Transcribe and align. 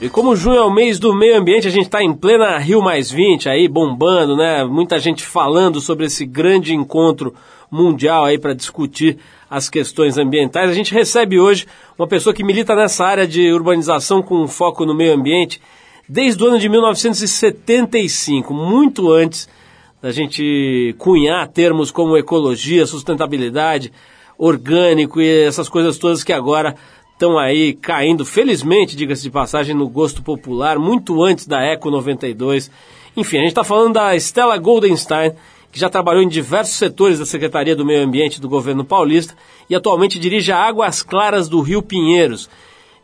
E 0.00 0.08
como 0.08 0.36
junho 0.36 0.58
é 0.58 0.64
o 0.64 0.70
mês 0.70 1.00
do 1.00 1.12
meio 1.12 1.36
ambiente, 1.36 1.66
a 1.66 1.72
gente 1.72 1.86
está 1.86 2.00
em 2.00 2.14
plena 2.14 2.56
Rio 2.56 2.80
Mais 2.80 3.10
20 3.10 3.48
aí, 3.48 3.66
bombando, 3.66 4.36
né? 4.36 4.62
Muita 4.64 4.96
gente 5.00 5.26
falando 5.26 5.80
sobre 5.80 6.06
esse 6.06 6.24
grande 6.24 6.72
encontro 6.72 7.34
mundial 7.68 8.24
aí 8.24 8.38
para 8.38 8.54
discutir 8.54 9.18
as 9.50 9.68
questões 9.68 10.16
ambientais. 10.16 10.70
A 10.70 10.72
gente 10.74 10.94
recebe 10.94 11.40
hoje 11.40 11.66
uma 11.98 12.06
pessoa 12.06 12.32
que 12.32 12.44
milita 12.44 12.76
nessa 12.76 13.04
área 13.04 13.26
de 13.26 13.52
urbanização 13.52 14.22
com 14.22 14.46
foco 14.46 14.86
no 14.86 14.94
meio 14.94 15.14
ambiente 15.14 15.60
desde 16.08 16.44
o 16.44 16.46
ano 16.46 16.60
de 16.60 16.68
1975, 16.68 18.54
muito 18.54 19.10
antes 19.10 19.48
da 20.00 20.12
gente 20.12 20.94
cunhar 20.96 21.48
termos 21.48 21.90
como 21.90 22.16
ecologia, 22.16 22.86
sustentabilidade, 22.86 23.92
orgânico 24.38 25.20
e 25.20 25.44
essas 25.44 25.68
coisas 25.68 25.98
todas 25.98 26.22
que 26.22 26.32
agora 26.32 26.76
estão 27.18 27.36
aí 27.36 27.74
caindo, 27.74 28.24
felizmente, 28.24 28.94
diga-se 28.94 29.24
de 29.24 29.30
passagem, 29.30 29.74
no 29.74 29.88
gosto 29.88 30.22
popular, 30.22 30.78
muito 30.78 31.20
antes 31.20 31.48
da 31.48 31.60
Eco 31.60 31.90
92. 31.90 32.70
Enfim, 33.16 33.38
a 33.38 33.40
gente 33.40 33.48
está 33.48 33.64
falando 33.64 33.94
da 33.94 34.14
Stella 34.14 34.56
Goldenstein, 34.56 35.32
que 35.72 35.80
já 35.80 35.90
trabalhou 35.90 36.22
em 36.22 36.28
diversos 36.28 36.76
setores 36.76 37.18
da 37.18 37.26
Secretaria 37.26 37.74
do 37.74 37.84
Meio 37.84 38.04
Ambiente 38.04 38.40
do 38.40 38.48
governo 38.48 38.84
paulista 38.84 39.34
e 39.68 39.74
atualmente 39.74 40.16
dirige 40.16 40.52
a 40.52 40.58
Águas 40.58 41.02
Claras 41.02 41.48
do 41.48 41.60
Rio 41.60 41.82
Pinheiros, 41.82 42.48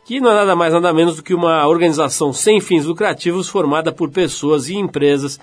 que 0.05 0.21
não 0.21 0.31
é 0.31 0.35
nada 0.35 0.55
mais 0.55 0.71
nada 0.71 0.93
menos 0.93 1.17
do 1.17 1.23
que 1.23 1.33
uma 1.33 1.67
organização 1.67 2.31
sem 2.31 2.61
fins 2.61 2.85
lucrativos 2.85 3.49
formada 3.49 3.91
por 3.91 4.09
pessoas 4.09 4.69
e 4.69 4.75
empresas 4.75 5.37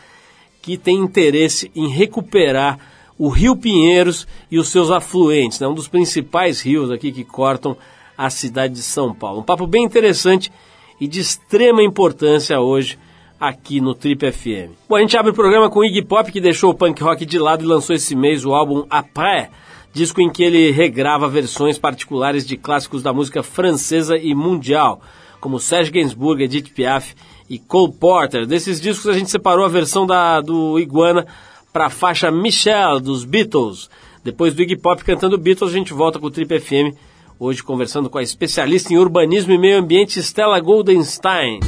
que 0.62 0.78
têm 0.78 0.96
interesse 0.96 1.70
em 1.77 1.88
recuperar 1.88 2.78
o 3.18 3.28
Rio 3.28 3.54
Pinheiros 3.54 4.27
e 4.50 4.58
os 4.58 4.68
seus 4.68 4.91
afluentes, 4.91 5.60
né? 5.60 5.68
um 5.68 5.74
dos 5.74 5.88
principais 5.88 6.62
rios 6.62 6.91
aqui 6.91 7.12
que 7.12 7.22
cortam 7.22 7.77
a 8.22 8.30
cidade 8.30 8.74
de 8.74 8.82
São 8.82 9.12
Paulo. 9.12 9.40
Um 9.40 9.42
papo 9.42 9.66
bem 9.66 9.82
interessante 9.82 10.52
e 11.00 11.08
de 11.08 11.18
extrema 11.18 11.82
importância 11.82 12.60
hoje 12.60 12.97
aqui 13.38 13.80
no 13.80 13.97
Trip 13.97 14.30
FM. 14.30 14.70
Bom, 14.88 14.94
a 14.94 15.00
gente 15.00 15.16
abre 15.16 15.33
o 15.33 15.34
programa 15.34 15.69
com 15.69 15.84
Iggy 15.84 16.02
Pop, 16.02 16.30
que 16.30 16.41
deixou 16.41 16.70
o 16.70 16.74
punk 16.74 17.02
rock 17.02 17.27
de 17.27 17.36
lado 17.36 17.64
e 17.64 17.66
lançou 17.66 17.97
esse 17.97 18.14
mês 18.14 18.44
o 18.44 18.55
álbum 18.55 18.86
Après, 18.88 19.50
disco 19.92 20.20
em 20.20 20.30
que 20.30 20.44
ele 20.44 20.70
regrava 20.70 21.28
versões 21.28 21.78
particulares 21.78 22.47
de 22.47 22.56
clássicos 22.56 23.02
da 23.02 23.12
música 23.12 23.42
francesa 23.42 24.16
e 24.16 24.32
mundial, 24.36 25.02
como 25.41 25.58
Serge 25.58 25.91
Gainsbourg, 25.91 26.44
Edith 26.44 26.72
Piaf 26.72 27.16
e 27.50 27.58
Cole 27.58 27.92
Porter. 27.92 28.47
Desses 28.47 28.80
discos 28.80 29.08
a 29.08 29.19
gente 29.19 29.32
separou 29.32 29.64
a 29.64 29.69
versão 29.69 30.06
da, 30.06 30.41
do 30.41 30.78
Iguana 30.78 31.27
para 31.72 31.86
a 31.86 31.91
faixa 31.91 32.30
Michelle, 32.30 33.00
dos 33.00 33.25
Beatles. 33.25 33.91
Depois 34.22 34.54
do 34.54 34.62
Iggy 34.62 34.77
Pop 34.77 35.02
cantando 35.02 35.36
Beatles, 35.36 35.72
a 35.72 35.77
gente 35.77 35.92
volta 35.92 36.20
com 36.20 36.27
o 36.27 36.30
Trip 36.30 36.60
FM 36.60 36.97
Hoje 37.44 37.60
conversando 37.60 38.08
com 38.08 38.18
a 38.18 38.22
especialista 38.22 38.92
em 38.92 38.98
urbanismo 38.98 39.52
e 39.52 39.58
meio 39.58 39.76
ambiente 39.76 40.22
Stella 40.22 40.60
Goldenstein. 40.60 41.58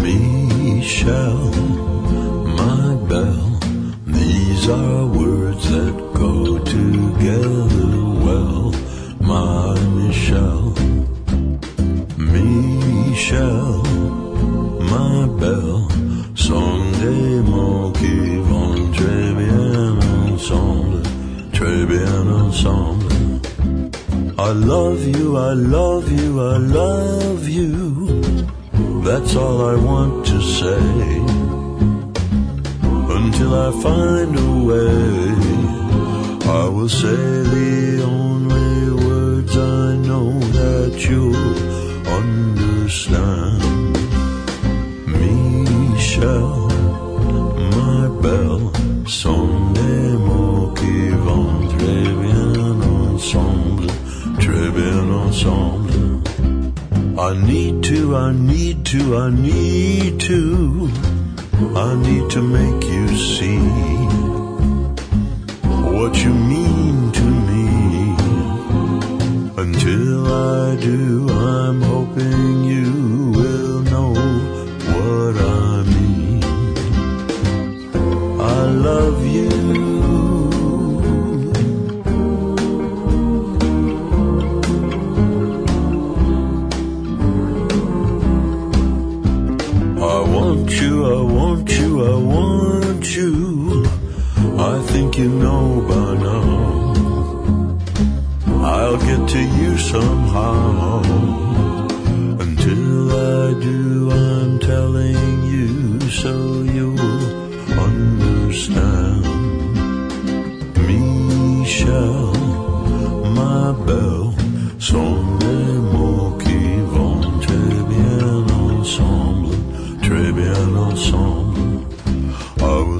Michelle, 0.00 1.50
my 2.56 2.96
belle, 3.06 3.58
these 4.06 4.70
are 4.70 5.04
words 5.04 5.68
that 5.68 5.92
go 6.14 6.58
together 6.60 7.89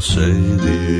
say 0.01 0.33
the 0.33 1.00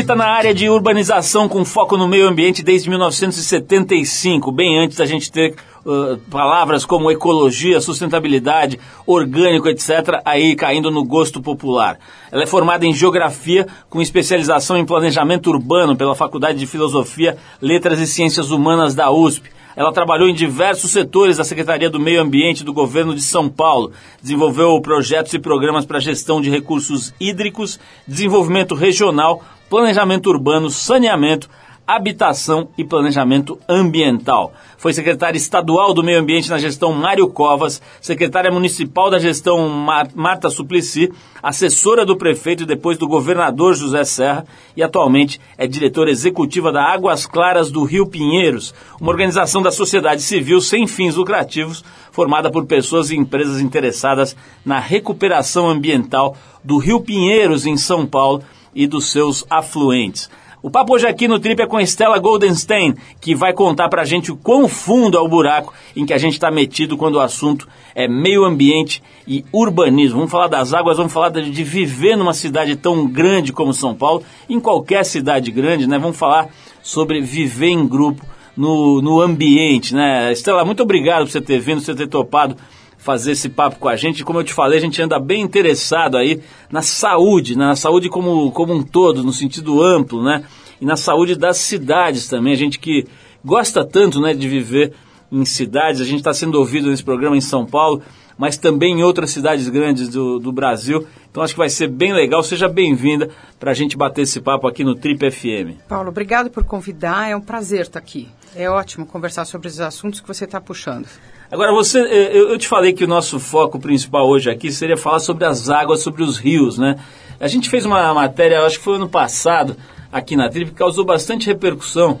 milita 0.00 0.16
na 0.16 0.28
área 0.28 0.54
de 0.54 0.66
urbanização 0.66 1.46
com 1.46 1.62
foco 1.62 1.94
no 1.94 2.08
meio 2.08 2.26
ambiente 2.26 2.62
desde 2.62 2.88
1975, 2.88 4.50
bem 4.50 4.78
antes 4.78 4.96
da 4.96 5.04
gente 5.04 5.30
ter 5.30 5.54
uh, 5.84 6.16
palavras 6.30 6.86
como 6.86 7.10
ecologia, 7.10 7.82
sustentabilidade, 7.82 8.80
orgânico, 9.06 9.68
etc., 9.68 10.22
aí 10.24 10.56
caindo 10.56 10.90
no 10.90 11.04
gosto 11.04 11.42
popular. 11.42 11.98
Ela 12.32 12.44
é 12.44 12.46
formada 12.46 12.86
em 12.86 12.94
geografia 12.94 13.66
com 13.90 14.00
especialização 14.00 14.78
em 14.78 14.86
planejamento 14.86 15.50
urbano 15.50 15.94
pela 15.94 16.14
Faculdade 16.14 16.58
de 16.58 16.66
Filosofia, 16.66 17.36
Letras 17.60 18.00
e 18.00 18.06
Ciências 18.06 18.50
Humanas 18.50 18.94
da 18.94 19.10
USP. 19.10 19.50
Ela 19.76 19.92
trabalhou 19.92 20.28
em 20.28 20.34
diversos 20.34 20.90
setores 20.90 21.36
da 21.36 21.44
Secretaria 21.44 21.90
do 21.90 22.00
Meio 22.00 22.22
Ambiente 22.22 22.64
do 22.64 22.72
governo 22.72 23.14
de 23.14 23.20
São 23.20 23.48
Paulo. 23.48 23.92
Desenvolveu 24.20 24.80
projetos 24.80 25.32
e 25.34 25.38
programas 25.38 25.84
para 25.84 26.00
gestão 26.00 26.40
de 26.40 26.50
recursos 26.50 27.14
hídricos, 27.20 27.78
desenvolvimento 28.06 28.74
regional, 28.74 29.42
planejamento 29.70 30.28
urbano, 30.28 30.68
saneamento, 30.68 31.48
Habitação 31.86 32.68
e 32.78 32.84
Planejamento 32.84 33.58
Ambiental. 33.68 34.52
Foi 34.76 34.92
secretária 34.92 35.36
estadual 35.36 35.92
do 35.92 36.04
Meio 36.04 36.20
Ambiente 36.20 36.48
na 36.48 36.58
gestão 36.58 36.92
Mário 36.92 37.28
Covas, 37.28 37.82
secretária 38.00 38.50
municipal 38.50 39.10
da 39.10 39.18
gestão 39.18 39.68
Mar 39.68 40.08
Marta 40.14 40.50
Suplicy, 40.50 41.12
assessora 41.42 42.06
do 42.06 42.16
prefeito 42.16 42.62
e 42.62 42.66
depois 42.66 42.96
do 42.96 43.08
governador 43.08 43.74
José 43.74 44.04
Serra 44.04 44.44
e 44.76 44.84
atualmente 44.84 45.40
é 45.58 45.66
diretora 45.66 46.10
executiva 46.10 46.70
da 46.70 46.82
Águas 46.82 47.26
Claras 47.26 47.72
do 47.72 47.82
Rio 47.82 48.06
Pinheiros, 48.06 48.72
uma 49.00 49.10
organização 49.10 49.60
da 49.60 49.72
sociedade 49.72 50.22
civil 50.22 50.60
sem 50.60 50.86
fins 50.86 51.16
lucrativos 51.16 51.84
formada 52.12 52.50
por 52.50 52.66
pessoas 52.66 53.10
e 53.10 53.16
empresas 53.16 53.60
interessadas 53.60 54.36
na 54.64 54.78
recuperação 54.78 55.68
ambiental 55.68 56.36
do 56.62 56.78
Rio 56.78 57.00
Pinheiros, 57.00 57.66
em 57.66 57.76
São 57.76 58.06
Paulo, 58.06 58.42
e 58.74 58.86
dos 58.86 59.10
seus 59.10 59.44
afluentes. 59.48 60.30
O 60.62 60.70
papo 60.70 60.94
hoje 60.94 61.06
aqui 61.06 61.26
no 61.26 61.38
Trip 61.38 61.62
é 61.62 61.66
com 61.66 61.80
Estela 61.80 62.18
Goldenstein, 62.18 62.94
que 63.18 63.34
vai 63.34 63.54
contar 63.54 63.88
pra 63.88 64.04
gente 64.04 64.30
o 64.30 64.36
quão 64.36 64.68
fundo 64.68 65.16
é 65.16 65.20
o 65.20 65.26
buraco 65.26 65.72
em 65.96 66.04
que 66.04 66.12
a 66.12 66.18
gente 66.18 66.34
está 66.34 66.50
metido 66.50 66.98
quando 66.98 67.14
o 67.14 67.20
assunto 67.20 67.66
é 67.94 68.06
meio 68.06 68.44
ambiente 68.44 69.02
e 69.26 69.42
urbanismo. 69.50 70.16
Vamos 70.16 70.30
falar 70.30 70.48
das 70.48 70.74
águas, 70.74 70.98
vamos 70.98 71.14
falar 71.14 71.30
de, 71.30 71.64
viver 71.64 72.14
numa 72.14 72.34
cidade 72.34 72.76
tão 72.76 73.08
grande 73.08 73.54
como 73.54 73.72
São 73.72 73.94
Paulo, 73.94 74.22
em 74.50 74.60
qualquer 74.60 75.02
cidade 75.06 75.50
grande, 75.50 75.86
né? 75.86 75.98
Vamos 75.98 76.18
falar 76.18 76.48
sobre 76.82 77.22
viver 77.22 77.68
em 77.68 77.88
grupo 77.88 78.22
no, 78.54 79.00
no 79.00 79.18
ambiente, 79.22 79.94
né? 79.94 80.30
Estela, 80.30 80.62
muito 80.62 80.82
obrigado 80.82 81.24
por 81.24 81.30
você 81.30 81.40
ter 81.40 81.58
vindo, 81.58 81.78
por 81.78 81.86
você 81.86 81.94
ter 81.94 82.06
topado 82.06 82.54
fazer 83.00 83.32
esse 83.32 83.48
papo 83.48 83.78
com 83.78 83.88
a 83.88 83.96
gente. 83.96 84.24
Como 84.24 84.38
eu 84.38 84.44
te 84.44 84.52
falei, 84.52 84.78
a 84.78 84.80
gente 84.80 85.00
anda 85.00 85.18
bem 85.18 85.40
interessado 85.40 86.16
aí 86.16 86.40
na 86.70 86.82
saúde, 86.82 87.56
né? 87.56 87.66
na 87.66 87.76
saúde 87.76 88.08
como, 88.08 88.52
como 88.52 88.74
um 88.74 88.82
todo, 88.82 89.24
no 89.24 89.32
sentido 89.32 89.82
amplo, 89.82 90.22
né? 90.22 90.44
E 90.80 90.84
na 90.84 90.96
saúde 90.96 91.34
das 91.34 91.56
cidades 91.56 92.28
também. 92.28 92.52
A 92.52 92.56
gente 92.56 92.78
que 92.78 93.06
gosta 93.44 93.84
tanto 93.84 94.20
né, 94.20 94.34
de 94.34 94.48
viver 94.48 94.92
em 95.32 95.44
cidades, 95.44 96.00
a 96.00 96.04
gente 96.04 96.18
está 96.18 96.34
sendo 96.34 96.56
ouvido 96.56 96.90
nesse 96.90 97.04
programa 97.04 97.36
em 97.36 97.40
São 97.40 97.64
Paulo, 97.64 98.02
mas 98.36 98.56
também 98.56 98.98
em 98.98 99.02
outras 99.02 99.30
cidades 99.30 99.68
grandes 99.68 100.08
do, 100.08 100.38
do 100.38 100.52
Brasil. 100.52 101.06
Então 101.30 101.42
acho 101.42 101.54
que 101.54 101.58
vai 101.58 101.68
ser 101.68 101.88
bem 101.88 102.12
legal. 102.12 102.42
Seja 102.42 102.68
bem-vinda 102.68 103.30
para 103.58 103.70
a 103.70 103.74
gente 103.74 103.96
bater 103.96 104.22
esse 104.22 104.40
papo 104.40 104.66
aqui 104.66 104.82
no 104.82 104.94
Trip 104.94 105.30
FM. 105.30 105.80
Paulo, 105.88 106.08
obrigado 106.08 106.50
por 106.50 106.64
convidar. 106.64 107.30
É 107.30 107.36
um 107.36 107.40
prazer 107.40 107.82
estar 107.82 107.98
aqui. 107.98 108.28
É 108.54 108.68
ótimo 108.68 109.06
conversar 109.06 109.44
sobre 109.44 109.68
os 109.68 109.80
assuntos 109.80 110.20
que 110.20 110.28
você 110.28 110.44
está 110.44 110.60
puxando. 110.60 111.06
Agora, 111.50 111.72
você, 111.72 111.98
eh, 111.98 112.30
eu, 112.32 112.56
te 112.56 112.68
falei 112.68 112.92
que 112.92 113.02
o 113.02 113.08
nosso 113.08 113.40
foco 113.40 113.80
principal 113.80 114.28
hoje 114.28 114.48
aqui 114.48 114.70
seria 114.70 114.96
falar 114.96 115.18
sobre 115.18 115.44
as 115.44 115.68
águas, 115.68 116.00
sobre 116.00 116.22
os 116.22 116.38
rios, 116.38 116.78
né? 116.78 116.96
A 117.40 117.48
gente 117.48 117.68
fez 117.68 117.84
uma 117.84 118.14
matéria, 118.14 118.62
acho 118.62 118.78
que 118.78 118.84
foi 118.84 118.94
ano 118.94 119.08
passado, 119.08 119.76
aqui 120.12 120.36
na 120.36 120.48
Trip, 120.48 120.70
que 120.70 120.76
causou 120.76 121.04
bastante 121.04 121.48
repercussão, 121.48 122.20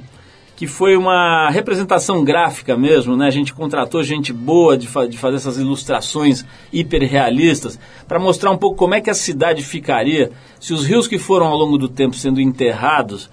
que 0.56 0.66
foi 0.66 0.96
uma 0.96 1.48
representação 1.48 2.24
gráfica 2.24 2.76
mesmo, 2.76 3.16
né? 3.16 3.28
A 3.28 3.30
gente 3.30 3.54
contratou 3.54 4.02
gente 4.02 4.32
boa 4.32 4.76
de, 4.76 4.88
fa 4.88 5.06
de 5.06 5.16
fazer 5.16 5.36
essas 5.36 5.58
ilustrações 5.58 6.44
hiperrealistas 6.72 7.78
para 8.08 8.18
mostrar 8.18 8.50
um 8.50 8.58
pouco 8.58 8.76
como 8.76 8.94
é 8.94 9.00
que 9.00 9.10
a 9.10 9.14
cidade 9.14 9.62
ficaria 9.62 10.32
se 10.58 10.72
os 10.72 10.84
rios 10.84 11.06
que 11.06 11.18
foram 11.18 11.46
ao 11.46 11.56
longo 11.56 11.78
do 11.78 11.88
tempo 11.88 12.16
sendo 12.16 12.40
enterrados 12.40 13.30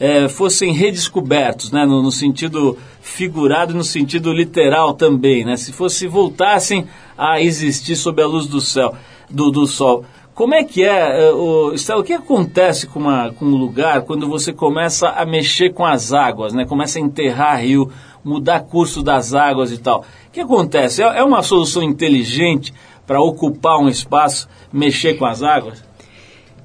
é, 0.00 0.30
fossem 0.30 0.72
redescobertos, 0.72 1.70
né, 1.70 1.84
no, 1.84 2.02
no, 2.02 2.10
sentido 2.10 2.78
figurado 3.02 3.74
e 3.74 3.76
no 3.76 3.84
sentido 3.84 4.32
literal 4.32 4.94
também, 4.94 5.44
né, 5.44 5.58
se 5.58 5.72
fosse 5.72 6.06
voltassem 6.06 6.86
a 7.18 7.38
existir 7.38 7.94
sob 7.94 8.22
a 8.22 8.26
luz 8.26 8.46
do 8.46 8.62
céu, 8.62 8.94
do, 9.28 9.50
do 9.50 9.66
sol. 9.66 10.06
Como 10.34 10.54
é 10.54 10.64
que 10.64 10.82
é, 10.82 11.26
é 11.26 11.32
o, 11.32 11.74
Estela, 11.74 12.00
o 12.00 12.04
que 12.04 12.14
acontece 12.14 12.86
com, 12.86 12.98
uma, 12.98 13.30
com 13.30 13.44
um 13.44 13.56
lugar 13.56 14.02
quando 14.02 14.26
você 14.26 14.54
começa 14.54 15.10
a 15.10 15.26
mexer 15.26 15.74
com 15.74 15.84
as 15.84 16.14
águas, 16.14 16.54
né, 16.54 16.64
começa 16.64 16.98
a 16.98 17.02
enterrar 17.02 17.60
rio, 17.60 17.92
mudar 18.24 18.60
curso 18.60 19.02
das 19.02 19.34
águas 19.34 19.70
e 19.70 19.76
tal? 19.76 20.00
O 20.28 20.30
que 20.32 20.40
acontece? 20.40 21.02
É, 21.02 21.18
é 21.18 21.22
uma 21.22 21.42
solução 21.42 21.82
inteligente 21.82 22.72
para 23.06 23.20
ocupar 23.20 23.78
um 23.78 23.88
espaço, 23.88 24.48
mexer 24.72 25.14
com 25.18 25.26
as 25.26 25.42
águas? 25.42 25.84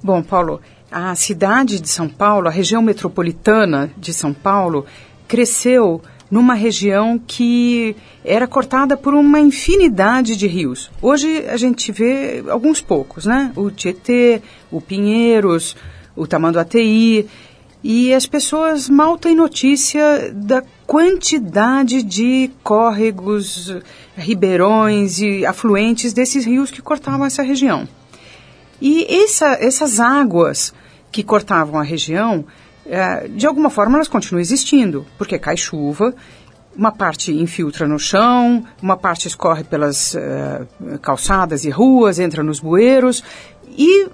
Bom, 0.02 0.22
Paulo, 0.24 0.62
a 0.95 1.13
cidade 1.13 1.81
de 1.81 1.89
São 1.89 2.07
Paulo, 2.07 2.47
a 2.47 2.50
região 2.50 2.81
metropolitana 2.81 3.92
de 3.97 4.13
São 4.13 4.33
Paulo, 4.33 4.86
cresceu 5.27 6.01
numa 6.31 6.53
região 6.53 7.19
que 7.19 7.97
era 8.24 8.47
cortada 8.47 8.95
por 8.95 9.13
uma 9.13 9.38
infinidade 9.38 10.38
de 10.38 10.47
rios. 10.47 10.89
Hoje 11.01 11.45
a 11.50 11.57
gente 11.57 11.92
vê 11.92 12.42
alguns 12.47 12.80
poucos, 12.80 13.25
né? 13.25 13.51
O 13.57 13.69
Tietê, 13.69 14.42
o 14.71 14.80
Pinheiros, 14.80 15.75
o 16.15 16.25
Tamanduateí, 16.25 17.27
e 17.83 18.13
as 18.13 18.25
pessoas 18.25 18.88
mal 18.89 19.18
têm 19.18 19.36
notícia 19.36 20.31
da 20.33 20.63
quantidade 20.88 22.03
de 22.03 22.50
córregos, 22.63 23.75
ribeirões 24.15 25.19
e 25.19 25.45
afluentes 25.45 26.13
desses 26.13 26.45
rios 26.45 26.71
que 26.71 26.81
cortavam 26.81 27.25
essa 27.25 27.44
região. 27.44 27.86
E 28.81 29.06
essa, 29.24 29.57
essas 29.59 30.00
águas 30.00 30.74
que 31.15 31.23
cortavam 31.23 31.79
a 31.79 31.83
região, 31.83 32.44
é, 32.85 33.29
de 33.29 33.47
alguma 33.47 33.69
forma 33.69 33.95
elas 33.95 34.09
continuam 34.09 34.41
existindo, 34.41 35.06
porque 35.17 35.39
cai 35.39 35.56
chuva, 35.56 36.13
uma 36.75 36.91
parte 36.91 37.31
infiltra 37.31 37.88
no 37.88 37.97
chão, 37.97 38.65
uma 38.81 38.97
parte 38.97 39.25
escorre 39.25 39.63
pelas 39.63 40.13
é, 40.13 40.67
calçadas 41.01 41.63
e 41.63 41.69
ruas, 41.69 42.19
entra 42.19 42.44
nos 42.44 42.59
bueiros 42.59 43.23
e 43.65 44.09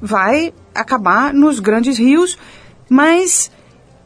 vai 0.00 0.54
acabar 0.74 1.34
nos 1.34 1.60
grandes 1.60 1.98
rios, 1.98 2.38
mas 2.88 3.50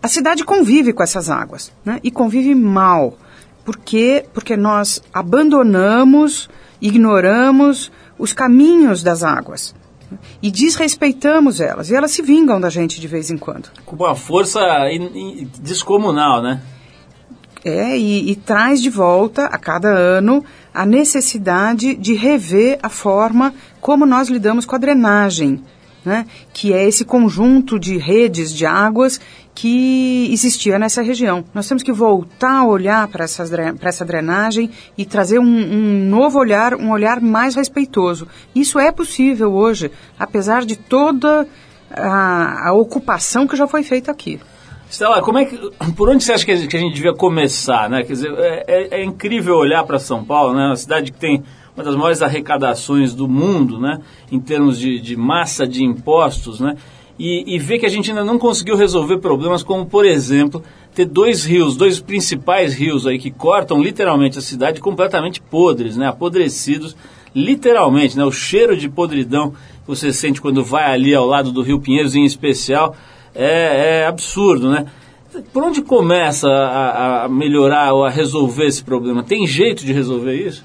a 0.02 0.08
cidade 0.08 0.42
convive 0.42 0.92
com 0.92 1.04
essas 1.04 1.31
águas, 1.31 1.70
né? 1.84 2.00
E 2.02 2.10
convive 2.10 2.52
mal. 2.52 3.16
Por 3.64 3.76
quê? 3.76 4.26
Porque 4.34 4.56
nós 4.56 5.00
abandonamos, 5.12 6.50
ignoramos 6.81 7.92
os 8.19 8.32
caminhos 8.32 9.04
das 9.04 9.22
águas 9.22 9.72
e 10.43 10.50
desrespeitamos 10.50 11.61
elas. 11.61 11.90
E 11.90 11.94
elas 11.94 12.11
se 12.11 12.22
vingam 12.22 12.61
da 12.61 12.70
gente 12.70 13.00
de 13.00 13.08
vez 13.08 13.31
em 13.31 13.37
quando. 13.37 13.70
Com 13.84 13.96
uma 13.96 14.14
força 14.14 14.61
descomunal, 15.61 16.43
né? 16.43 16.61
É, 17.64 17.96
e, 17.96 18.31
e 18.31 18.37
traz 18.37 18.82
de 18.82 18.90
volta 18.90 19.46
a 19.46 19.56
cada 19.56 19.88
ano 19.88 20.44
a 20.72 20.84
necessidade 20.84 21.94
de 21.94 22.14
rever 22.14 22.78
a 22.82 22.88
forma 22.88 23.55
como 23.81 24.05
nós 24.05 24.28
lidamos 24.28 24.66
com 24.66 24.75
a 24.75 24.78
drenagem, 24.78 25.62
né? 26.05 26.26
que 26.52 26.75
é 26.75 26.87
esse 26.87 27.05
conjunto 27.05 27.78
de 27.78 27.96
redes 27.96 28.52
de 28.52 28.67
águas 28.67 29.19
que 29.55 30.29
existia 30.33 30.79
nessa 30.79 31.01
região. 31.01 31.45
Nós 31.55 31.69
temos 31.69 31.83
que 31.83 31.93
voltar 31.93 32.59
a 32.59 32.67
olhar 32.67 33.06
para 33.06 33.25
essa 33.25 34.05
drenagem 34.05 34.71
e 34.99 35.05
trazer 35.05 35.39
um, 35.39 35.45
um, 35.45 36.09
novo 36.09 36.39
olhar, 36.39 36.75
um 36.75 36.91
olhar 36.91 37.21
mais 37.21 37.55
respeitoso. 37.55 38.27
Isso 38.55 38.79
é 38.79 38.91
possível 38.91 39.53
hoje, 39.53 39.91
apesar 40.19 40.65
de 40.65 40.77
toda 40.77 41.46
a, 41.91 42.69
a 42.69 42.73
ocupação 42.73 43.46
que 43.46 43.56
já 43.56 43.67
foi 43.69 43.84
feita 43.84 44.11
aqui. 44.11 44.41
Estela, 44.91 45.23
como 45.23 45.39
é 45.39 45.44
que, 45.44 45.56
por 45.96 46.08
onde 46.08 46.23
você 46.23 46.32
acha 46.32 46.44
que 46.44 46.53
a 46.53 46.56
gente 46.56 46.94
devia 46.94 47.15
começar? 47.15 47.89
Né? 47.89 48.03
Quer 48.03 48.13
dizer, 48.13 48.34
é, 48.37 48.65
é, 48.67 49.01
é 49.01 49.05
incrível 49.05 49.56
olhar 49.56 49.84
para 49.84 49.99
São 49.99 50.25
Paulo, 50.25 50.55
né? 50.55 50.67
uma 50.67 50.77
cidade 50.77 51.13
que 51.13 51.19
tem 51.19 51.43
uma 51.77 51.82
das 51.82 51.96
maiores 51.96 52.23
arrecadações 52.23 53.15
do 53.15 53.29
mundo, 53.29 53.81
né? 53.81 54.01
em 54.31 54.39
termos 54.39 54.79
de, 54.79 55.01
de 55.01 55.17
massa 55.17 55.67
de 55.67 55.84
impostos, 55.84 56.61
né? 56.61 56.77
E, 57.19 57.55
e 57.55 57.59
ver 57.59 57.79
que 57.79 57.87
a 57.87 57.91
gente 57.91 58.11
ainda 58.11 58.25
não 58.25 58.39
conseguiu 58.39 58.77
resolver 58.77 59.19
problemas 59.19 59.63
como, 59.63 59.87
por 59.87 60.05
exemplo, 60.05 60.63
ter 60.94 61.05
dois 61.05 61.44
rios, 61.44 61.77
dois 61.77 62.01
principais 62.01 62.75
rios 62.75 63.06
aí 63.06 63.19
que 63.19 63.31
cortam 63.31 63.83
literalmente 63.83 64.39
a 64.39 64.43
cidade 64.43 64.81
completamente 64.81 65.41
podres, 65.41 65.97
né, 65.97 66.09
apodrecidos, 66.09 66.97
literalmente, 67.35 68.17
né, 68.17 68.25
o 68.25 68.33
cheiro 68.33 68.77
de 68.77 68.89
podridão 68.89 69.51
que 69.51 69.89
você 69.89 70.13
sente 70.13 70.41
quando 70.41 70.65
vai 70.65 70.93
ali 70.93 71.15
ao 71.15 71.27
lado 71.27 71.53
do 71.53 71.63
Rio 71.63 71.81
Pinheiros 71.81 72.15
em 72.15 72.25
especial 72.25 72.97
é, 73.35 74.01
é 74.01 74.06
absurdo, 74.06 74.71
né? 74.71 74.87
Por 75.53 75.65
onde 75.65 75.83
começa 75.83 76.49
a, 76.49 77.25
a 77.25 77.29
melhorar 77.29 77.93
ou 77.93 78.05
a 78.05 78.11
resolver 78.11 78.67
esse 78.67 78.85
problema? 78.85 79.25
Tem 79.25 79.44
jeito 79.49 79.85
de 79.85 79.93
resolver 79.93 80.35
isso? 80.35 80.65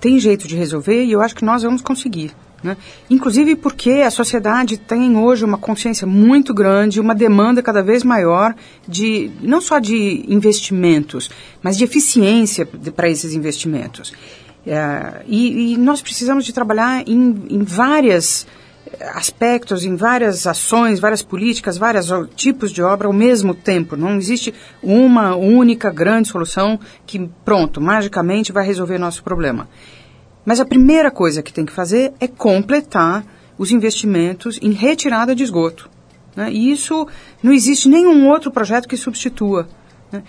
Tem 0.00 0.18
jeito 0.20 0.46
de 0.46 0.54
resolver 0.54 1.02
e 1.02 1.10
eu 1.10 1.20
acho 1.20 1.34
que 1.34 1.44
nós 1.44 1.64
vamos 1.64 1.82
conseguir. 1.82 2.30
Né? 2.66 2.76
Inclusive 3.08 3.54
porque 3.54 4.02
a 4.04 4.10
sociedade 4.10 4.76
tem 4.76 5.16
hoje 5.16 5.44
uma 5.44 5.56
consciência 5.56 6.06
muito 6.06 6.52
grande, 6.52 7.00
uma 7.00 7.14
demanda 7.14 7.62
cada 7.62 7.80
vez 7.80 8.02
maior 8.02 8.54
de 8.88 9.30
não 9.40 9.60
só 9.60 9.78
de 9.78 10.24
investimentos, 10.28 11.30
mas 11.62 11.76
de 11.76 11.84
eficiência 11.84 12.66
para 12.66 13.08
esses 13.08 13.34
investimentos. 13.34 14.12
É, 14.66 15.22
e, 15.28 15.74
e, 15.74 15.76
nós 15.76 16.02
precisamos 16.02 16.44
de 16.44 16.52
trabalhar 16.52 17.06
em, 17.06 17.44
em 17.48 17.62
vários 17.62 18.44
aspectos, 19.14 19.84
em 19.84 19.94
várias 19.94 20.44
ações, 20.44 20.98
várias 20.98 21.22
políticas, 21.22 21.78
vários 21.78 22.10
tipos 22.34 22.72
de 22.72 22.82
obra 22.82 23.06
ao 23.06 23.12
mesmo 23.12 23.54
tempo. 23.54 23.96
Não 23.96 24.16
existe 24.16 24.52
uma 24.82 25.36
única 25.36 25.88
grande 25.90 26.28
solução 26.28 26.80
que, 27.06 27.30
pronto, 27.44 27.80
magicamente 27.80 28.50
vai 28.50 28.66
resolver 28.66 28.98
nosso 28.98 29.22
problema. 29.22 29.68
Mas 30.46 30.60
a 30.60 30.64
primeira 30.64 31.10
coisa 31.10 31.42
que 31.42 31.52
tem 31.52 31.66
que 31.66 31.72
fazer 31.72 32.12
é 32.20 32.28
completar 32.28 33.26
os 33.58 33.72
investimentos 33.72 34.58
em 34.62 34.70
retirada 34.70 35.34
de 35.34 35.42
esgoto. 35.42 35.90
Né? 36.36 36.52
E 36.52 36.70
isso 36.70 37.08
não 37.42 37.52
existe 37.52 37.88
nenhum 37.88 38.28
outro 38.28 38.52
projeto 38.52 38.86
que 38.86 38.96
substitua. 38.96 39.68
Né? 40.12 40.22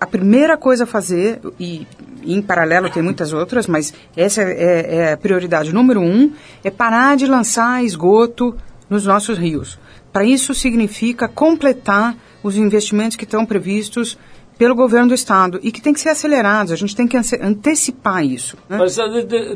A 0.00 0.06
primeira 0.06 0.56
coisa 0.56 0.84
a 0.84 0.86
fazer, 0.86 1.40
e 1.58 1.86
em 2.24 2.40
paralelo 2.40 2.88
tem 2.88 3.02
muitas 3.02 3.32
outras, 3.32 3.66
mas 3.66 3.92
essa 4.16 4.42
é, 4.42 4.52
é, 4.52 4.96
é 4.96 5.12
a 5.14 5.16
prioridade 5.16 5.72
número 5.72 6.00
um, 6.00 6.32
é 6.62 6.70
parar 6.70 7.16
de 7.16 7.26
lançar 7.26 7.82
esgoto 7.82 8.56
nos 8.88 9.06
nossos 9.06 9.36
rios. 9.38 9.78
Para 10.12 10.24
isso 10.24 10.54
significa 10.54 11.26
completar 11.26 12.16
os 12.42 12.56
investimentos 12.56 13.16
que 13.16 13.24
estão 13.24 13.44
previstos 13.44 14.16
pelo 14.58 14.74
governo 14.74 15.08
do 15.08 15.14
estado 15.14 15.58
e 15.62 15.72
que 15.72 15.80
tem 15.80 15.92
que 15.92 16.00
ser 16.00 16.10
acelerados. 16.10 16.72
A 16.72 16.76
gente 16.76 16.94
tem 16.94 17.06
que 17.06 17.16
antecipar 17.16 18.24
isso. 18.24 18.56
Né? 18.68 18.78
Mas, 18.78 18.96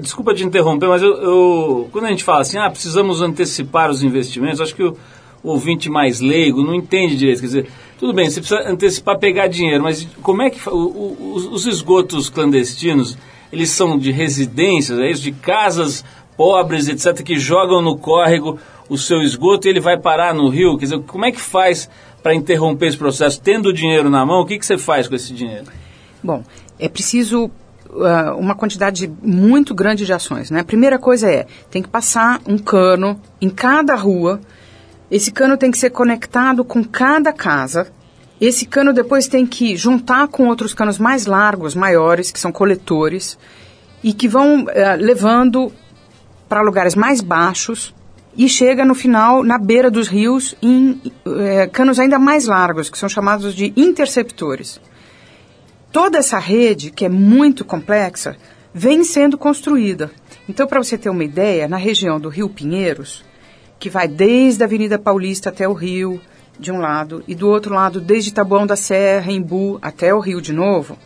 desculpa 0.01 0.35
te 0.35 0.45
interromper, 0.45 0.89
mas 0.89 1.03
eu, 1.03 1.15
eu, 1.15 1.89
quando 1.93 2.07
a 2.07 2.09
gente 2.09 2.25
fala 2.25 2.41
assim, 2.41 2.59
ah, 2.59 2.71
precisamos 2.71 3.23
antecipar 3.23 3.91
os 3.91 4.03
investimentos, 4.03 4.61
acho 4.61 4.75
que 4.75 4.83
o, 4.83 4.97
o 5.43 5.51
ouvinte 5.51 5.89
mais 5.89 6.21
leigo 6.21 6.63
não 6.63 6.75
entende 6.75 7.17
direito. 7.17 7.41
Quer 7.41 7.47
dizer, 7.47 7.71
tudo 7.99 8.13
bem, 8.13 8.29
você 8.29 8.41
precisa 8.41 8.69
antecipar 8.69 9.19
pegar 9.19 9.47
dinheiro, 9.47 9.83
mas 9.83 10.07
como 10.23 10.43
é 10.43 10.51
que 10.51 10.69
o, 10.69 10.73
o, 10.73 11.35
os 11.53 11.67
esgotos 11.67 12.29
clandestinos 12.29 13.17
eles 13.53 13.71
são 13.71 13.99
de 13.99 14.11
residências, 14.11 14.99
é 14.99 15.11
isso, 15.11 15.23
de 15.23 15.33
casas 15.33 16.05
pobres, 16.37 16.89
etc., 16.89 17.23
que 17.23 17.39
jogam 17.39 17.83
no 17.83 17.97
córrego 17.97 18.59
o 18.89 18.97
seu 18.97 19.21
esgoto 19.21 19.67
e 19.67 19.71
ele 19.71 19.81
vai 19.81 19.99
parar 19.99 20.35
no 20.35 20.49
rio. 20.49 20.79
Quer 20.79 20.85
dizer, 20.85 21.03
como 21.03 21.25
é 21.25 21.33
que 21.33 21.41
faz 21.41 21.91
para 22.29 22.35
interromper 22.35 22.89
esse 22.89 22.99
processo? 22.99 23.41
Tendo 23.41 23.71
o 23.71 23.73
dinheiro 23.73 24.11
na 24.11 24.25
mão, 24.27 24.43
o 24.43 24.47
que, 24.47 24.59
que 24.59 24.67
você 24.67 24.77
faz 24.77 25.09
com 25.09 25.15
esse 25.15 25.33
dinheiro? 25.33 25.65
Bom, 26.23 26.45
é 26.79 26.87
preciso 26.87 27.47
uh, 27.47 28.37
uma 28.39 28.55
quantidade 28.55 29.11
muito 29.23 29.75
grande 29.75 30.05
de 30.05 30.13
ações. 30.13 30.51
Né? 30.51 30.61
A 30.61 30.65
primeira 30.65 30.99
coisa 30.99 31.31
é, 31.31 31.47
tem 31.71 31.83
que 31.83 31.89
passar 31.89 32.39
um 32.47 32.59
cano 32.59 33.19
em 33.41 33.49
cada 33.49 33.95
rua. 33.95 34.43
Esse 35.11 35.33
cano 35.33 35.57
tem 35.57 35.71
que 35.71 35.79
ser 35.79 35.89
conectado 35.89 36.63
com 36.67 36.85
cada 36.85 37.33
casa. 37.33 37.91
Esse 38.39 38.67
cano 38.67 38.93
depois 38.93 39.27
tem 39.27 39.47
que 39.47 39.75
juntar 39.75 40.29
com 40.29 40.49
outros 40.49 40.75
canos 40.75 40.99
mais 40.99 41.25
largos, 41.25 41.75
maiores, 41.75 42.31
que 42.31 42.39
são 42.39 42.53
coletores, 42.53 43.39
e 44.05 44.13
que 44.13 44.29
vão 44.29 44.65
uh, 44.65 44.69
levando 44.99 45.73
para 46.47 46.61
lugares 46.61 46.95
mais 46.95 47.23
baixos 47.23 47.95
e 48.39 48.49
chega 48.49 48.85
no 48.85 48.95
final 48.95 49.43
na 49.43 49.59
beira 49.59 49.91
dos 49.91 50.07
rios 50.07 50.55
em 50.63 51.03
é, 51.41 51.67
canos 51.67 51.99
ainda 51.99 52.21
mais 52.21 52.47
largos, 52.47 52.89
que 52.89 52.97
são 52.97 53.09
chamados 53.09 53.53
de 53.53 53.73
interceptores. 53.77 54.81
Toda 55.91 56.19
essa 56.19 56.39
rede, 56.39 56.93
que 56.93 57.05
é 57.05 57.09
muito 57.09 57.65
complexa, 57.65 58.37
vem 58.73 59.03
sendo 59.03 59.37
construída. 59.37 60.13
Então, 60.49 60.69
para 60.69 60.81
você 60.81 60.97
ter 60.97 61.11
uma 61.11 61.25
ideia, 61.25 61.67
na 61.67 61.77
região 61.77 62.21
do 62.21 62.29
Rio 62.29 62.49
Pinheiros, 62.49 63.25
que 63.77 63.91
vai 63.91 64.07
desde 64.07 64.63
a 64.63 64.67
Avenida 64.67 65.01
Paulista 65.01 65.49
até 65.49 65.67
o 65.67 65.73
Rio, 65.73 66.21
de 66.61 66.71
um 66.71 66.79
lado, 66.79 67.25
e 67.27 67.35
do 67.35 67.49
outro 67.49 67.75
lado, 67.75 68.01
desde 68.01 68.33
Taboão 68.33 68.67
da 68.67 68.77
Serra, 68.77 69.33
Embu, 69.33 69.79
até 69.83 70.15
o 70.15 70.21
Rio 70.21 70.41
de 70.41 70.53
novo, 70.53 70.97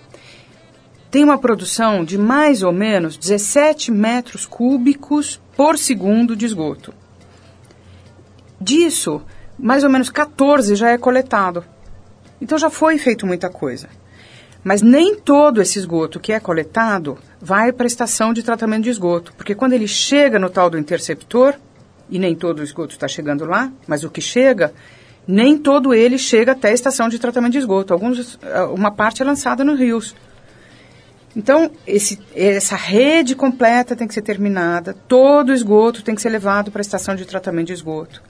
tem 1.11 1.25
uma 1.25 1.39
produção 1.39 2.05
de 2.05 2.19
mais 2.19 2.62
ou 2.62 2.73
menos 2.73 3.17
17 3.17 3.91
metros 3.91 4.45
cúbicos 4.45 5.41
por 5.57 5.79
segundo 5.79 6.37
de 6.37 6.45
esgoto. 6.45 6.93
Disso, 8.62 9.23
mais 9.59 9.83
ou 9.83 9.90
menos 9.90 10.09
14 10.09 10.76
já 10.76 10.90
é 10.90 10.99
coletado. 10.99 11.64
Então 12.40 12.57
já 12.57 12.71
foi 12.71 12.99
feito 12.99 13.26
muita 13.26 13.49
coisa. 13.50 13.88
Mas 14.64 14.81
nem 14.81 15.16
todo 15.16 15.61
esse 15.61 15.78
esgoto 15.78 16.21
que 16.21 16.33
é 16.33 16.38
coletado 16.38 17.19
vai 17.40 17.73
para 17.73 17.85
a 17.85 17.88
estação 17.88 18.33
de 18.33 18.42
tratamento 18.42 18.85
de 18.85 18.90
esgoto, 18.90 19.33
porque 19.37 19.54
quando 19.54 19.73
ele 19.73 19.88
chega 19.88 20.38
no 20.38 20.49
tal 20.49 20.71
do 20.71 20.78
interceptor, 20.78 21.54
e 22.09 22.19
nem 22.19 22.35
todo 22.35 22.61
o 22.61 22.62
esgoto 22.62 22.92
está 22.92 23.09
chegando 23.09 23.45
lá, 23.45 23.73
mas 23.87 24.04
o 24.04 24.11
que 24.11 24.21
chega, 24.21 24.73
nem 25.26 25.59
todo 25.59 25.92
ele 25.92 26.19
chega 26.19 26.52
até 26.52 26.69
a 26.69 26.75
estação 26.75 27.09
de 27.09 27.19
tratamento 27.19 27.52
de 27.52 27.59
esgoto. 27.59 27.92
Alguns, 27.92 28.38
uma 28.75 28.92
parte 28.92 29.23
é 29.23 29.25
lançada 29.25 29.64
nos 29.64 29.78
rios. 29.78 30.14
Então, 31.35 31.71
esse, 31.87 32.21
essa 32.35 32.76
rede 32.76 33.35
completa 33.35 33.97
tem 33.97 34.07
que 34.07 34.14
ser 34.14 34.23
terminada, 34.23 34.95
todo 35.09 35.49
o 35.49 35.54
esgoto 35.54 36.04
tem 36.04 36.14
que 36.14 36.23
ser 36.23 36.28
levado 36.28 36.71
para 36.71 36.81
a 36.81 36.83
estação 36.83 37.16
de 37.16 37.25
tratamento 37.25 37.69
de 37.69 37.73
esgoto 37.73 38.23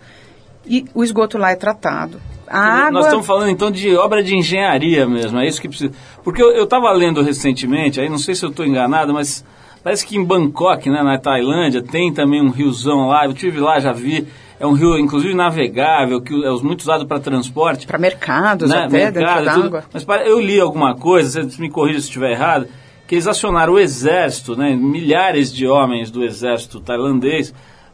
e 0.66 0.84
o 0.94 1.02
esgoto 1.02 1.38
lá 1.38 1.50
é 1.50 1.56
tratado. 1.56 2.20
A 2.46 2.58
água... 2.58 2.90
Nós 2.90 3.04
estamos 3.06 3.26
falando 3.26 3.50
então 3.50 3.70
de 3.70 3.96
obra 3.96 4.22
de 4.22 4.36
engenharia 4.36 5.06
mesmo, 5.06 5.38
é 5.38 5.46
isso 5.46 5.60
que 5.60 5.68
precisa. 5.68 5.92
Porque 6.22 6.42
eu 6.42 6.64
estava 6.64 6.90
lendo 6.92 7.22
recentemente, 7.22 8.00
aí 8.00 8.08
não 8.08 8.18
sei 8.18 8.34
se 8.34 8.44
eu 8.44 8.50
estou 8.50 8.66
enganado, 8.66 9.12
mas 9.12 9.44
parece 9.82 10.06
que 10.06 10.16
em 10.16 10.24
Bangkok, 10.24 10.88
né, 10.90 11.02
na 11.02 11.18
Tailândia, 11.18 11.82
tem 11.82 12.12
também 12.12 12.42
um 12.42 12.50
riozão 12.50 13.08
lá. 13.08 13.24
Eu 13.24 13.32
tive 13.32 13.58
lá, 13.58 13.80
já 13.80 13.92
vi. 13.92 14.26
É 14.60 14.66
um 14.66 14.74
rio, 14.74 14.96
inclusive, 14.96 15.34
navegável, 15.34 16.20
que 16.20 16.32
é 16.32 16.50
muito 16.62 16.82
usado 16.82 17.04
para 17.04 17.18
transporte. 17.18 17.84
Para 17.84 17.98
mercados 17.98 18.70
né? 18.70 18.84
até, 18.84 19.10
Mercado, 19.10 19.44
dentro 19.44 19.62
d'água. 19.62 19.84
Mas 19.92 20.06
eu 20.24 20.38
li 20.38 20.60
alguma 20.60 20.94
coisa, 20.94 21.42
você 21.42 21.60
me 21.60 21.68
corrija 21.68 21.98
se 21.98 22.06
estiver 22.06 22.30
errado, 22.30 22.68
que 23.08 23.16
eles 23.16 23.26
acionaram 23.26 23.72
o 23.72 23.78
exército, 23.78 24.54
né, 24.54 24.76
milhares 24.76 25.52
de 25.52 25.66
homens 25.66 26.12
do 26.12 26.22
exército 26.22 26.78
tailandês, 26.78 27.52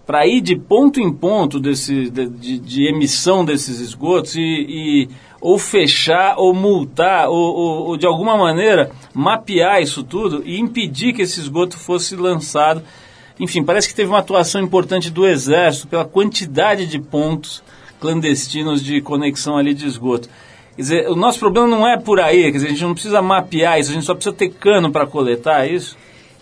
para 0.09 0.27
ir 0.27 0.41
de 0.41 0.57
ponto 0.57 0.99
em 0.99 1.12
ponto 1.12 1.61
desse, 1.61 2.09
de, 2.09 2.31
de, 2.31 2.59
de 2.59 2.88
emissão 2.88 3.45
desses 3.45 3.79
esgotos 3.79 4.37
e, 4.37 4.41
e, 4.41 5.09
ou 5.38 5.59
fechar 5.59 6.37
ou 6.38 6.55
multar 6.55 7.29
ou, 7.29 7.37
ou, 7.37 7.87
ou, 7.88 7.97
de 7.99 8.07
alguma 8.07 8.35
maneira 8.35 8.91
mapear 9.12 9.83
isso 9.83 10.03
tudo 10.03 10.43
e 10.47 10.59
impedir 10.59 11.12
que 11.12 11.21
esse 11.21 11.38
esgoto 11.38 11.77
fosse 11.77 12.17
lançado. 12.17 12.83
Enfim, 13.38 13.62
parece 13.62 13.87
que 13.87 13.95
teve 13.95 14.09
uma 14.09 14.21
atuação 14.21 14.62
importante 14.62 15.11
do 15.11 15.27
Exército 15.27 15.88
pela 15.88 16.07
quantidade 16.07 16.87
de 16.87 16.99
pontos 16.99 17.62
clandestinos 18.00 18.83
de 18.83 19.03
conexão 19.03 19.59
ali 19.59 19.75
de 19.75 19.87
esgoto. 19.87 20.27
Quer 20.75 20.83
dizer, 20.83 21.11
o 21.11 21.17
nosso 21.17 21.38
problema 21.38 21.69
não 21.69 21.87
é 21.87 21.99
por 21.99 22.19
aí, 22.19 22.45
quer 22.45 22.53
dizer, 22.53 22.67
a 22.69 22.71
gente 22.71 22.83
não 22.83 22.95
precisa 22.95 23.21
mapear 23.21 23.79
isso, 23.79 23.91
a 23.91 23.95
gente 23.95 24.07
só 24.07 24.15
precisa 24.15 24.35
ter 24.35 24.49
cano 24.49 24.91
para 24.91 25.07
coletar 25.07 25.67
é 25.67 25.73
isso? 25.75 25.99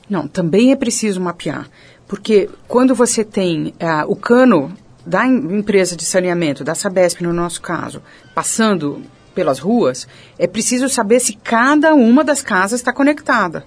Não, 0.08 0.28
também 0.28 0.70
é 0.70 0.76
preciso 0.76 1.20
mapear. 1.20 1.68
Porque 2.06 2.48
quando 2.68 2.94
você 2.94 3.24
tem 3.24 3.68
uh, 3.68 4.10
o 4.10 4.16
cano 4.16 4.72
da 5.04 5.26
empresa 5.26 5.96
de 5.96 6.04
saneamento, 6.04 6.64
da 6.64 6.74
Sabesp 6.74 7.22
no 7.22 7.32
nosso 7.32 7.60
caso, 7.60 8.02
passando 8.34 9.02
pelas 9.34 9.58
ruas, 9.58 10.08
é 10.38 10.46
preciso 10.46 10.88
saber 10.88 11.20
se 11.20 11.34
cada 11.34 11.94
uma 11.94 12.24
das 12.24 12.42
casas 12.42 12.80
está 12.80 12.92
conectada. 12.92 13.64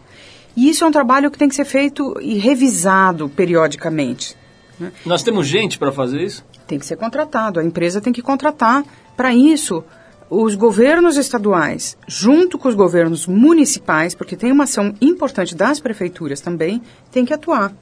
E 0.56 0.70
isso 0.70 0.84
é 0.84 0.88
um 0.88 0.92
trabalho 0.92 1.30
que 1.30 1.38
tem 1.38 1.48
que 1.48 1.56
ser 1.56 1.66
feito 1.66 2.18
e 2.20 2.38
revisado 2.38 3.30
periodicamente. 3.30 4.36
Né? 4.80 4.92
Nós 5.06 5.24
temos 5.24 5.48
gente 5.48 5.78
para 5.78 5.92
fazer 5.92 6.22
isso? 6.22 6.44
Tem 6.68 6.80
que 6.80 6.86
ser 6.86 6.98
contratado. 6.98 7.60
A 7.60 7.64
empresa 7.64 8.02
tem 8.02 8.12
que 8.12 8.22
contratar. 8.22 8.84
Para 9.16 9.34
isso, 9.34 9.84
os 10.30 10.56
governos 10.56 11.18
estaduais, 11.18 11.98
junto 12.08 12.58
com 12.58 12.68
os 12.68 12.76
governos 12.76 13.28
municipais, 13.28 14.16
porque 14.16 14.36
tem 14.36 14.52
uma 14.52 14.64
ação 14.64 14.94
importante 15.02 15.56
das 15.56 15.80
prefeituras 15.80 16.42
também, 16.42 16.82
tem 17.12 17.26
que 17.26 17.34
atuar. 17.34 17.74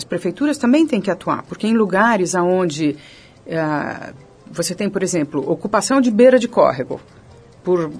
As 0.00 0.04
prefeituras 0.04 0.56
também 0.56 0.86
têm 0.86 0.98
que 0.98 1.10
atuar, 1.10 1.42
porque 1.42 1.66
em 1.66 1.74
lugares 1.74 2.34
onde 2.34 2.96
uh, 3.46 4.14
você 4.50 4.74
tem, 4.74 4.88
por 4.88 5.02
exemplo, 5.02 5.44
ocupação 5.46 6.00
de 6.00 6.10
beira 6.10 6.38
de 6.38 6.48
córrego 6.48 6.98
por 7.62 7.84
uh, 7.84 7.90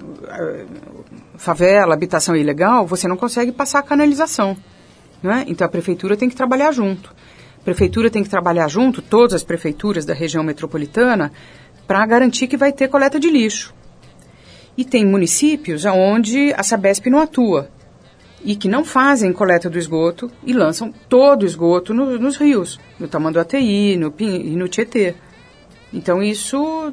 favela, 1.36 1.92
habitação 1.92 2.34
ilegal, 2.34 2.86
você 2.86 3.06
não 3.06 3.18
consegue 3.18 3.52
passar 3.52 3.80
a 3.80 3.82
canalização. 3.82 4.56
Né? 5.22 5.44
Então 5.46 5.66
a 5.66 5.68
prefeitura 5.68 6.16
tem 6.16 6.30
que 6.30 6.34
trabalhar 6.34 6.72
junto. 6.72 7.14
A 7.60 7.64
prefeitura 7.64 8.08
tem 8.08 8.22
que 8.22 8.30
trabalhar 8.30 8.68
junto, 8.68 9.02
todas 9.02 9.34
as 9.34 9.44
prefeituras 9.44 10.06
da 10.06 10.14
região 10.14 10.42
metropolitana, 10.42 11.30
para 11.86 12.06
garantir 12.06 12.46
que 12.46 12.56
vai 12.56 12.72
ter 12.72 12.88
coleta 12.88 13.20
de 13.20 13.28
lixo. 13.28 13.74
E 14.74 14.86
tem 14.86 15.04
municípios 15.04 15.84
onde 15.84 16.50
a 16.54 16.62
Sabesp 16.62 17.10
não 17.10 17.20
atua 17.20 17.68
e 18.44 18.56
que 18.56 18.68
não 18.68 18.84
fazem 18.84 19.32
coleta 19.32 19.68
do 19.68 19.78
esgoto 19.78 20.30
e 20.44 20.52
lançam 20.52 20.92
todo 21.08 21.42
o 21.42 21.46
esgoto 21.46 21.92
no, 21.92 22.18
nos 22.18 22.36
rios, 22.36 22.78
no 22.98 23.06
Tamanduateí, 23.06 23.96
no, 23.96 24.12
e 24.18 24.56
no 24.56 24.68
Tietê. 24.68 25.14
Então 25.92 26.22
isso 26.22 26.92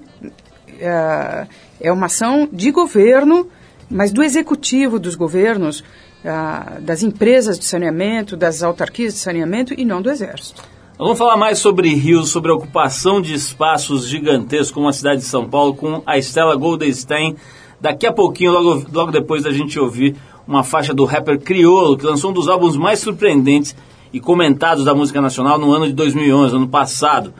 é, 0.79 1.47
é, 1.79 1.91
uma 1.91 2.07
ação 2.07 2.47
de 2.51 2.71
governo, 2.71 3.47
mas 3.89 4.11
do 4.11 4.23
executivo 4.23 4.99
dos 4.99 5.15
governos, 5.15 5.83
é, 6.23 6.81
das 6.81 7.03
empresas 7.03 7.57
de 7.57 7.65
saneamento, 7.65 8.35
das 8.35 8.63
autarquias 8.63 9.13
de 9.13 9.19
saneamento 9.19 9.73
e 9.73 9.85
não 9.85 10.01
do 10.01 10.09
Exército. 10.09 10.63
Vamos 10.97 11.19
falar 11.19 11.37
mais 11.37 11.59
sobre 11.59 11.93
rios, 11.93 12.29
sobre 12.29 12.51
a 12.51 12.55
ocupação 12.55 13.21
de 13.21 13.31
espaços 13.31 14.07
gigantescos 14.07 14.71
como 14.71 14.89
a 14.89 14.93
cidade 14.93 15.21
de 15.21 15.27
São 15.27 15.47
Paulo 15.47 15.75
com 15.75 16.01
a 16.03 16.17
Estela 16.17 16.55
Goldenstein. 16.55 17.35
Daqui 17.79 18.07
a 18.07 18.11
pouquinho, 18.11 18.51
logo, 18.51 18.83
logo 18.91 19.11
depois 19.11 19.43
da 19.43 19.51
gente 19.51 19.79
ouvir 19.79 20.15
uma 20.47 20.63
faixa 20.63 20.93
do 20.93 21.05
rapper 21.05 21.39
Criolo, 21.39 21.97
que 21.97 22.05
lançou 22.05 22.31
um 22.31 22.33
dos 22.33 22.47
álbuns 22.47 22.77
mais 22.77 22.99
surpreendentes 22.99 23.75
e 24.13 24.19
comentados 24.19 24.85
da 24.85 24.95
música 24.95 25.19
nacional 25.19 25.57
no 25.59 25.71
ano 25.71 25.87
de 25.87 25.93
2011, 25.93 26.55
ano 26.55 26.67
passado. 26.67 27.33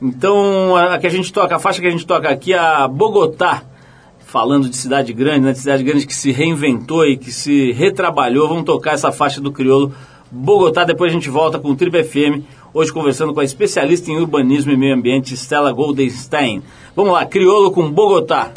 Então, 0.00 0.76
a, 0.76 0.98
que 0.98 1.06
a 1.06 1.10
gente 1.10 1.32
toca, 1.32 1.56
a 1.56 1.58
faixa 1.58 1.80
que 1.80 1.86
a 1.86 1.90
gente 1.90 2.06
toca 2.06 2.28
aqui 2.28 2.52
é 2.52 2.58
a 2.58 2.86
Bogotá, 2.86 3.62
falando 4.18 4.68
de 4.68 4.76
cidade 4.76 5.12
grande, 5.12 5.40
né, 5.40 5.52
de 5.52 5.58
cidade 5.58 5.82
grande 5.82 6.06
que 6.06 6.14
se 6.14 6.32
reinventou 6.32 7.06
e 7.06 7.16
que 7.16 7.30
se 7.30 7.72
retrabalhou. 7.72 8.48
Vamos 8.48 8.64
tocar 8.64 8.94
essa 8.94 9.12
faixa 9.12 9.40
do 9.40 9.52
Criolo 9.52 9.92
Bogotá, 10.30 10.84
depois 10.84 11.10
a 11.10 11.14
gente 11.14 11.30
volta 11.30 11.58
com 11.58 11.70
o 11.70 11.76
Triple 11.76 12.02
FM, 12.02 12.42
Hoje 12.74 12.90
conversando 12.90 13.34
com 13.34 13.40
a 13.40 13.44
especialista 13.44 14.10
em 14.10 14.16
urbanismo 14.16 14.72
e 14.72 14.76
meio 14.78 14.94
ambiente, 14.94 15.34
Stella 15.34 15.70
Goldenstein. 15.72 16.62
Vamos 16.96 17.12
lá, 17.12 17.26
crioulo 17.26 17.70
com 17.70 17.90
Bogotá. 17.90 18.50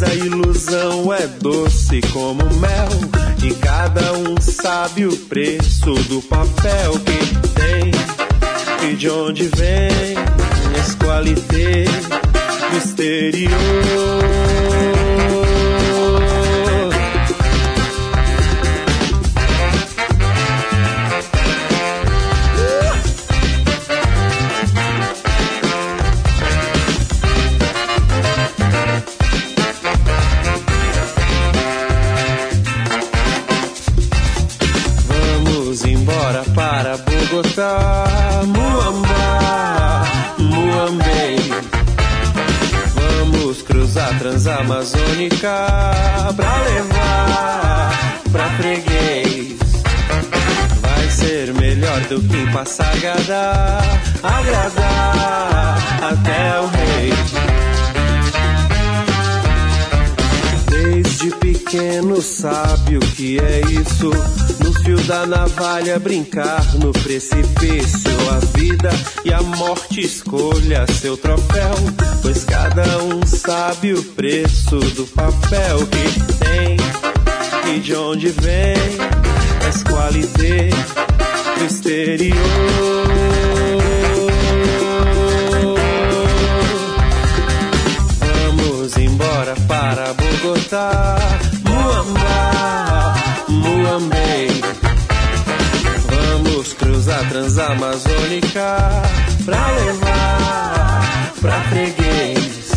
Pois 0.00 0.02
a 0.02 0.14
ilusão 0.14 1.12
é 1.12 1.26
doce 1.26 2.00
como 2.12 2.42
mel. 2.54 2.88
E 3.44 3.52
cada 3.54 4.14
um 4.14 4.40
sabe 4.40 5.04
o 5.04 5.14
preço 5.26 5.92
do 6.08 6.22
papel 6.22 6.92
que 7.00 7.50
tem. 7.50 8.90
E 8.90 8.96
de 8.96 9.10
onde 9.10 9.44
vem 9.44 10.14
esse 10.78 10.96
qualité 10.96 11.84
em 52.50 52.52
Passargada, 52.52 53.78
agradar 54.22 55.78
até 56.02 56.60
o 56.60 56.66
rei. 56.66 57.12
Desde 60.68 61.30
pequeno 61.36 62.20
sabe 62.20 62.96
o 62.96 63.00
que 63.00 63.38
é 63.38 63.60
isso. 63.60 64.10
No 64.62 64.72
fio 64.82 64.98
da 65.02 65.26
navalha 65.26 65.98
brincar 65.98 66.64
no 66.74 66.92
precipício. 66.92 68.10
A 68.30 68.38
vida 68.58 68.90
e 69.24 69.32
a 69.32 69.42
morte 69.42 70.00
escolha 70.00 70.86
seu 71.00 71.16
troféu. 71.16 71.74
Pois 72.22 72.44
cada 72.44 72.98
um 73.04 73.24
sabe 73.26 73.92
o 73.92 74.02
preço 74.02 74.78
do 74.78 75.06
papel 75.14 75.86
que 75.86 76.34
tem 76.44 77.74
e 77.74 77.80
de 77.80 77.94
onde 77.94 78.28
vem. 78.28 78.76
Essa 79.68 79.84
qualité 79.84 80.70
exterior. 81.64 82.36
Vamos 88.18 88.96
embora 88.96 89.54
para 89.68 90.14
Bogotá, 90.14 91.16
Muamba, 91.64 93.14
Muambei. 93.48 94.62
Vamos 96.06 96.72
cruzar 96.74 97.28
Transamazônica 97.28 98.76
pra 99.44 99.70
levar 99.72 101.32
pra 101.40 101.60
freguês. 101.64 102.70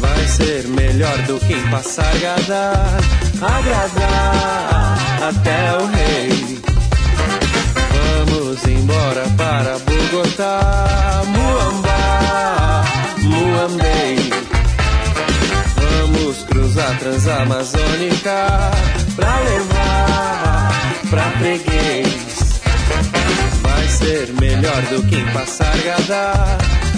Vai 0.00 0.26
ser 0.26 0.68
melhor 0.68 1.16
do 1.22 1.38
que 1.40 1.52
em 1.52 1.70
Passargada, 1.70 2.72
agradar 3.40 4.98
até 5.28 5.76
o 5.76 5.86
rei. 5.86 6.67
Vamos 8.48 8.66
embora 8.66 9.24
para 9.36 9.78
Bogotá, 9.80 11.22
Muamba, 11.26 12.82
Muambei. 13.18 14.16
Vamos 15.76 16.44
cruzar 16.44 16.98
Transamazônica 16.98 18.70
pra 19.16 19.40
levar 19.40 20.70
pra 21.10 21.30
freguês. 21.32 22.62
Vai 23.60 23.86
ser 23.86 24.32
melhor 24.40 24.80
do 24.84 25.02
que 25.02 25.16
em 25.16 25.26
Passargada, 25.26 26.32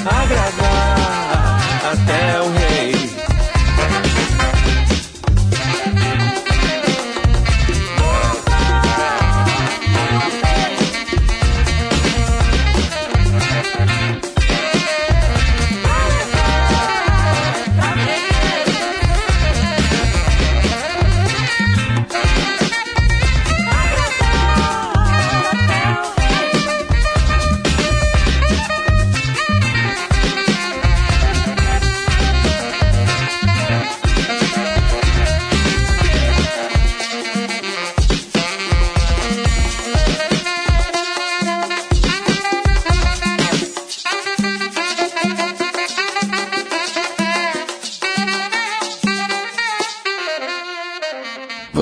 agradar 0.06 1.60
até 1.92 2.40
o 2.42 2.52
rei. 2.52 3.29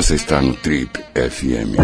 Você 0.09 0.14
está 0.14 0.40
no 0.40 0.55
Trip 0.55 0.88
FM. 1.14 1.77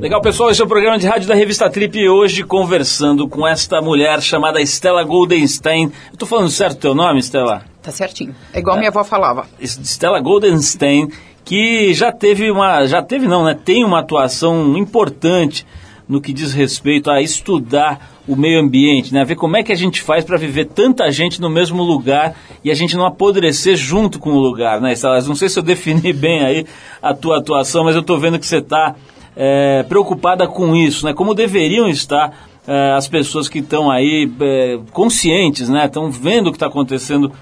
Legal, 0.00 0.22
pessoal, 0.22 0.50
esse 0.50 0.62
é 0.62 0.64
o 0.64 0.66
programa 0.66 0.98
de 0.98 1.06
rádio 1.06 1.28
da 1.28 1.34
revista 1.34 1.68
Trip 1.68 1.94
e 1.98 2.08
hoje 2.08 2.42
conversando 2.42 3.28
com 3.28 3.46
esta 3.46 3.82
mulher 3.82 4.22
chamada 4.22 4.62
Stella 4.62 5.04
Goldenstein. 5.04 5.92
Eu 6.10 6.16
tô 6.16 6.24
falando 6.24 6.48
certo 6.48 6.78
o 6.78 6.80
teu 6.80 6.94
nome, 6.94 7.20
Stella? 7.20 7.66
Tá 7.82 7.92
certinho. 7.92 8.34
É 8.54 8.60
igual 8.60 8.78
minha 8.78 8.88
avó 8.88 9.04
falava. 9.04 9.46
Stella 9.60 10.18
Goldenstein, 10.18 11.10
que 11.44 11.92
já 11.92 12.10
teve 12.10 12.50
uma, 12.50 12.86
já 12.86 13.02
teve 13.02 13.28
não, 13.28 13.44
né? 13.44 13.54
Tem 13.62 13.84
uma 13.84 13.98
atuação 13.98 14.74
importante 14.78 15.66
no 16.08 16.20
que 16.20 16.32
diz 16.32 16.52
respeito 16.52 17.10
a 17.10 17.20
estudar 17.20 18.12
o 18.26 18.36
meio 18.36 18.60
ambiente, 18.60 19.12
né? 19.12 19.24
Ver 19.24 19.36
como 19.36 19.56
é 19.56 19.62
que 19.62 19.72
a 19.72 19.76
gente 19.76 20.00
faz 20.00 20.24
para 20.24 20.36
viver 20.36 20.66
tanta 20.66 21.10
gente 21.10 21.40
no 21.40 21.50
mesmo 21.50 21.82
lugar 21.82 22.34
e 22.64 22.70
a 22.70 22.74
gente 22.74 22.96
não 22.96 23.04
apodrecer 23.04 23.76
junto 23.76 24.18
com 24.18 24.30
o 24.30 24.38
lugar, 24.38 24.80
né? 24.80 24.94
Não 25.26 25.34
sei 25.34 25.48
se 25.48 25.58
eu 25.58 25.62
defini 25.62 26.12
bem 26.14 26.44
aí 26.44 26.66
a 27.00 27.14
tua 27.14 27.38
atuação, 27.38 27.84
mas 27.84 27.94
eu 27.94 28.00
estou 28.00 28.18
vendo 28.18 28.38
que 28.38 28.46
você 28.46 28.58
está 28.58 28.94
é, 29.36 29.82
preocupada 29.84 30.46
com 30.46 30.76
isso, 30.76 31.06
né? 31.06 31.12
Como 31.12 31.34
deveriam 31.34 31.88
estar 31.88 32.32
é, 32.66 32.92
as 32.92 33.08
pessoas 33.08 33.48
que 33.48 33.58
estão 33.58 33.90
aí 33.90 34.30
é, 34.40 34.78
conscientes, 34.92 35.68
né? 35.68 35.86
Estão 35.86 36.10
vendo 36.10 36.48
o 36.48 36.50
que 36.50 36.56
está 36.56 36.66
acontecendo 36.66 37.32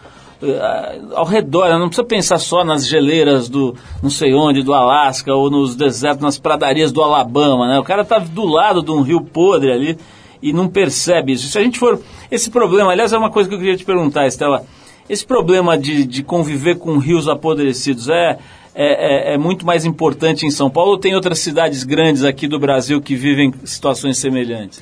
ao 1.14 1.24
redor, 1.24 1.68
né? 1.68 1.78
não 1.78 1.88
precisa 1.88 2.06
pensar 2.06 2.38
só 2.38 2.64
nas 2.64 2.86
geleiras 2.86 3.48
do 3.48 3.74
não 4.02 4.08
sei 4.08 4.34
onde, 4.34 4.62
do 4.62 4.72
Alasca, 4.72 5.34
ou 5.34 5.50
nos 5.50 5.76
desertos, 5.76 6.22
nas 6.22 6.38
pradarias 6.38 6.90
do 6.90 7.02
Alabama, 7.02 7.68
né? 7.68 7.78
O 7.78 7.84
cara 7.84 8.02
está 8.02 8.18
do 8.18 8.46
lado 8.46 8.82
de 8.82 8.90
um 8.90 9.02
rio 9.02 9.20
podre 9.20 9.70
ali 9.70 9.98
e 10.42 10.52
não 10.52 10.68
percebe 10.68 11.32
isso. 11.32 11.48
Se 11.48 11.58
a 11.58 11.62
gente 11.62 11.78
for. 11.78 12.00
Esse 12.30 12.50
problema, 12.50 12.92
aliás, 12.92 13.12
é 13.12 13.18
uma 13.18 13.30
coisa 13.30 13.48
que 13.48 13.54
eu 13.54 13.58
queria 13.58 13.76
te 13.76 13.84
perguntar, 13.84 14.26
Estela. 14.26 14.64
Esse 15.08 15.26
problema 15.26 15.76
de, 15.76 16.06
de 16.06 16.22
conviver 16.22 16.78
com 16.78 16.96
rios 16.96 17.28
apodrecidos 17.28 18.08
é, 18.08 18.38
é, 18.72 19.32
é, 19.32 19.34
é, 19.34 19.38
muito 19.38 19.66
mais 19.66 19.84
importante 19.84 20.46
em 20.46 20.50
São 20.50 20.70
Paulo 20.70 20.92
ou 20.92 20.98
tem 20.98 21.14
outras 21.14 21.40
cidades 21.40 21.82
grandes 21.82 22.22
aqui 22.22 22.46
do 22.46 22.60
Brasil 22.60 23.00
que 23.00 23.16
vivem 23.16 23.52
situações 23.64 24.18
semelhantes? 24.18 24.80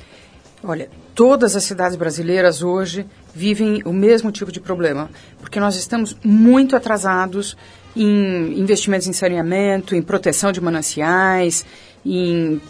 Olha, 0.63 0.87
todas 1.19 1.53
as 1.53 1.65
cidades 1.65 1.97
brasileiras 1.97 2.63
hoje 2.63 3.05
vivem 3.35 3.81
o 3.83 3.91
mesmo 3.91 4.31
tipo 4.31 4.53
de 4.53 4.61
problema, 4.61 5.09
porque 5.37 5.59
nós 5.59 5.75
estamos 5.75 6.15
muito 6.23 6.77
atrasados 6.77 7.57
em 7.93 8.57
investimentos 8.57 9.05
em 9.05 9.11
saneamento, 9.11 9.97
em 9.97 10.01
proteção 10.01 10.49
de 10.53 10.61
mananciais, 10.61 11.65
em 12.05 12.61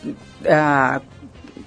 uh, 0.42 1.02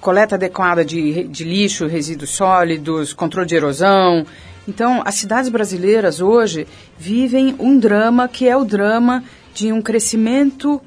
coleta 0.01 0.35
adequada 0.35 0.85
de, 0.85 1.23
de 1.29 1.45
lixo, 1.45 1.87
resíduos 1.87 2.31
sólidos, 2.31 3.13
controle 3.13 3.47
de 3.47 3.55
erosão. 3.55 4.27
Então, 4.67 5.03
as 5.05 5.15
cidades 5.15 5.51
brasileiras 5.51 6.21
hoje 6.21 6.67
vivem 6.99 7.55
um 7.61 7.79
drama 7.79 8.27
que 8.27 8.49
é 8.49 8.57
o 8.57 8.65
drama 8.65 9.23
de 9.55 9.71
um 9.71 9.81
crescimento 9.81 10.83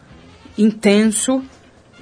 intenso, 0.57 1.41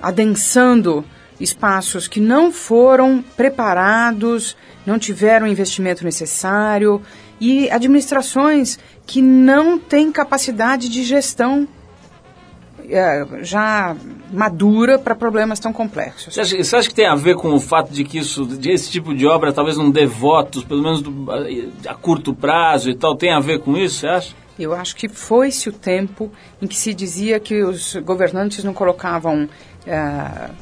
adensando 0.02 1.06
espaços 1.44 2.08
que 2.08 2.20
não 2.20 2.52
foram 2.52 3.24
preparados, 3.36 4.56
não 4.86 4.98
tiveram 4.98 5.46
o 5.46 5.50
investimento 5.50 6.04
necessário 6.04 7.02
e 7.40 7.70
administrações 7.70 8.80
que 9.06 9.22
não 9.22 9.78
têm 9.78 10.12
capacidade 10.12 10.90
de 10.90 11.04
gestão 11.04 11.68
é, 12.90 13.26
já 13.42 13.96
madura 14.32 15.00
para 15.00 15.16
problemas 15.16 15.60
tão 15.60 15.72
complexos. 15.72 16.34
Você 16.34 16.42
acha, 16.42 16.64
você 16.64 16.76
acha, 16.76 16.90
que 16.90 16.96
tem 16.96 17.08
a 17.08 17.16
ver 17.16 17.36
com 17.36 17.54
o 17.54 17.60
fato 17.60 17.94
de 17.94 18.04
que 18.04 18.18
isso, 18.18 18.46
de 18.46 18.72
esse 18.72 18.90
tipo 18.90 19.14
de 19.16 19.26
obra 19.26 19.54
talvez 19.54 19.78
não 19.78 19.90
dê 19.90 20.06
votos, 20.06 20.64
pelo 20.64 20.82
menos 20.82 21.02
do, 21.02 21.32
a, 21.32 21.92
a, 21.92 21.96
curto 21.96 22.34
prazo 22.34 22.90
e 22.90 22.96
tal, 22.96 23.16
tem 23.16 23.32
a 23.32 23.40
ver 23.40 23.60
com 23.60 23.78
isso, 23.78 24.00
você 24.00 24.08
acha? 24.08 24.36
Eu 24.60 24.74
acho 24.74 24.96
que 24.96 25.08
foi-se 25.08 25.70
o 25.70 25.72
tempo 25.72 26.32
em 26.62 26.68
que 26.68 26.76
se 26.76 26.94
dizia 26.94 27.40
que 27.40 27.64
os 27.64 27.96
governantes 27.98 28.64
não 28.64 28.74
colocavam 28.74 29.46
uh, 29.46 30.54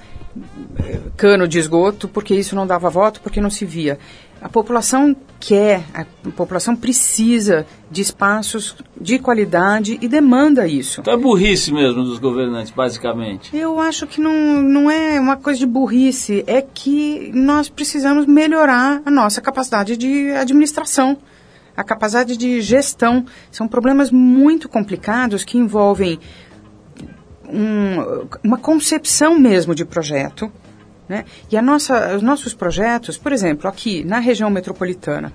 cano 1.17 1.47
de 1.47 1.59
esgoto 1.59 2.07
porque 2.07 2.33
isso 2.35 2.55
não 2.55 2.65
dava 2.65 2.89
voto, 2.89 3.21
porque 3.21 3.41
não 3.41 3.49
se 3.49 3.65
via. 3.65 3.99
A 4.41 4.49
população 4.49 5.15
quer, 5.39 5.83
a 5.93 6.03
população 6.31 6.75
precisa 6.75 7.63
de 7.91 8.01
espaços 8.01 8.75
de 8.99 9.19
qualidade 9.19 9.99
e 10.01 10.07
demanda 10.07 10.67
isso. 10.67 11.01
Então 11.01 11.13
é 11.13 11.17
burrice 11.17 11.71
mesmo 11.71 12.03
dos 12.03 12.17
governantes, 12.17 12.71
basicamente. 12.71 13.55
Eu 13.55 13.79
acho 13.79 14.07
que 14.07 14.19
não, 14.19 14.61
não 14.61 14.89
é 14.89 15.19
uma 15.19 15.37
coisa 15.37 15.59
de 15.59 15.67
burrice, 15.67 16.43
é 16.47 16.59
que 16.59 17.31
nós 17.35 17.69
precisamos 17.69 18.25
melhorar 18.25 19.03
a 19.05 19.11
nossa 19.11 19.39
capacidade 19.41 19.95
de 19.95 20.31
administração, 20.31 21.19
a 21.77 21.83
capacidade 21.83 22.35
de 22.35 22.61
gestão. 22.61 23.23
São 23.51 23.67
problemas 23.67 24.09
muito 24.09 24.67
complicados 24.67 25.43
que 25.43 25.59
envolvem 25.59 26.19
um, 27.51 28.27
uma 28.43 28.57
concepção 28.57 29.39
mesmo 29.39 29.75
de 29.75 29.85
projeto 29.85 30.51
né? 31.11 31.25
E 31.51 31.57
a 31.57 31.61
nossa, 31.61 32.15
os 32.15 32.21
nossos 32.21 32.53
projetos, 32.53 33.17
por 33.17 33.33
exemplo, 33.33 33.67
aqui 33.67 34.01
na 34.05 34.19
região 34.19 34.49
metropolitana, 34.49 35.33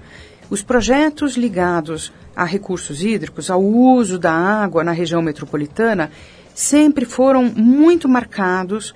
os 0.48 0.62
projetos 0.62 1.36
ligados 1.36 2.10
a 2.34 2.44
recursos 2.44 3.04
hídricos, 3.04 3.50
ao 3.50 3.62
uso 3.62 4.18
da 4.18 4.32
água 4.32 4.82
na 4.82 4.92
região 4.92 5.20
metropolitana, 5.20 6.10
sempre 6.54 7.04
foram 7.04 7.42
muito 7.54 8.08
marcados 8.08 8.94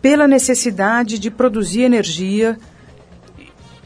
pela 0.00 0.26
necessidade 0.26 1.18
de 1.18 1.30
produzir 1.30 1.82
energia 1.82 2.58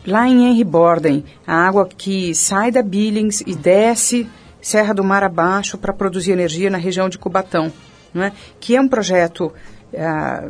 lá 0.07 0.29
em 0.29 0.49
Henry 0.49 0.63
Borden, 0.63 1.25
a 1.45 1.67
água 1.67 1.89
que 1.89 2.33
sai 2.33 2.71
da 2.71 2.81
Billings 2.81 3.43
e 3.45 3.57
desce 3.57 4.31
Serra 4.63 4.95
do 4.95 5.03
Mar 5.03 5.25
abaixo 5.25 5.77
para 5.77 5.93
produzir 5.93 6.31
energia 6.31 6.71
na 6.71 6.79
região 6.79 7.09
de 7.09 7.19
Cubatão, 7.19 7.73
é? 8.23 8.33
que 8.61 8.77
é 8.77 8.81
um 8.81 8.89
projeto 8.89 9.53
ah, 9.97 10.49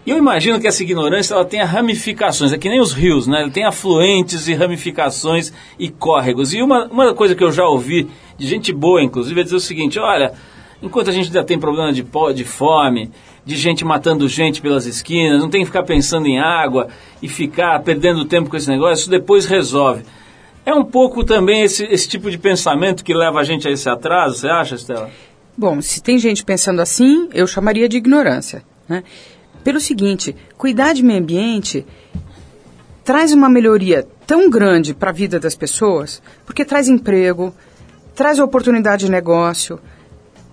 eu 0.05 0.17
imagino 0.17 0.59
que 0.59 0.67
essa 0.67 0.83
ignorância 0.83 1.33
ela 1.33 1.43
tenha 1.43 1.65
ramificações, 1.65 2.53
é 2.53 2.57
que 2.57 2.69
nem 2.69 2.79
os 2.79 2.93
rios, 2.93 3.25
né? 3.25 3.41
Ele 3.41 3.49
tem 3.49 3.65
afluentes 3.65 4.47
e 4.47 4.53
ramificações 4.53 5.51
e 5.79 5.89
córregos. 5.89 6.53
E 6.53 6.61
uma, 6.61 6.85
uma 6.85 7.13
coisa 7.15 7.33
que 7.33 7.43
eu 7.43 7.51
já 7.51 7.65
ouvi 7.65 8.07
de 8.37 8.45
gente 8.45 8.71
boa, 8.71 9.01
inclusive, 9.01 9.41
é 9.41 9.43
dizer 9.43 9.55
o 9.55 9.59
seguinte: 9.59 9.97
olha, 9.97 10.33
enquanto 10.81 11.09
a 11.09 11.11
gente 11.11 11.27
ainda 11.27 11.43
tem 11.43 11.57
problema 11.57 11.91
de, 11.91 12.05
de 12.35 12.43
fome, 12.43 13.09
de 13.43 13.55
gente 13.55 13.83
matando 13.83 14.27
gente 14.27 14.61
pelas 14.61 14.85
esquinas, 14.85 15.41
não 15.41 15.49
tem 15.49 15.61
que 15.61 15.67
ficar 15.67 15.83
pensando 15.83 16.27
em 16.27 16.39
água 16.39 16.87
e 17.19 17.27
ficar 17.27 17.81
perdendo 17.81 18.25
tempo 18.25 18.47
com 18.47 18.57
esse 18.57 18.69
negócio, 18.69 19.01
isso 19.01 19.09
depois 19.09 19.47
resolve. 19.47 20.03
É 20.63 20.73
um 20.73 20.83
pouco 20.83 21.23
também 21.23 21.63
esse, 21.63 21.83
esse 21.85 22.07
tipo 22.07 22.29
de 22.29 22.37
pensamento 22.37 23.03
que 23.03 23.13
leva 23.13 23.39
a 23.39 23.43
gente 23.43 23.67
a 23.67 23.71
esse 23.71 23.89
atraso, 23.89 24.37
você 24.37 24.47
acha, 24.47 24.75
Estela? 24.75 25.09
Bom, 25.57 25.81
se 25.81 26.01
tem 26.01 26.19
gente 26.19 26.43
pensando 26.43 26.81
assim, 26.81 27.27
eu 27.33 27.47
chamaria 27.47 27.89
de 27.89 27.97
ignorância. 27.97 28.63
Né? 28.87 29.03
Pelo 29.63 29.79
seguinte, 29.79 30.35
cuidar 30.57 30.93
de 30.93 31.03
meio 31.03 31.19
ambiente 31.19 31.85
traz 33.03 33.33
uma 33.33 33.49
melhoria 33.49 34.07
tão 34.25 34.49
grande 34.49 34.93
para 34.93 35.11
a 35.11 35.13
vida 35.13 35.39
das 35.39 35.55
pessoas, 35.55 36.21
porque 36.45 36.65
traz 36.65 36.87
emprego, 36.87 37.53
traz 38.15 38.39
oportunidade 38.39 39.05
de 39.05 39.11
negócio. 39.11 39.79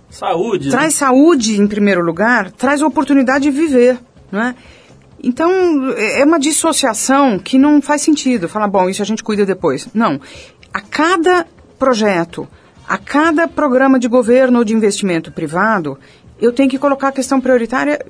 Saúde. 0.09 0.69
Traz 0.69 0.85
né? 0.85 0.89
saúde 0.91 1.59
em 1.59 1.67
primeiro 1.67 2.03
lugar, 2.03 2.51
traz 2.51 2.81
oportunidade 2.81 3.45
de 3.45 3.51
viver. 3.51 3.97
não 4.31 4.41
é? 4.41 4.55
Então, 5.23 5.49
é 5.97 6.23
uma 6.25 6.37
dissociação 6.37 7.39
que 7.39 7.57
não 7.57 7.81
faz 7.81 8.01
sentido. 8.01 8.49
Falar, 8.49 8.67
bom, 8.67 8.89
isso 8.89 9.01
a 9.01 9.05
gente 9.05 9.23
cuida 9.23 9.45
depois. 9.45 9.87
Não. 9.93 10.19
A 10.73 10.81
cada 10.81 11.47
projeto, 11.79 12.47
a 12.85 12.97
cada 12.97 13.47
programa 13.47 13.97
de 13.97 14.09
governo 14.09 14.59
ou 14.59 14.65
de 14.65 14.73
investimento 14.73 15.31
privado, 15.31 15.97
eu 16.41 16.51
tenho 16.51 16.69
que 16.69 16.77
colocar 16.77 17.07
a 17.07 17.11
questão 17.13 17.39
prioritária 17.39 18.05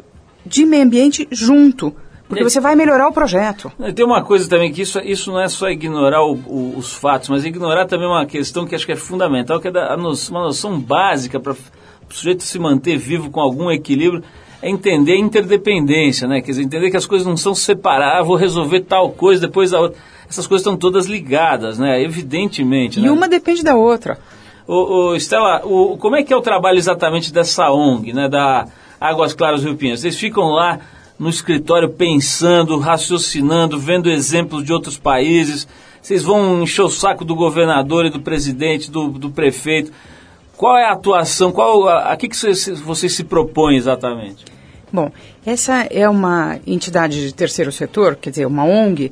de 0.46 0.66
meio 0.66 0.84
ambiente 0.84 1.28
junto. 1.32 1.96
Porque 2.28 2.44
você 2.44 2.60
vai 2.60 2.76
melhorar 2.76 3.08
o 3.08 3.14
projeto. 3.14 3.72
Tem 3.94 4.06
uma 4.06 4.24
coisa 4.24 4.50
também 4.50 4.72
que 4.72 4.82
isso, 4.82 5.00
isso 5.00 5.32
não 5.32 5.40
é 5.40 5.48
só 5.48 5.70
ignorar 5.70 6.24
o, 6.24 6.34
o, 6.34 6.74
os 6.78 6.94
fatos, 6.94 7.30
mas 7.30 7.46
ignorar 7.46 7.86
também 7.86 8.08
uma 8.08 8.26
questão 8.26 8.66
que 8.66 8.74
acho 8.74 8.86
que 8.86 8.92
é 8.92 8.96
fundamental, 8.96 9.60
que 9.60 9.68
é 9.68 9.72
da, 9.72 9.96
uma 9.96 10.44
noção 10.44 10.80
básica 10.80 11.40
para 11.40 11.54
o 11.54 11.58
sujeito 12.10 12.44
se 12.44 12.58
manter 12.58 12.98
vivo 12.98 13.30
com 13.30 13.40
algum 13.40 13.70
equilíbrio, 13.70 14.24
é 14.62 14.70
entender 14.70 15.14
a 15.14 15.20
interdependência, 15.20 16.28
né? 16.28 16.42
Quer 16.42 16.52
dizer, 16.52 16.64
entender 16.64 16.90
que 16.90 16.98
as 16.98 17.06
coisas 17.06 17.28
não 17.28 17.36
são 17.36 17.54
separadas, 17.54 18.22
ah, 18.22 18.24
vou 18.24 18.38
resolver 18.38 18.80
tal 18.82 19.12
coisa, 19.12 19.42
depois 19.42 19.74
a 19.74 19.80
outra. 19.82 20.00
Essas 20.28 20.48
coisas 20.48 20.62
estão 20.66 20.78
todas 20.78 21.06
ligadas, 21.06 21.78
né? 21.78 22.02
Evidentemente. 22.02 23.00
E 23.00 23.04
né? 23.04 23.12
uma 23.12 23.28
depende 23.28 23.62
da 23.62 23.76
outra. 23.76 24.18
Ô, 24.66 25.10
ô, 25.10 25.16
Estela, 25.16 25.62
o, 25.66 25.98
como 25.98 26.16
é 26.16 26.24
que 26.24 26.34
é 26.34 26.36
o 26.36 26.42
trabalho 26.42 26.78
exatamente 26.78 27.32
dessa 27.32 27.70
ONG, 27.72 28.14
né? 28.14 28.30
Da 28.30 28.66
Águas 29.04 29.34
Claras 29.34 29.66
Rio 29.66 29.76
Pinheiros? 29.76 30.00
Vocês 30.00 30.18
ficam 30.18 30.46
lá 30.46 30.80
no 31.20 31.30
escritório 31.30 31.90
pensando, 31.90 32.80
raciocinando, 32.80 33.78
vendo 33.78 34.10
exemplos 34.10 34.64
de 34.64 34.72
outros 34.72 34.98
países. 34.98 35.68
Vocês 36.02 36.24
vão 36.24 36.64
encher 36.64 36.84
o 36.84 36.90
saco 36.90 37.26
do 37.26 37.36
governador 37.36 38.06
e 38.06 38.10
do 38.10 38.22
presidente, 38.22 38.90
do, 38.90 39.10
do 39.10 39.30
prefeito. 39.30 39.92
Qual 40.56 40.78
é 40.78 40.86
a 40.86 40.94
atuação? 40.94 41.52
Qual 41.52 41.86
a, 41.86 42.14
a 42.14 42.16
que, 42.16 42.30
que 42.30 42.38
vocês, 42.38 43.14
se 43.14 43.24
propõem 43.26 43.76
exatamente? 43.76 44.46
Bom, 44.90 45.12
essa 45.46 45.86
é 45.90 46.08
uma 46.08 46.60
entidade 46.66 47.26
de 47.28 47.34
terceiro 47.34 47.74
setor, 47.74 48.16
quer 48.16 48.30
dizer, 48.30 48.46
uma 48.46 48.64
ONG, 48.64 49.12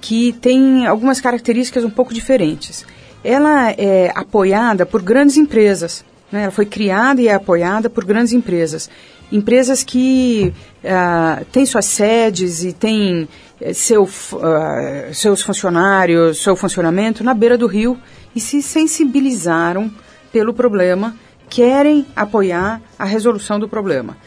que 0.00 0.32
tem 0.34 0.86
algumas 0.86 1.20
características 1.20 1.82
um 1.82 1.90
pouco 1.90 2.14
diferentes. 2.14 2.86
Ela 3.24 3.72
é 3.72 4.12
apoiada 4.14 4.86
por 4.86 5.02
grandes 5.02 5.36
empresas. 5.36 6.04
Né? 6.30 6.44
Ela 6.44 6.52
foi 6.52 6.66
criada 6.66 7.20
e 7.20 7.28
é 7.28 7.34
apoiada 7.34 7.90
por 7.90 8.04
grandes 8.04 8.32
empresas. 8.32 8.88
Empresas 9.32 9.82
que 9.82 10.52
uh, 10.84 11.44
têm 11.46 11.64
suas 11.64 11.86
sedes 11.86 12.62
e 12.62 12.74
têm 12.74 13.26
eh, 13.58 13.72
seu, 13.72 14.02
uh, 14.04 15.14
seus 15.14 15.40
funcionários, 15.40 16.42
seu 16.42 16.54
funcionamento 16.54 17.24
na 17.24 17.32
beira 17.32 17.56
do 17.56 17.66
rio 17.66 17.98
e 18.36 18.40
se 18.40 18.60
sensibilizaram 18.60 19.90
pelo 20.30 20.52
problema, 20.52 21.16
querem 21.48 22.06
apoiar 22.14 22.82
a 22.98 23.06
resolução 23.06 23.58
do 23.58 23.66
problema. 23.66 24.18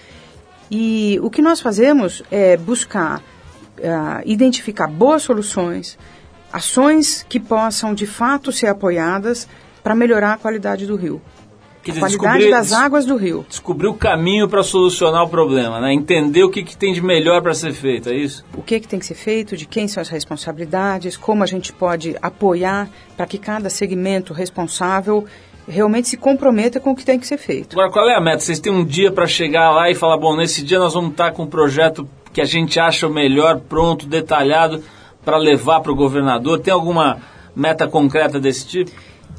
E 0.71 1.19
o 1.21 1.29
que 1.29 1.41
nós 1.41 1.61
fazemos 1.61 2.23
é 2.31 2.57
buscar 2.57 3.19
uh, 3.19 4.21
identificar 4.25 4.87
boas 4.87 5.21
soluções, 5.21 5.99
ações 6.51 7.23
que 7.29 7.39
possam 7.39 7.93
de 7.93 8.07
fato 8.07 8.51
ser 8.51 8.67
apoiadas 8.67 9.47
para 9.83 9.93
melhorar 9.93 10.33
a 10.33 10.37
qualidade 10.37 10.87
do 10.87 10.95
rio. 10.95 11.21
Quer 11.85 12.03
a 12.03 12.17
qualidade 12.17 12.49
das 12.49 12.71
águas 12.73 13.05
do 13.05 13.15
rio. 13.15 13.45
Descobrir 13.47 13.87
o 13.87 13.93
caminho 13.93 14.49
para 14.49 14.63
solucionar 14.63 15.23
o 15.23 15.29
problema, 15.29 15.79
né? 15.79 15.93
entender 15.93 16.43
o 16.43 16.49
que, 16.49 16.63
que 16.63 16.75
tem 16.75 16.91
de 16.91 17.01
melhor 17.01 17.43
para 17.43 17.53
ser 17.53 17.73
feito, 17.73 18.09
é 18.09 18.15
isso? 18.15 18.43
O 18.57 18.63
que, 18.63 18.79
que 18.79 18.87
tem 18.87 18.97
que 18.97 19.05
ser 19.05 19.13
feito, 19.13 19.55
de 19.55 19.67
quem 19.67 19.87
são 19.87 20.01
as 20.01 20.09
responsabilidades, 20.09 21.15
como 21.15 21.43
a 21.43 21.45
gente 21.45 21.71
pode 21.71 22.15
apoiar 22.19 22.89
para 23.15 23.27
que 23.27 23.37
cada 23.37 23.69
segmento 23.69 24.33
responsável 24.33 25.25
realmente 25.67 26.07
se 26.07 26.17
comprometa 26.17 26.79
com 26.79 26.91
o 26.91 26.95
que 26.95 27.05
tem 27.05 27.19
que 27.19 27.27
ser 27.27 27.37
feito. 27.37 27.73
Agora, 27.73 27.91
qual 27.91 28.09
é 28.09 28.15
a 28.15 28.21
meta? 28.21 28.39
Vocês 28.39 28.59
têm 28.59 28.73
um 28.73 28.83
dia 28.83 29.11
para 29.11 29.27
chegar 29.27 29.69
lá 29.69 29.89
e 29.89 29.93
falar, 29.93 30.17
bom, 30.17 30.35
nesse 30.35 30.63
dia 30.63 30.79
nós 30.79 30.95
vamos 30.95 31.11
estar 31.11 31.33
com 31.33 31.43
um 31.43 31.47
projeto 31.47 32.07
que 32.33 32.41
a 32.41 32.45
gente 32.45 32.79
acha 32.79 33.05
o 33.05 33.13
melhor, 33.13 33.59
pronto, 33.59 34.07
detalhado, 34.07 34.83
para 35.23 35.37
levar 35.37 35.81
para 35.81 35.91
o 35.91 35.95
governador? 35.95 36.59
Tem 36.59 36.73
alguma 36.73 37.19
meta 37.55 37.87
concreta 37.87 38.39
desse 38.39 38.67
tipo? 38.67 38.91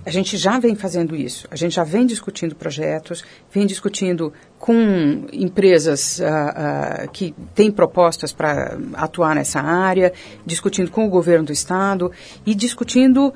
A 0.07 0.11
gente 0.11 0.37
já 0.37 0.61
vem 0.61 0.77
fazendo 0.77 1.17
isso. 1.17 1.49
A 1.51 1.57
gente 1.57 1.75
já 1.75 1.83
vem 1.83 2.07
discutindo 2.07 2.55
projetos, 2.55 3.25
vem 3.53 3.67
discutindo 3.67 4.33
com 4.57 5.27
empresas 5.33 6.21
uh, 6.21 6.23
uh, 6.23 7.11
que 7.11 7.35
têm 7.57 7.73
propostas 7.73 8.33
para 8.33 8.79
atuar 8.95 9.35
nessa 9.35 9.61
área, 9.61 10.13
discutindo 10.47 10.93
com 10.93 11.05
o 11.05 11.11
governo 11.11 11.47
do 11.47 11.53
estado 11.53 12.13
e 12.47 12.55
discutindo 12.55 13.35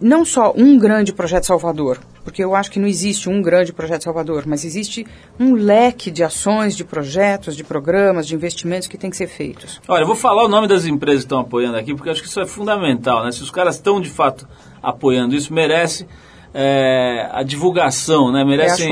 não 0.00 0.24
só 0.24 0.52
um 0.56 0.78
grande 0.78 1.12
projeto 1.12 1.46
Salvador, 1.46 1.98
porque 2.22 2.44
eu 2.44 2.54
acho 2.54 2.70
que 2.70 2.78
não 2.78 2.86
existe 2.86 3.28
um 3.28 3.42
grande 3.42 3.72
projeto 3.72 4.04
Salvador, 4.04 4.44
mas 4.46 4.64
existe 4.64 5.04
um 5.38 5.54
leque 5.54 6.10
de 6.10 6.22
ações, 6.22 6.76
de 6.76 6.84
projetos, 6.84 7.56
de 7.56 7.64
programas, 7.64 8.26
de 8.26 8.34
investimentos 8.34 8.86
que 8.86 8.96
tem 8.96 9.10
que 9.10 9.16
ser 9.16 9.26
feitos. 9.26 9.80
Olha, 9.88 10.02
eu 10.02 10.06
vou 10.06 10.16
falar 10.16 10.44
o 10.44 10.48
nome 10.48 10.68
das 10.68 10.84
empresas 10.84 11.22
que 11.22 11.26
estão 11.26 11.40
apoiando 11.40 11.76
aqui, 11.76 11.94
porque 11.94 12.10
acho 12.10 12.22
que 12.22 12.28
isso 12.28 12.40
é 12.40 12.46
fundamental, 12.46 13.24
né? 13.24 13.32
Se 13.32 13.42
os 13.42 13.50
caras 13.50 13.76
estão 13.76 14.00
de 14.00 14.10
fato 14.10 14.46
apoiando 14.84 15.34
isso, 15.34 15.52
merece 15.52 16.06
é, 16.52 17.28
a 17.32 17.42
divulgação, 17.42 18.30
né? 18.30 18.44
Merece 18.44 18.88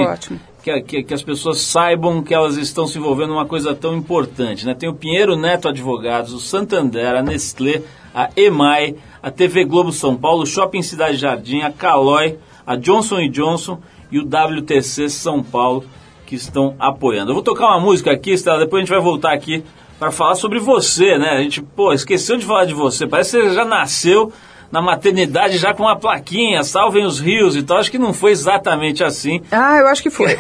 que, 0.62 0.81
que, 0.83 1.02
que, 1.02 1.14
as 1.14 1.22
pessoas 1.22 1.61
saibam 1.61 2.22
que 2.22 2.35
elas 2.35 2.57
estão 2.57 2.87
se 2.87 2.98
envolvendo 2.98 3.31
numa 3.31 3.46
coisa 3.46 3.74
tão 3.74 3.96
importante, 3.96 4.66
né? 4.66 4.74
Tem 4.74 4.88
o 4.88 4.94
Pinheiro 4.94 5.37
Neto 5.37 5.68
Advogados, 5.68 6.33
o 6.33 6.40
Santander, 6.40 7.14
a 7.14 7.22
Nestlé, 7.22 7.83
a 8.14 8.31
EMAI, 8.37 8.96
a 9.22 9.31
TV 9.31 9.64
Globo 9.64 9.92
São 9.92 10.16
Paulo, 10.16 10.42
o 10.42 10.46
Shopping 10.46 10.83
Cidade 10.83 11.16
Jardim, 11.16 11.62
a 11.62 11.70
Calói, 11.70 12.38
a 12.66 12.76
Johnson 12.76 13.28
Johnson 13.28 13.78
e 14.11 14.18
o 14.18 14.24
WTC 14.24 15.09
São 15.09 15.42
Paulo 15.42 15.85
que 16.26 16.37
estão 16.37 16.74
apoiando. 16.78 17.31
Eu 17.31 17.35
vou 17.35 17.42
tocar 17.42 17.66
uma 17.66 17.81
música 17.81 18.11
aqui, 18.11 18.33
Estela, 18.33 18.59
depois 18.59 18.81
a 18.81 18.85
gente 18.85 18.94
vai 18.94 19.00
voltar 19.00 19.33
aqui 19.33 19.62
para 19.98 20.11
falar 20.11 20.35
sobre 20.35 20.59
você, 20.59 21.16
né? 21.18 21.31
A 21.31 21.42
gente, 21.42 21.62
pô, 21.62 21.92
esqueceu 21.92 22.37
de 22.37 22.44
falar 22.44 22.64
de 22.64 22.74
você. 22.74 23.07
Parece 23.07 23.37
que 23.37 23.48
você 23.48 23.55
já 23.55 23.64
nasceu 23.64 24.33
na 24.73 24.81
maternidade 24.81 25.59
já 25.59 25.75
com 25.75 25.83
uma 25.83 25.97
plaquinha, 25.97 26.65
salvem 26.65 27.05
os 27.05 27.21
rios 27.21 27.55
e 27.55 27.63
tal. 27.63 27.77
Acho 27.77 27.91
que 27.91 27.99
não 27.99 28.15
foi 28.15 28.31
exatamente 28.31 29.05
assim. 29.05 29.43
Ah, 29.53 29.77
eu 29.77 29.87
acho 29.87 30.03
que 30.03 30.09
foi. 30.09 30.39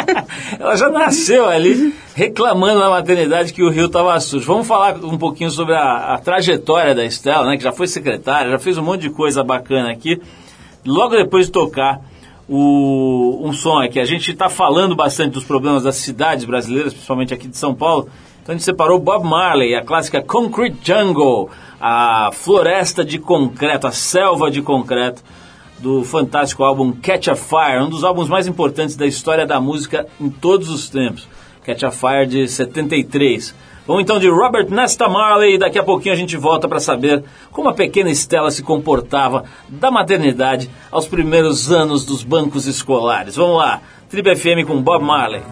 Ela 0.58 0.76
já 0.76 0.88
nasceu 0.88 1.46
ali 1.46 1.94
reclamando 2.14 2.80
na 2.80 2.88
maternidade 2.88 3.52
que 3.52 3.62
o 3.62 3.68
rio 3.68 3.84
estava 3.84 4.18
sujo. 4.18 4.46
Vamos 4.46 4.66
falar 4.66 4.96
um 5.04 5.18
pouquinho 5.18 5.50
sobre 5.50 5.74
a, 5.74 6.14
a, 6.14 6.18
trajetória 6.18 6.94
da 6.94 7.04
Estela, 7.04 7.50
né? 7.50 7.58
Que 7.58 7.64
já 7.64 7.70
foi 7.70 7.86
secretária, 7.86 8.50
já 8.50 8.58
fez 8.58 8.78
um 8.78 8.82
monte 8.82 9.02
de 9.02 9.10
coisa 9.10 9.44
bacana 9.44 9.92
aqui. 9.92 10.18
Logo 10.82 11.14
depois 11.14 11.46
de 11.46 11.52
tocar 11.52 12.00
o, 12.48 13.46
um 13.46 13.52
som 13.52 13.78
aqui, 13.78 14.00
a 14.00 14.06
gente 14.06 14.32
está 14.32 14.48
falando 14.48 14.96
bastante 14.96 15.32
dos 15.32 15.44
problemas 15.44 15.82
das 15.82 15.96
cidades 15.96 16.46
brasileiras, 16.46 16.94
principalmente 16.94 17.34
aqui 17.34 17.46
de 17.46 17.58
São 17.58 17.74
Paulo. 17.74 18.08
Então 18.46 18.54
a 18.54 18.58
gente 18.58 18.64
separou 18.64 19.00
Bob 19.00 19.26
Marley, 19.26 19.74
a 19.74 19.82
clássica 19.82 20.22
Concrete 20.22 20.78
Jungle 20.80 21.50
a 21.80 22.30
floresta 22.32 23.04
de 23.04 23.18
concreto, 23.18 23.88
a 23.88 23.90
selva 23.90 24.52
de 24.52 24.62
concreto 24.62 25.20
do 25.80 26.04
fantástico 26.04 26.62
álbum 26.62 26.92
Catch 26.92 27.26
a 27.26 27.34
Fire, 27.34 27.82
um 27.82 27.90
dos 27.90 28.04
álbuns 28.04 28.28
mais 28.28 28.46
importantes 28.46 28.94
da 28.94 29.04
história 29.04 29.44
da 29.44 29.60
música 29.60 30.06
em 30.20 30.30
todos 30.30 30.70
os 30.70 30.88
tempos. 30.88 31.28
Catch 31.64 31.82
a 31.82 31.90
Fire 31.90 32.24
de 32.24 32.46
73. 32.46 33.52
Vamos 33.84 34.04
então 34.04 34.20
de 34.20 34.28
Robert 34.28 34.70
Nesta 34.70 35.08
Marley 35.08 35.54
e 35.54 35.58
daqui 35.58 35.80
a 35.80 35.82
pouquinho 35.82 36.14
a 36.14 36.16
gente 36.16 36.36
volta 36.36 36.68
para 36.68 36.78
saber 36.78 37.24
como 37.50 37.68
a 37.68 37.74
pequena 37.74 38.10
Estela 38.10 38.52
se 38.52 38.62
comportava 38.62 39.42
da 39.68 39.90
maternidade 39.90 40.70
aos 40.88 41.08
primeiros 41.08 41.72
anos 41.72 42.04
dos 42.04 42.22
bancos 42.22 42.68
escolares. 42.68 43.34
Vamos 43.34 43.58
lá, 43.58 43.80
Tribe 44.08 44.36
FM 44.36 44.64
com 44.68 44.80
Bob 44.80 45.04
Marley. 45.04 45.42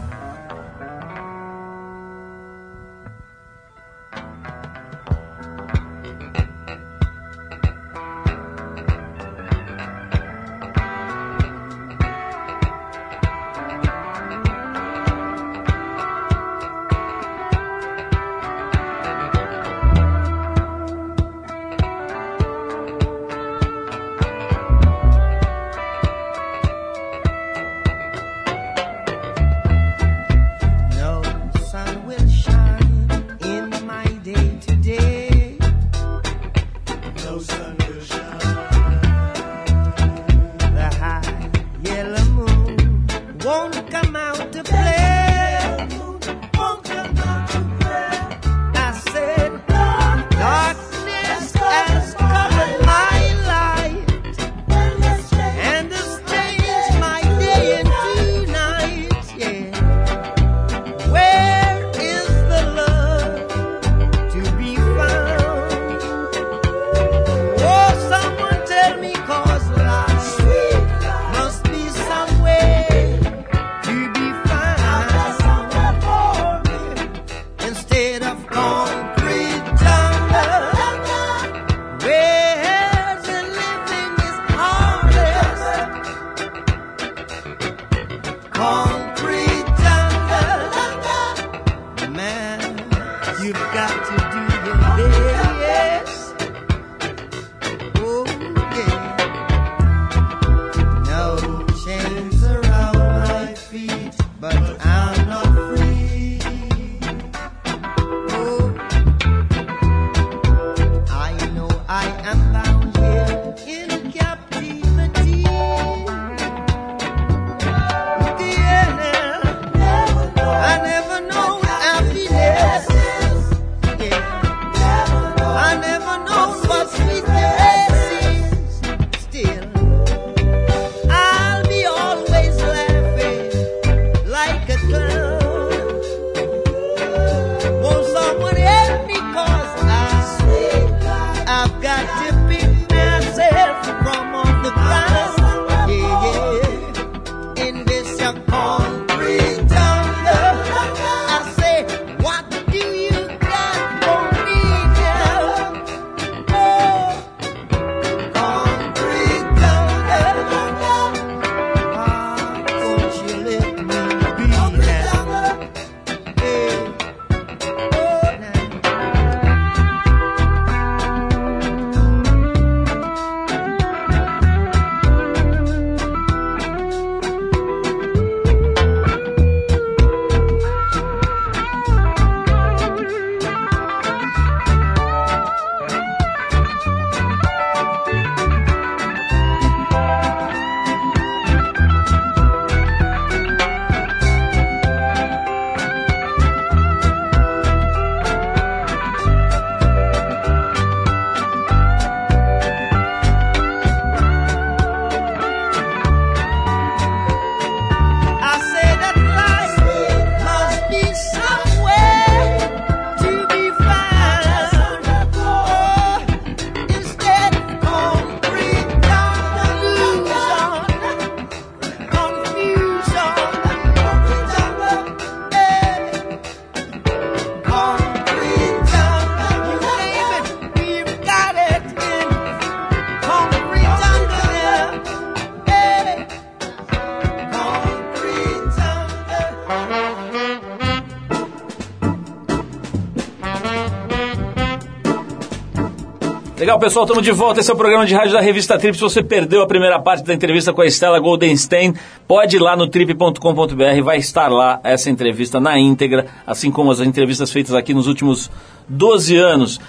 Legal, 246.56 246.78
pessoal, 246.78 247.04
estamos 247.04 247.24
de 247.24 247.32
volta. 247.32 247.58
Esse 247.58 247.68
é 247.68 247.74
o 247.74 247.76
programa 247.76 248.06
de 248.06 248.14
rádio 248.14 248.32
da 248.32 248.40
revista 248.40 248.78
Trip. 248.78 248.96
Se 248.96 249.02
você 249.02 249.24
perdeu 249.24 249.60
a 249.60 249.66
primeira 249.66 249.98
parte 249.98 250.22
da 250.22 250.32
entrevista 250.32 250.72
com 250.72 250.82
a 250.82 250.86
Estela 250.86 251.18
Goldenstein, 251.18 251.94
pode 252.28 252.54
ir 252.54 252.60
lá 252.60 252.76
no 252.76 252.86
trip.com.br, 252.86 254.02
vai 254.04 254.18
estar 254.18 254.46
lá 254.46 254.78
essa 254.84 255.10
entrevista 255.10 255.58
na 255.58 255.76
íntegra, 255.76 256.26
assim 256.46 256.70
como 256.70 256.92
as 256.92 257.00
entrevistas 257.00 257.50
feitas 257.50 257.74
aqui 257.74 257.92
nos 257.92 258.06
últimos 258.06 258.48
12 258.88 259.36
anos. 259.36 259.80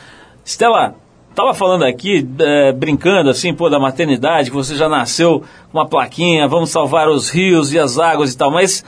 Estela, 0.43 0.95
tava 1.36 1.54
falando 1.54 1.84
aqui, 1.84 2.28
eh, 2.39 2.71
brincando 2.71 3.30
assim, 3.30 3.54
pô, 3.54 3.69
da 3.69 3.80
maternidade, 3.80 4.49
que 4.49 4.56
você 4.56 4.75
já 4.75 4.89
nasceu 4.89 5.43
com 5.71 5.78
uma 5.78 5.88
plaquinha, 5.88 6.47
vamos 6.47 6.71
salvar 6.71 7.08
os 7.10 7.30
rios 7.30 7.73
e 7.73 7.80
as 7.80 7.99
águas 7.99 8.34
e 8.34 8.38
tal, 8.38 8.49
mas 8.49 8.84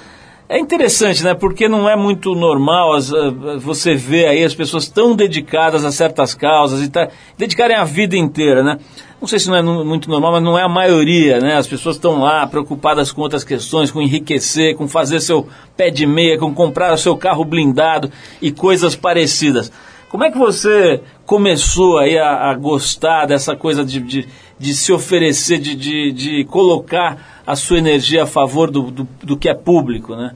é 0.49 0.57
interessante, 0.57 1.23
né? 1.23 1.33
Porque 1.33 1.67
não 1.67 1.89
é 1.89 1.95
muito 1.95 2.33
normal 2.33 2.93
as, 2.93 3.11
eh, 3.11 3.31
você 3.59 3.95
ver 3.95 4.27
aí 4.27 4.43
as 4.45 4.55
pessoas 4.55 4.87
tão 4.87 5.13
dedicadas 5.13 5.83
a 5.83 5.91
certas 5.91 6.33
causas 6.33 6.81
e 6.81 6.89
tá, 6.89 7.09
dedicarem 7.37 7.75
a 7.75 7.83
vida 7.83 8.15
inteira, 8.15 8.63
né? 8.63 8.79
Não 9.19 9.27
sei 9.27 9.39
se 9.39 9.49
não 9.49 9.55
é 9.55 9.61
muito 9.61 10.09
normal, 10.09 10.33
mas 10.33 10.43
não 10.43 10.57
é 10.57 10.63
a 10.63 10.69
maioria, 10.69 11.41
né? 11.41 11.57
As 11.57 11.67
pessoas 11.67 11.97
estão 11.97 12.21
lá 12.21 12.47
preocupadas 12.47 13.11
com 13.11 13.21
outras 13.21 13.43
questões, 13.43 13.91
com 13.91 14.01
enriquecer, 14.01 14.75
com 14.77 14.87
fazer 14.87 15.19
seu 15.19 15.47
pé 15.75 15.89
de 15.89 16.05
meia, 16.05 16.37
com 16.37 16.53
comprar 16.53 16.93
o 16.93 16.97
seu 16.97 17.17
carro 17.17 17.43
blindado 17.43 18.09
e 18.41 18.49
coisas 18.49 18.95
parecidas. 18.95 19.69
Como 20.09 20.23
é 20.23 20.31
que 20.31 20.37
você 20.37 21.01
começou 21.25 21.97
aí 21.97 22.17
a, 22.17 22.49
a 22.49 22.53
gostar 22.55 23.25
dessa 23.25 23.53
coisa 23.55 23.83
de, 23.83 23.99
de, 23.99 24.27
de 24.59 24.73
se 24.73 24.91
oferecer, 24.91 25.59
de, 25.59 25.75
de, 25.75 26.11
de 26.11 26.45
colocar 26.45 27.41
a 27.45 27.55
sua 27.55 27.77
energia 27.77 28.23
a 28.23 28.27
favor 28.27 28.71
do, 28.71 28.91
do, 28.91 29.07
do 29.23 29.37
que 29.37 29.47
é 29.49 29.53
público, 29.53 30.15
né? 30.15 30.33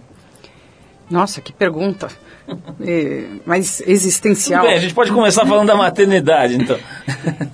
Nossa, 1.09 1.41
que 1.41 1.51
pergunta. 1.51 2.09
É, 2.81 3.27
mas 3.45 3.81
existencial. 3.87 4.65
Bem, 4.65 4.73
a 4.73 4.79
gente 4.79 4.93
pode 4.93 5.11
começar 5.11 5.45
falando 5.45 5.67
da 5.67 5.75
maternidade, 5.75 6.55
então. 6.55 6.77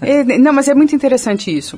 É, 0.02 0.24
não, 0.24 0.52
mas 0.52 0.68
é 0.68 0.74
muito 0.74 0.96
interessante 0.96 1.56
isso. 1.56 1.78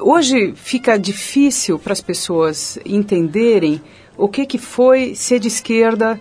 Hoje 0.00 0.54
fica 0.54 0.96
difícil 0.96 1.78
para 1.78 1.92
as 1.92 2.00
pessoas 2.00 2.78
entenderem 2.86 3.82
o 4.16 4.28
que, 4.28 4.46
que 4.46 4.56
foi 4.56 5.14
ser 5.14 5.40
de 5.40 5.48
esquerda 5.48 6.18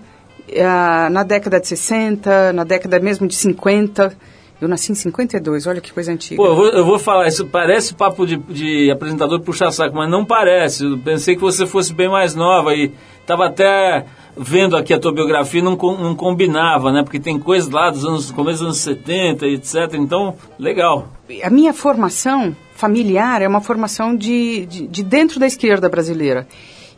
ah, 0.59 1.09
na 1.11 1.23
década 1.23 1.59
de 1.59 1.67
60, 1.67 2.51
na 2.53 2.63
década 2.63 2.99
mesmo 2.99 3.27
de 3.27 3.35
50. 3.35 4.15
Eu 4.59 4.67
nasci 4.67 4.91
em 4.91 4.95
52, 4.95 5.67
olha 5.67 5.79
que 5.79 5.93
coisa 5.93 6.11
antiga. 6.11 6.35
Pô, 6.35 6.47
eu 6.47 6.55
vou, 6.55 6.67
eu 6.69 6.85
vou 6.85 6.97
falar, 6.97 7.27
isso 7.27 7.45
parece 7.45 7.93
papo 7.93 8.25
de, 8.25 8.37
de 8.37 8.89
apresentador 8.89 9.39
puxa-saco, 9.41 9.95
mas 9.95 10.09
não 10.09 10.25
parece. 10.25 10.83
Eu 10.83 10.97
pensei 10.97 11.35
que 11.35 11.41
você 11.41 11.67
fosse 11.67 11.93
bem 11.93 12.09
mais 12.09 12.33
nova 12.33 12.73
e 12.73 12.91
estava 13.21 13.45
até 13.45 14.05
vendo 14.35 14.75
aqui 14.75 14.93
a 14.93 14.99
tua 14.99 15.11
biografia, 15.11 15.61
não, 15.61 15.75
não 15.75 16.15
combinava, 16.15 16.91
né? 16.91 17.03
Porque 17.03 17.19
tem 17.19 17.37
coisas 17.37 17.69
lá 17.69 17.91
dos 17.91 18.03
anos, 18.03 18.31
começo 18.31 18.59
dos 18.59 18.67
anos 18.67 18.77
70 18.77 19.45
e 19.45 19.53
etc. 19.55 19.93
Então, 19.93 20.35
legal. 20.57 21.07
a 21.43 21.49
minha 21.51 21.73
formação 21.73 22.55
familiar 22.73 23.41
é 23.41 23.47
uma 23.47 23.61
formação 23.61 24.15
de, 24.15 24.65
de, 24.65 24.87
de 24.87 25.03
dentro 25.03 25.39
da 25.39 25.45
esquerda 25.45 25.87
brasileira. 25.87 26.47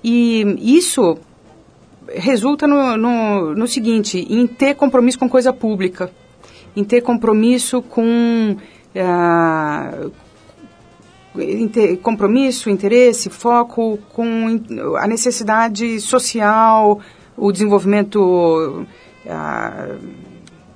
E 0.01 0.55
isso 0.78 1.18
resulta 2.07 2.66
no, 2.68 2.97
no, 2.97 3.55
no 3.55 3.68
seguinte, 3.68 4.26
em 4.30 4.47
ter 4.47 4.76
compromisso 4.76 5.20
com 5.20 5.30
coisa 5.30 5.53
pública, 5.53 6.12
em 6.76 6.84
ter 6.84 7.01
compromisso 7.01 7.82
com... 7.82 8.55
ah, 8.95 10.07
em 11.38 11.67
ter 11.67 11.97
compromisso, 11.97 12.70
interesse, 12.70 13.30
foco 13.30 13.99
com 14.13 14.59
a 14.99 15.07
necessidade 15.07 15.99
social, 16.01 16.99
o 17.38 17.51
desenvolvimento 17.51 18.86
ah, 19.30 19.89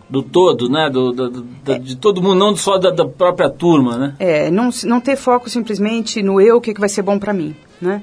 Do 0.09 0.21
todo, 0.21 0.69
né? 0.69 0.89
Do, 0.91 1.11
do- 1.11 1.29
do- 1.29 1.41
da- 1.63 1.77
De 1.77 1.97
todo 1.97 2.21
mundo, 2.21 2.35
não 2.35 2.55
só 2.55 2.77
da, 2.77 2.91
da 2.91 3.05
própria 3.05 3.49
turma, 3.49 3.97
né? 3.97 4.15
É, 4.19 4.51
não, 4.51 4.69
não 4.85 5.01
ter 5.01 5.15
foco 5.15 5.49
simplesmente 5.49 6.21
no 6.21 6.39
eu, 6.39 6.57
o 6.57 6.61
que, 6.61 6.73
que 6.73 6.79
vai 6.79 6.89
ser 6.89 7.01
bom 7.01 7.17
para 7.17 7.33
mim, 7.33 7.55
né? 7.81 8.01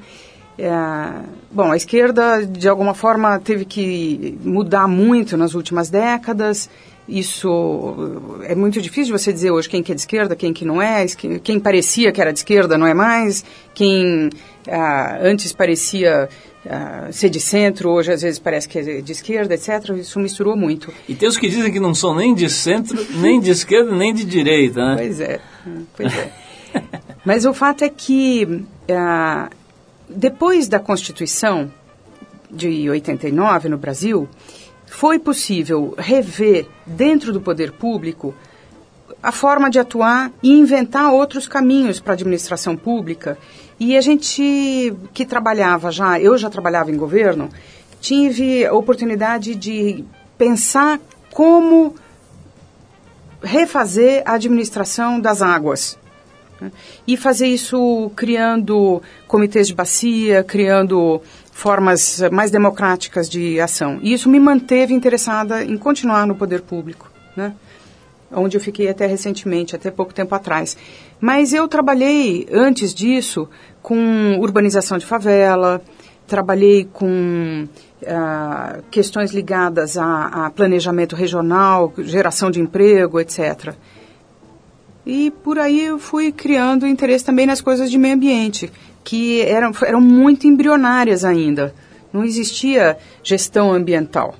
É, 0.58 0.72
bom, 1.50 1.70
a 1.70 1.76
esquerda, 1.76 2.44
de 2.44 2.68
alguma 2.68 2.92
forma, 2.92 3.38
teve 3.38 3.64
que 3.64 4.36
mudar 4.44 4.86
muito 4.88 5.36
nas 5.36 5.54
últimas 5.54 5.88
décadas. 5.88 6.68
Isso 7.10 7.96
é 8.44 8.54
muito 8.54 8.80
difícil 8.80 9.06
de 9.06 9.20
você 9.20 9.32
dizer 9.32 9.50
hoje 9.50 9.68
quem 9.68 9.82
que 9.82 9.90
é 9.90 9.94
de 9.96 10.00
esquerda, 10.00 10.36
quem 10.36 10.52
que 10.52 10.64
não 10.64 10.80
é, 10.80 11.04
quem, 11.06 11.40
quem 11.40 11.58
parecia 11.58 12.12
que 12.12 12.20
era 12.20 12.32
de 12.32 12.38
esquerda 12.38 12.78
não 12.78 12.86
é 12.86 12.94
mais, 12.94 13.44
quem 13.74 14.30
ah, 14.68 15.18
antes 15.20 15.52
parecia 15.52 16.28
ah, 16.64 17.08
ser 17.10 17.28
de 17.28 17.40
centro, 17.40 17.90
hoje 17.90 18.12
às 18.12 18.22
vezes 18.22 18.38
parece 18.38 18.68
que 18.68 18.78
é 18.78 19.00
de 19.00 19.10
esquerda, 19.10 19.54
etc. 19.54 19.88
Isso 19.98 20.20
misturou 20.20 20.56
muito. 20.56 20.92
E 21.08 21.14
tem 21.16 21.28
os 21.28 21.36
que 21.36 21.48
dizem 21.48 21.72
que 21.72 21.80
não 21.80 21.96
são 21.96 22.14
nem 22.14 22.32
de 22.32 22.48
centro, 22.48 23.04
nem 23.16 23.40
de 23.40 23.50
esquerda, 23.50 23.90
nem 23.90 24.14
de 24.14 24.24
direita, 24.24 24.80
né? 24.80 24.96
Pois 24.98 25.20
é, 25.20 25.40
pois 25.96 26.14
é. 26.14 26.32
Mas 27.24 27.44
o 27.44 27.52
fato 27.52 27.82
é 27.82 27.88
que 27.88 28.64
ah, 28.88 29.50
depois 30.08 30.68
da 30.68 30.78
Constituição 30.78 31.72
de 32.48 32.88
89 32.88 33.68
no 33.68 33.78
Brasil, 33.78 34.28
foi 34.90 35.20
possível 35.20 35.94
rever 35.96 36.66
dentro 36.84 37.32
do 37.32 37.40
poder 37.40 37.70
público 37.70 38.34
a 39.22 39.30
forma 39.30 39.70
de 39.70 39.78
atuar 39.78 40.32
e 40.42 40.50
inventar 40.50 41.12
outros 41.12 41.46
caminhos 41.46 42.00
para 42.00 42.12
a 42.12 42.14
administração 42.14 42.76
pública. 42.76 43.38
E 43.78 43.96
a 43.96 44.00
gente 44.00 44.92
que 45.14 45.24
trabalhava 45.24 45.92
já, 45.92 46.18
eu 46.20 46.36
já 46.36 46.50
trabalhava 46.50 46.90
em 46.90 46.96
governo, 46.96 47.48
tive 48.00 48.66
a 48.66 48.74
oportunidade 48.74 49.54
de 49.54 50.04
pensar 50.36 50.98
como 51.30 51.94
refazer 53.42 54.24
a 54.26 54.32
administração 54.32 55.20
das 55.20 55.40
águas. 55.40 55.96
né? 56.60 56.72
E 57.06 57.16
fazer 57.16 57.46
isso 57.46 58.10
criando 58.16 59.00
comitês 59.28 59.68
de 59.68 59.74
bacia, 59.74 60.42
criando 60.42 61.22
formas 61.60 62.22
mais 62.32 62.50
democráticas 62.50 63.28
de 63.28 63.60
ação. 63.60 63.98
E 64.02 64.14
isso 64.14 64.30
me 64.30 64.40
manteve 64.40 64.94
interessada 64.94 65.62
em 65.62 65.76
continuar 65.76 66.26
no 66.26 66.34
poder 66.34 66.62
público, 66.62 67.10
né? 67.36 67.52
onde 68.32 68.56
eu 68.56 68.60
fiquei 68.60 68.88
até 68.88 69.06
recentemente, 69.06 69.76
até 69.76 69.90
pouco 69.90 70.14
tempo 70.14 70.34
atrás. 70.34 70.74
Mas 71.20 71.52
eu 71.52 71.68
trabalhei 71.68 72.48
antes 72.50 72.94
disso 72.94 73.46
com 73.82 74.38
urbanização 74.38 74.96
de 74.96 75.04
favela, 75.04 75.82
trabalhei 76.26 76.88
com 76.90 77.68
ah, 78.06 78.78
questões 78.90 79.30
ligadas 79.32 79.98
a, 79.98 80.46
a 80.46 80.50
planejamento 80.50 81.14
regional, 81.14 81.92
geração 81.98 82.50
de 82.50 82.58
emprego, 82.58 83.20
etc. 83.20 83.74
E 85.04 85.30
por 85.30 85.58
aí 85.58 85.86
eu 85.86 85.98
fui 85.98 86.30
criando 86.30 86.86
interesse 86.86 87.24
também 87.24 87.46
nas 87.46 87.60
coisas 87.60 87.90
de 87.90 87.98
meio 87.98 88.14
ambiente, 88.14 88.70
que 89.02 89.40
eram, 89.42 89.72
eram 89.82 90.00
muito 90.00 90.46
embrionárias 90.46 91.24
ainda. 91.24 91.74
Não 92.12 92.24
existia 92.24 92.98
gestão 93.22 93.72
ambiental. 93.72 94.34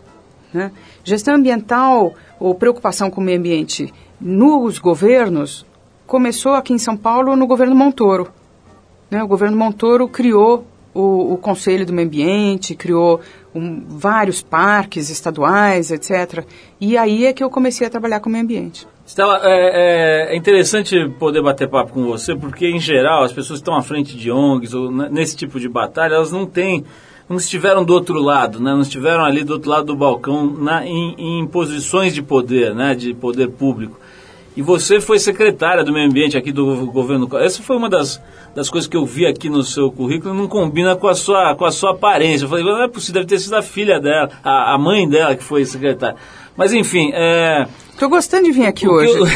Né? 0.53 0.71
Gestão 1.05 1.35
ambiental 1.35 2.15
ou 2.39 2.55
preocupação 2.55 3.11
com 3.11 3.21
o 3.21 3.25
meio 3.25 3.39
ambiente 3.39 3.93
nos 4.21 4.79
governos 4.79 5.65
começou 6.07 6.55
aqui 6.55 6.73
em 6.73 6.79
São 6.79 6.97
Paulo 6.97 7.37
no 7.37 7.47
governo 7.47 7.75
Montoro. 7.75 8.29
Né? 9.11 9.23
O 9.23 9.29
governo 9.29 9.57
Montoro 9.57 10.09
criou 10.09 10.67
o, 10.93 11.35
o 11.35 11.39
Conselho 11.39 11.87
do 11.87 11.93
Meio 11.93 12.09
Ambiente, 12.09 12.75
criou 12.75 13.21
um, 13.55 13.85
vários 13.89 14.43
parques 14.43 15.09
estaduais, 15.09 15.91
etc. 15.91 16.45
E 16.81 16.99
aí 16.99 17.27
é 17.27 17.33
que 17.33 17.43
eu 17.43 17.51
comecei 17.51 17.87
a 17.87 17.91
trabalhar 17.91 18.21
com 18.21 18.29
o 18.29 18.33
meio 18.33 18.45
ambiente. 18.45 18.87
Stella, 19.11 19.41
é, 19.43 20.29
é- 20.31 20.35
é 20.35 20.37
interessante 20.37 21.09
poder 21.19 21.43
bater 21.43 21.67
papo 21.67 21.93
com 21.93 22.05
você, 22.05 22.33
porque 22.37 22.69
em 22.69 22.79
geral 22.79 23.25
as 23.25 23.33
pessoas 23.33 23.59
que 23.59 23.63
estão 23.63 23.75
à 23.75 23.83
frente 23.83 24.17
de 24.17 24.31
ONGs 24.31 24.73
ou 24.73 24.89
nesse 24.89 25.37
tipo 25.37 25.59
de 25.59 25.69
batalha, 25.69 26.15
elas 26.15 26.31
não 26.31 26.47
têm, 26.47 26.85
não 27.29 27.37
estiveram 27.37 27.85
do 27.85 27.93
outro 27.93 28.21
lado, 28.21 28.61
né? 28.61 28.71
não 28.73 28.83
estiveram 28.83 29.25
ali 29.25 29.43
do 29.43 29.55
outro 29.55 29.69
lado 29.69 29.87
do 29.87 29.97
balcão 29.97 30.47
na- 30.47 30.87
em, 30.87 31.41
em 31.41 31.45
posições 31.49 32.15
de 32.15 32.23
poder, 32.23 32.73
né? 32.73 32.95
de 32.95 33.13
poder 33.13 33.49
público. 33.51 33.99
E 34.57 34.63
você 34.63 35.01
foi 35.01 35.19
secretária 35.19 35.83
do 35.83 35.93
meio 35.93 36.07
ambiente 36.07 36.37
aqui 36.37 36.53
do 36.53 36.87
governo. 36.87 37.29
Essa 37.39 37.63
foi 37.63 37.77
uma 37.77 37.89
das, 37.89 38.23
das 38.55 38.71
coisas 38.71 38.89
que 38.89 38.97
eu 38.97 39.05
vi 39.05 39.27
aqui 39.27 39.49
no 39.51 39.65
seu 39.65 39.91
currículo, 39.91 40.33
não 40.33 40.47
combina 40.47 40.95
com 40.95 41.09
a 41.09 41.15
sua, 41.17 41.57
com 41.57 41.65
a 41.65 41.73
sua 41.73 41.91
aparência. 41.93 42.45
Eu 42.45 42.49
falei, 42.49 42.65
não 42.65 42.81
é 42.81 42.87
possível, 42.87 43.23
deve 43.23 43.27
ter 43.27 43.41
sido 43.41 43.55
a 43.57 43.63
filha 43.63 43.99
dela, 43.99 44.31
a, 44.45 44.75
a 44.75 44.79
mãe 44.79 45.09
dela 45.09 45.35
que 45.35 45.43
foi 45.43 45.65
secretária. 45.65 46.15
Mas 46.57 46.73
enfim, 46.73 47.11
é, 47.15 47.67
Estou 48.01 48.09
gostando 48.09 48.45
de 48.45 48.53
vir 48.53 48.65
aqui 48.65 48.89
o 48.89 48.93
hoje. 48.93 49.13
eu- 49.13 49.27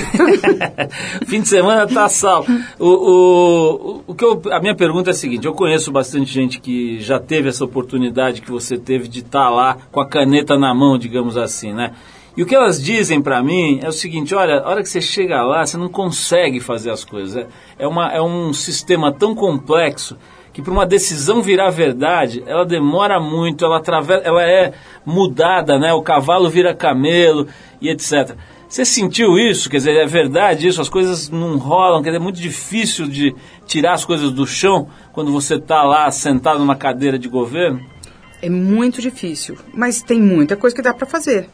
Fim 1.29 1.43
de 1.43 1.49
semana 1.49 1.87
tá 1.87 2.09
sal. 2.09 2.47
O, 2.79 2.89
o, 2.89 4.05
o 4.07 4.15
que 4.15 4.25
eu, 4.25 4.41
a 4.51 4.59
minha 4.59 4.75
pergunta 4.75 5.11
é 5.11 5.13
a 5.13 5.15
seguinte: 5.15 5.45
eu 5.47 5.53
conheço 5.53 5.93
bastante 5.93 6.33
gente 6.33 6.59
que 6.59 6.99
já 6.99 7.21
teve 7.21 7.51
essa 7.51 7.63
oportunidade 7.63 8.41
que 8.41 8.51
você 8.51 8.79
teve 8.79 9.07
de 9.07 9.19
estar 9.19 9.51
lá 9.51 9.77
com 9.93 10.01
a 10.01 10.09
caneta 10.09 10.57
na 10.59 10.73
mão, 10.73 10.97
digamos 10.97 11.37
assim, 11.37 11.75
né? 11.75 11.93
E 12.35 12.43
o 12.43 12.47
que 12.47 12.55
elas 12.55 12.83
dizem 12.83 13.21
para 13.21 13.43
mim 13.43 13.81
é 13.83 13.89
o 13.89 13.93
seguinte: 13.93 14.35
olha, 14.35 14.61
a 14.61 14.71
hora 14.71 14.83
que 14.83 14.89
você 14.89 15.03
chega 15.03 15.43
lá, 15.43 15.67
você 15.67 15.77
não 15.77 15.91
consegue 15.91 16.59
fazer 16.59 16.91
as 16.91 17.05
coisas. 17.05 17.37
É, 17.37 17.47
é, 17.81 17.87
uma, 17.87 18.11
é 18.15 18.23
um 18.23 18.55
sistema 18.55 19.13
tão 19.13 19.35
complexo 19.35 20.17
que 20.55 20.63
para 20.63 20.73
uma 20.73 20.87
decisão 20.87 21.43
virar 21.43 21.69
verdade, 21.69 22.43
ela 22.47 22.65
demora 22.65 23.21
muito, 23.21 23.65
ela, 23.65 23.77
atravessa, 23.77 24.23
ela 24.25 24.43
é 24.43 24.73
mudada, 25.05 25.79
né? 25.79 25.93
O 25.93 26.01
cavalo 26.01 26.49
vira 26.49 26.73
camelo 26.73 27.47
e 27.81 27.91
etc. 27.91 28.37
Você 28.69 28.85
sentiu 28.85 29.39
isso? 29.39 29.71
Quer 29.71 29.77
dizer, 29.79 29.97
é 29.97 30.07
verdade 30.07 30.67
isso? 30.67 30.81
As 30.81 30.89
coisas 30.89 31.29
não 31.29 31.59
rolam, 31.59 32.03
quer 32.03 32.11
dizer, 32.11 32.21
é 32.21 32.25
muito 32.25 32.41
difícil 32.41 33.07
de 33.07 33.35
tirar 33.67 33.95
as 33.95 34.05
coisas 34.05 34.31
do 34.31 34.47
chão 34.47 34.89
quando 35.13 35.31
você 35.31 35.57
está 35.57 35.83
lá 35.83 36.11
sentado 36.11 36.59
numa 36.59 36.77
cadeira 36.77 37.19
de 37.19 37.29
governo? 37.29 37.81
É 38.43 38.51
muito 38.51 39.01
difícil, 39.01 39.57
mas 39.73 40.03
tem 40.03 40.21
muita 40.21 40.57
coisa 40.57 40.75
que 40.75 40.83
dá 40.83 40.93
para 40.93 41.07
fazer. 41.07 41.49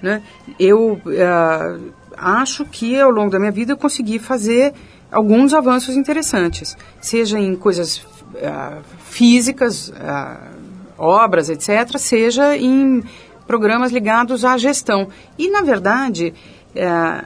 Né? 0.00 0.22
Eu 0.58 1.00
ah, 1.20 1.76
acho 2.16 2.64
que 2.64 2.98
ao 2.98 3.10
longo 3.10 3.30
da 3.30 3.38
minha 3.38 3.50
vida 3.50 3.72
eu 3.72 3.76
consegui 3.76 4.18
fazer 4.18 4.72
alguns 5.10 5.54
avanços 5.54 5.96
interessantes, 5.96 6.76
seja 7.00 7.38
em 7.38 7.54
coisas 7.56 8.06
ah, 8.42 8.78
físicas, 8.98 9.92
ah, 9.96 10.50
obras, 10.96 11.48
etc., 11.48 11.98
seja 11.98 12.56
em 12.56 13.02
programas 13.46 13.92
ligados 13.92 14.44
à 14.44 14.56
gestão. 14.56 15.08
E, 15.38 15.48
na 15.50 15.62
verdade, 15.62 16.32
ah, 16.76 17.24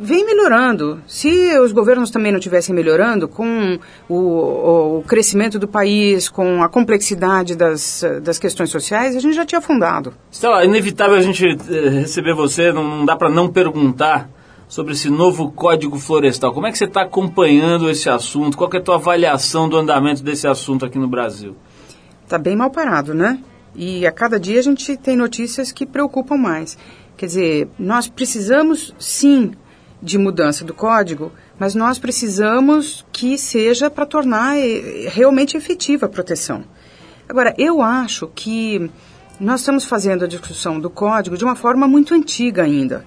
vem 0.00 0.24
melhorando. 0.24 1.00
Se 1.06 1.28
os 1.58 1.72
governos 1.72 2.10
também 2.10 2.30
não 2.30 2.38
estivessem 2.38 2.74
melhorando, 2.74 3.26
com 3.28 3.78
o, 4.08 4.14
o- 4.98 5.04
crescimento 5.08 5.58
do 5.58 5.66
país, 5.66 6.28
com 6.28 6.62
a 6.62 6.68
complexidade 6.68 7.56
das, 7.56 8.04
das 8.22 8.38
questões 8.38 8.70
sociais, 8.70 9.16
a 9.16 9.20
gente 9.20 9.34
já 9.34 9.44
tinha 9.44 9.58
afundado. 9.58 10.14
Stella, 10.30 10.62
é 10.62 10.66
inevitável 10.66 11.16
a 11.16 11.20
gente 11.22 11.44
eh, 11.46 11.88
receber 11.88 12.34
você, 12.34 12.72
não, 12.72 12.84
não 12.98 13.04
dá 13.04 13.16
para 13.16 13.28
não 13.28 13.48
perguntar 13.48 14.28
sobre 14.68 14.92
esse 14.92 15.08
novo 15.10 15.50
Código 15.50 15.98
Florestal. 15.98 16.52
Como 16.52 16.66
é 16.66 16.70
que 16.70 16.76
você 16.78 16.84
está 16.84 17.02
acompanhando 17.02 17.88
esse 17.90 18.08
assunto? 18.08 18.56
Qual 18.56 18.70
é 18.72 18.76
a 18.76 18.80
tua 18.82 18.96
avaliação 18.96 19.68
do 19.68 19.76
andamento 19.78 20.22
desse 20.22 20.46
assunto 20.46 20.84
aqui 20.84 20.98
no 20.98 21.08
Brasil? 21.08 21.56
Está 22.24 22.36
bem 22.38 22.54
mal 22.54 22.70
parado, 22.70 23.14
né? 23.14 23.38
E 23.74 24.06
a 24.06 24.12
cada 24.12 24.38
dia 24.38 24.58
a 24.58 24.62
gente 24.62 24.96
tem 24.96 25.16
notícias 25.16 25.70
que 25.72 25.86
preocupam 25.86 26.36
mais. 26.36 26.76
Quer 27.16 27.26
dizer, 27.26 27.68
nós 27.78 28.08
precisamos 28.08 28.94
sim 28.98 29.52
de 30.00 30.16
mudança 30.16 30.64
do 30.64 30.72
código, 30.72 31.32
mas 31.58 31.74
nós 31.74 31.98
precisamos 31.98 33.04
que 33.12 33.36
seja 33.36 33.90
para 33.90 34.06
tornar 34.06 34.56
eh, 34.56 35.08
realmente 35.08 35.56
efetiva 35.56 36.06
a 36.06 36.08
proteção. 36.08 36.64
Agora, 37.28 37.54
eu 37.58 37.82
acho 37.82 38.28
que 38.34 38.90
nós 39.40 39.60
estamos 39.60 39.84
fazendo 39.84 40.24
a 40.24 40.28
discussão 40.28 40.80
do 40.80 40.88
código 40.88 41.36
de 41.36 41.44
uma 41.44 41.56
forma 41.56 41.86
muito 41.86 42.14
antiga 42.14 42.62
ainda. 42.62 43.04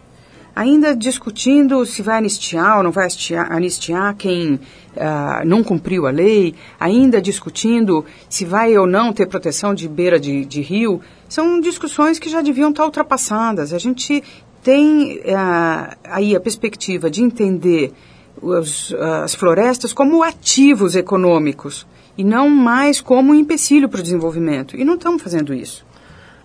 Ainda 0.56 0.96
discutindo 0.96 1.86
se 1.86 2.02
vai 2.02 2.18
anistiar 2.18 2.78
ou 2.78 2.84
não 2.84 2.92
vai 2.92 3.06
anistiar, 3.06 3.52
anistiar 3.52 4.16
quem 4.16 4.60
ah, 4.98 5.42
não 5.46 5.64
cumpriu 5.64 6.06
a 6.08 6.12
lei, 6.12 6.54
ainda 6.80 7.22
discutindo 7.22 8.06
se 8.30 8.46
vai 8.46 8.78
ou 8.78 8.86
não 8.88 9.14
ter 9.14 9.28
proteção 9.28 9.74
de 9.74 9.88
beira 9.88 10.20
de, 10.20 10.46
de 10.46 10.62
rio, 10.62 11.02
são 11.30 11.60
discussões 11.62 12.20
que 12.20 12.30
já 12.30 12.42
deviam 12.42 12.70
estar 12.72 12.84
ultrapassadas. 12.86 13.74
A 13.74 13.78
gente 13.78 14.24
tem 14.64 15.22
ah, 15.36 15.96
aí 16.04 16.36
a 16.36 16.40
perspectiva 16.40 17.10
de 17.10 17.22
entender 17.24 17.94
os- 18.42 18.94
as 19.24 19.34
florestas 19.36 19.94
como 19.94 20.24
ativos 20.24 20.96
econômicos 20.96 21.86
e 22.18 22.24
não 22.24 22.50
mais 22.50 23.00
como 23.02 23.32
um 23.32 23.36
empecilho 23.36 23.88
para 23.90 24.00
o 24.00 24.04
desenvolvimento. 24.04 24.76
E 24.76 24.84
não 24.84 24.96
estamos 24.96 25.22
fazendo 25.22 25.54
isso. 25.54 25.86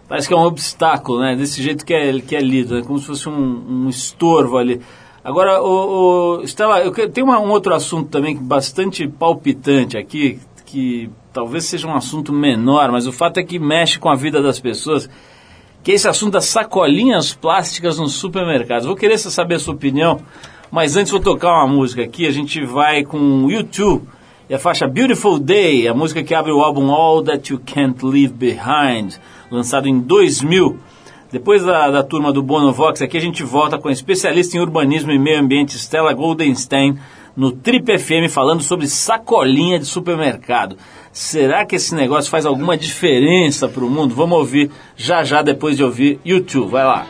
Parece 0.09 0.29
que 0.29 0.35
é 0.35 0.37
um 0.37 0.45
obstáculo, 0.45 1.21
né? 1.21 1.35
Desse 1.35 1.61
jeito 1.61 1.85
que 1.85 1.93
é, 1.93 2.21
que 2.21 2.37
é 2.37 2.41
lido, 2.41 2.77
né? 2.77 2.83
como 2.87 2.97
se 2.99 3.07
fosse 3.07 3.29
um, 3.29 3.85
um 3.87 3.89
estorvo 3.89 4.57
ali. 4.57 4.81
Agora, 5.27 5.61
o, 5.61 6.39
o 6.39 6.47
Stella, 6.47 6.79
eu 6.83 6.93
tem 7.11 7.25
uma- 7.25 7.41
um 7.41 7.51
outro 7.51 7.75
assunto 7.75 8.09
também 8.09 8.37
bastante 8.37 9.09
palpitante 9.09 9.99
aqui, 9.99 10.39
que 10.65 11.11
talvez 11.33 11.65
seja 11.65 11.89
um 11.89 11.97
assunto 11.97 12.33
menor, 12.33 12.93
mas 12.93 13.09
o 13.09 13.13
fato 13.13 13.39
é 13.39 13.43
que 13.43 13.59
mexe 13.59 13.99
com 13.99 14.09
a 14.09 14.15
vida 14.15 14.41
das 14.41 14.61
pessoas, 14.61 15.11
que 15.83 15.91
é 15.91 15.95
esse 15.97 16.07
assunto 16.07 16.35
das 16.35 16.45
sacolinhas 16.45 17.35
plásticas 17.35 17.99
nos 17.99 18.13
supermercados. 18.13 18.87
Vou 18.87 18.95
querer 18.95 19.19
saber 19.19 19.57
a 19.57 19.59
sua 19.59 19.75
opinião, 19.75 20.21
mas 20.71 20.97
antes 20.97 21.11
vou 21.11 21.21
tocar 21.21 21.53
uma 21.55 21.67
música 21.67 22.05
aqui, 22.05 22.25
a 22.25 22.31
gente 22.31 22.65
vai 22.65 23.03
com 23.03 23.19
o 23.19 23.51
YouTube 23.51 24.07
e 24.49 24.55
a 24.55 24.61
faixa 24.61 24.87
Beautiful 24.87 25.41
Day, 25.41 25.89
a 25.89 25.95
música 25.95 26.23
que 26.23 26.37
abre 26.37 26.53
o 26.53 26.61
álbum 26.63 26.89
All 26.93 27.21
That 27.25 27.53
You 27.53 27.61
Can't 27.67 28.07
Leave 28.07 28.33
Behind, 28.33 29.15
lançado 29.51 29.89
em 29.89 29.99
2000. 29.99 30.79
Depois 31.31 31.65
da, 31.65 31.91
da 31.91 32.03
turma 32.03 32.33
do 32.33 32.43
Bonovox, 32.43 33.03
aqui 33.03 33.17
a 33.17 33.21
gente 33.21 33.43
volta 33.43 33.79
com 33.79 33.89
a 33.89 33.93
especialista 33.93 34.57
em 34.57 34.61
urbanismo 34.61 35.11
e 35.11 35.19
meio 35.19 35.41
ambiente 35.41 35.77
Stella 35.77 36.13
Goldenstein 36.13 36.99
no 37.37 37.53
Trip 37.53 37.99
FM 37.99 38.31
falando 38.31 38.63
sobre 38.63 38.87
sacolinha 38.87 39.79
de 39.79 39.85
supermercado. 39.85 40.77
Será 41.13 41.67
que 41.67 41.77
esse 41.77 41.95
negócio 41.95 42.31
faz 42.31 42.47
alguma 42.47 42.77
diferença 42.77 43.69
para 43.69 43.85
o 43.85 43.91
mundo? 43.91 44.15
Vamos 44.15 44.39
ouvir 44.39 44.71
já 44.97 45.25
já 45.25 45.43
depois 45.43 45.77
de 45.77 45.85
ouvir 45.85 46.21
YouTube. 46.25 46.71
Vai 46.71 46.85
lá. 46.85 47.07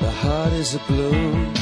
The 0.00 0.10
heart 0.10 0.52
is 0.54 0.74
a 0.74 0.78
blue 0.88 1.61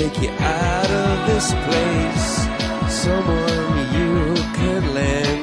Take 0.00 0.22
you 0.22 0.30
out 0.30 0.90
of 0.90 1.26
this 1.26 1.52
place. 1.66 2.28
Someone 2.88 3.76
you 3.96 4.34
could 4.56 4.84
lend 4.94 5.42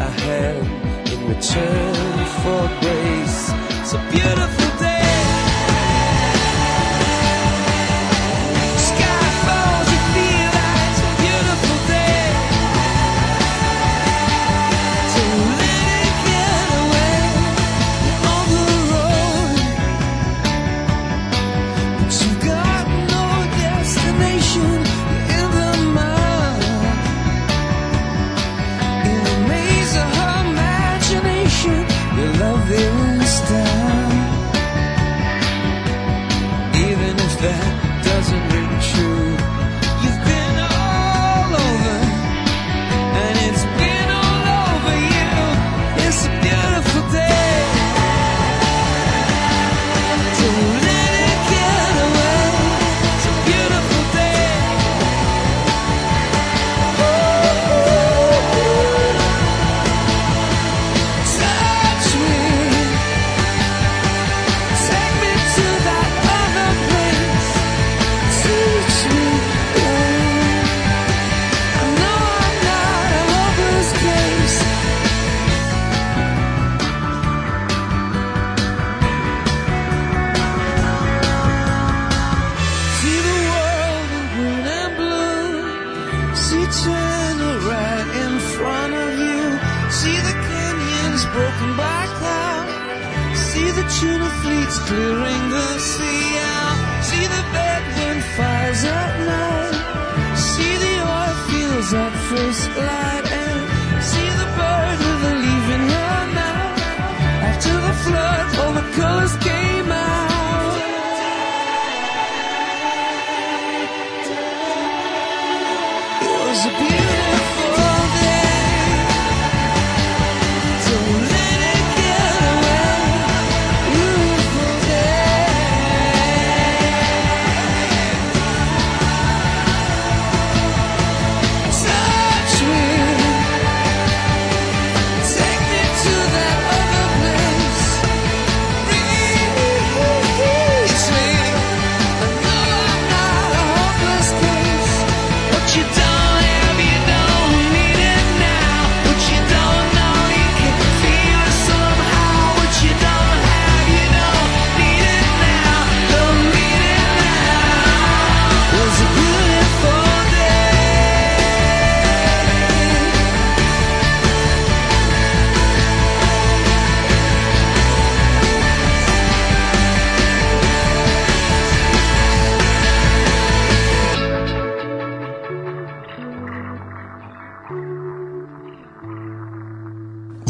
a 0.00 0.10
hand 0.22 0.66
in 1.12 1.20
return 1.26 2.14
for 2.42 2.62
grace. 2.82 3.50
A 3.94 4.10
beautiful 4.12 4.65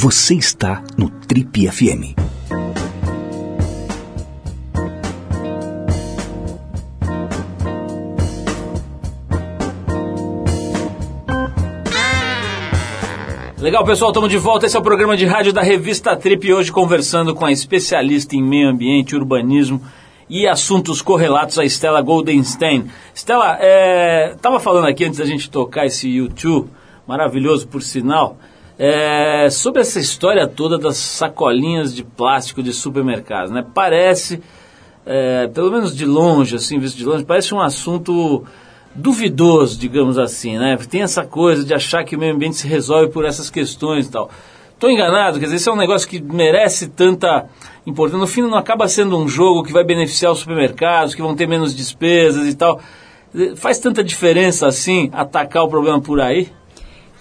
Você 0.07 0.34
está 0.36 0.84
no 0.96 1.11
Trip 1.11 1.68
FM. 1.68 2.14
Legal, 13.59 13.84
pessoal, 13.84 14.12
estamos 14.12 14.30
de 14.30 14.38
volta. 14.38 14.66
Esse 14.66 14.76
é 14.76 14.78
o 14.78 14.82
programa 14.84 15.16
de 15.16 15.26
rádio 15.26 15.52
da 15.52 15.61
revista 15.61 16.14
Trip. 16.14 16.52
Hoje 16.52 16.70
conversando 16.70 17.34
com 17.34 17.44
a 17.44 17.50
especialista 17.50 18.36
em 18.36 18.42
meio 18.44 18.68
ambiente, 18.68 19.16
urbanismo 19.16 19.82
e 20.30 20.46
assuntos 20.46 21.02
correlatos, 21.02 21.59
a 21.59 21.64
Stella 21.64 22.00
Goldenstein. 22.00 22.88
Stella, 23.12 23.59
estava 24.36 24.61
falando 24.61 24.86
aqui 24.86 25.04
antes 25.04 25.18
da 25.18 25.24
gente 25.24 25.50
tocar 25.50 25.84
esse 25.84 26.09
YouTube, 26.09 26.70
maravilhoso 27.09 27.66
por 27.66 27.82
sinal, 27.82 28.38
é, 28.78 29.48
sobre 29.50 29.80
essa 29.80 29.98
história 29.98 30.46
toda 30.46 30.78
das 30.78 30.96
sacolinhas 30.96 31.94
de 31.94 32.04
plástico 32.04 32.62
de 32.62 32.72
supermercados. 32.72 33.50
Né? 33.50 33.64
Parece, 33.74 34.42
é, 35.04 35.46
pelo 35.48 35.70
menos 35.70 35.96
de 35.96 36.04
longe, 36.04 36.56
assim, 36.56 36.78
visto 36.78 36.96
de 36.96 37.04
longe, 37.04 37.24
parece 37.24 37.54
um 37.54 37.60
assunto 37.60 38.44
duvidoso, 38.94 39.78
digamos 39.78 40.18
assim, 40.18 40.56
né? 40.56 40.76
Tem 40.88 41.02
essa 41.02 41.22
coisa 41.22 41.62
de 41.62 41.74
achar 41.74 42.02
que 42.02 42.16
o 42.16 42.18
meio 42.18 42.34
ambiente 42.34 42.56
se 42.56 42.66
resolve 42.66 43.12
por 43.12 43.26
essas 43.26 43.50
questões 43.50 44.06
e 44.06 44.10
tal. 44.10 44.30
Estou 44.72 44.90
enganado, 44.90 45.38
quer 45.38 45.46
dizer, 45.46 45.56
esse 45.56 45.68
é 45.68 45.72
um 45.72 45.76
negócio 45.76 46.08
que 46.08 46.20
merece 46.20 46.88
tanta 46.88 47.46
importância. 47.86 48.18
No 48.18 48.26
fim, 48.26 48.42
não 48.42 48.56
acaba 48.56 48.88
sendo 48.88 49.16
um 49.18 49.28
jogo 49.28 49.62
que 49.62 49.72
vai 49.72 49.84
beneficiar 49.84 50.32
os 50.32 50.38
supermercados, 50.38 51.14
que 51.14 51.22
vão 51.22 51.34
ter 51.34 51.46
menos 51.46 51.74
despesas 51.74 52.46
e 52.46 52.54
tal. 52.54 52.80
Faz 53.56 53.78
tanta 53.78 54.04
diferença 54.04 54.66
assim 54.66 55.10
atacar 55.12 55.64
o 55.64 55.68
problema 55.68 56.00
por 56.00 56.20
aí? 56.20 56.50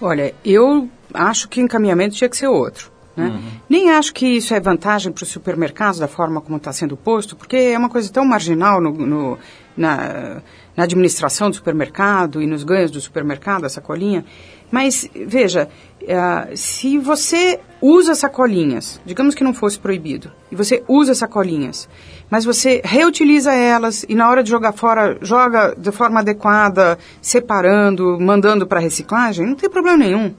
Olha, 0.00 0.34
eu 0.44 0.88
acho 1.14 1.48
que 1.48 1.60
o 1.60 1.64
encaminhamento 1.64 2.14
tinha 2.16 2.28
que 2.28 2.36
ser 2.36 2.48
outro. 2.48 2.90
Né? 3.16 3.40
Nem 3.68 3.90
acho 3.90 4.12
que 4.12 4.26
isso 4.26 4.52
é 4.52 4.60
vantagem 4.60 5.10
para 5.10 5.22
os 5.24 5.30
supermercados 5.30 5.98
da 5.98 6.06
forma 6.06 6.40
como 6.40 6.58
está 6.58 6.70
sendo 6.72 6.96
posto, 6.98 7.34
porque 7.34 7.56
é 7.56 7.78
uma 7.78 7.88
coisa 7.88 8.12
tão 8.12 8.24
marginal 8.26 8.78
no, 8.80 8.92
no- 8.92 9.38
na, 9.74 10.42
na 10.76 10.84
administração 10.84 11.48
do 11.50 11.56
supermercado 11.56 12.42
e 12.42 12.46
nos 12.46 12.62
ganhos 12.64 12.90
do 12.90 13.00
supermercado, 13.00 13.64
essa 13.64 13.80
colinha, 13.80 14.24
Mas, 14.70 15.08
veja, 15.14 15.68
eh, 16.02 16.50
se 16.56 16.98
você 16.98 17.60
usa 17.80 18.14
sacolinhas, 18.14 19.00
digamos 19.06 19.34
que 19.34 19.44
não 19.44 19.54
fosse 19.54 19.78
proibido, 19.78 20.30
e 20.50 20.56
você 20.56 20.82
usa 20.88 21.14
sacolinhas, 21.14 21.88
mas 22.28 22.44
você 22.44 22.80
reutiliza 22.84 23.52
elas 23.54 24.04
e 24.08 24.14
na 24.14 24.28
hora 24.28 24.42
de 24.42 24.50
jogar 24.50 24.72
fora, 24.72 25.16
joga 25.22 25.74
de 25.78 25.92
forma 25.92 26.18
adequada, 26.20 26.98
separando, 27.22 28.18
mandando 28.20 28.66
para 28.66 28.80
reciclagem, 28.80 29.46
não 29.46 29.54
tem 29.54 29.70
problema 29.70 29.96
nenhum. 29.98 30.34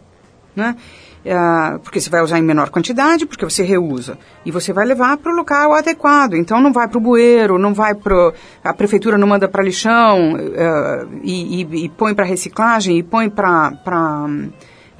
Né? 0.57 0.75
Ah, 1.29 1.79
porque 1.83 2.01
você 2.01 2.09
vai 2.09 2.23
usar 2.23 2.39
em 2.39 2.41
menor 2.41 2.71
quantidade, 2.71 3.27
porque 3.27 3.45
você 3.45 3.63
reusa. 3.63 4.17
E 4.43 4.51
você 4.51 4.73
vai 4.73 4.85
levar 4.85 5.17
para 5.17 5.31
o 5.31 5.35
local 5.35 5.73
adequado. 5.75 6.33
Então 6.33 6.59
não 6.59 6.73
vai 6.73 6.87
para 6.87 6.97
o 6.97 7.01
bueiro, 7.01 7.59
não 7.59 7.75
vai 7.75 7.93
para. 7.93 8.33
A 8.63 8.73
prefeitura 8.73 9.19
não 9.19 9.27
manda 9.27 9.47
para 9.47 9.63
lixão 9.63 10.35
ah, 10.57 11.05
e, 11.21 11.61
e, 11.61 11.85
e 11.85 11.89
põe 11.89 12.15
para 12.15 12.25
reciclagem 12.25 12.97
e 12.97 13.03
põe 13.03 13.29
para 13.29 13.77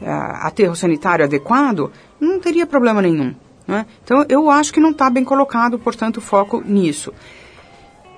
ah, 0.02 0.48
aterro 0.48 0.76
sanitário 0.76 1.26
adequado, 1.26 1.92
não 2.20 2.40
teria 2.40 2.68
problema 2.68 3.02
nenhum. 3.02 3.34
Né? 3.68 3.88
Então 4.04 4.24
eu 4.30 4.50
acho 4.52 4.72
que 4.72 4.80
não 4.80 4.92
está 4.92 5.10
bem 5.10 5.24
colocado, 5.24 5.80
portanto, 5.80 6.18
o 6.18 6.22
foco 6.22 6.62
nisso. 6.64 7.12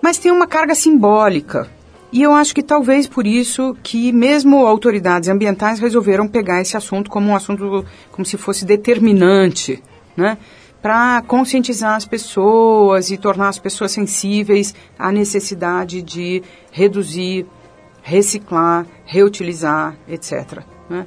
Mas 0.02 0.18
tem 0.18 0.32
uma 0.32 0.46
carga 0.46 0.76
simbólica 0.76 1.70
e 2.12 2.24
eu 2.24 2.34
acho 2.34 2.56
que 2.56 2.64
talvez 2.64 3.08
por 3.08 3.28
isso 3.28 3.78
que 3.84 4.12
mesmo 4.12 4.66
autoridades 4.66 5.30
ambientais 5.30 5.80
resolveram 5.80 6.28
pegar 6.28 6.60
esse 6.60 6.76
assunto 6.76 7.10
como 7.10 7.30
um 7.30 7.36
assunto 7.36 7.86
como 8.12 8.26
se 8.26 8.36
fosse 8.36 8.66
determinante, 8.66 9.82
né? 10.18 10.38
Para 10.82 11.22
conscientizar 11.28 11.96
as 11.96 12.06
pessoas 12.06 13.12
e 13.12 13.18
tornar 13.18 13.50
as 13.50 13.60
pessoas 13.60 13.92
sensíveis 13.92 14.74
à 14.98 15.12
necessidade 15.12 16.02
de 16.02 16.42
reduzir, 16.72 17.46
reciclar, 18.02 18.86
reutilizar, 19.06 19.96
etc. 20.08 20.64
Né? 20.90 21.06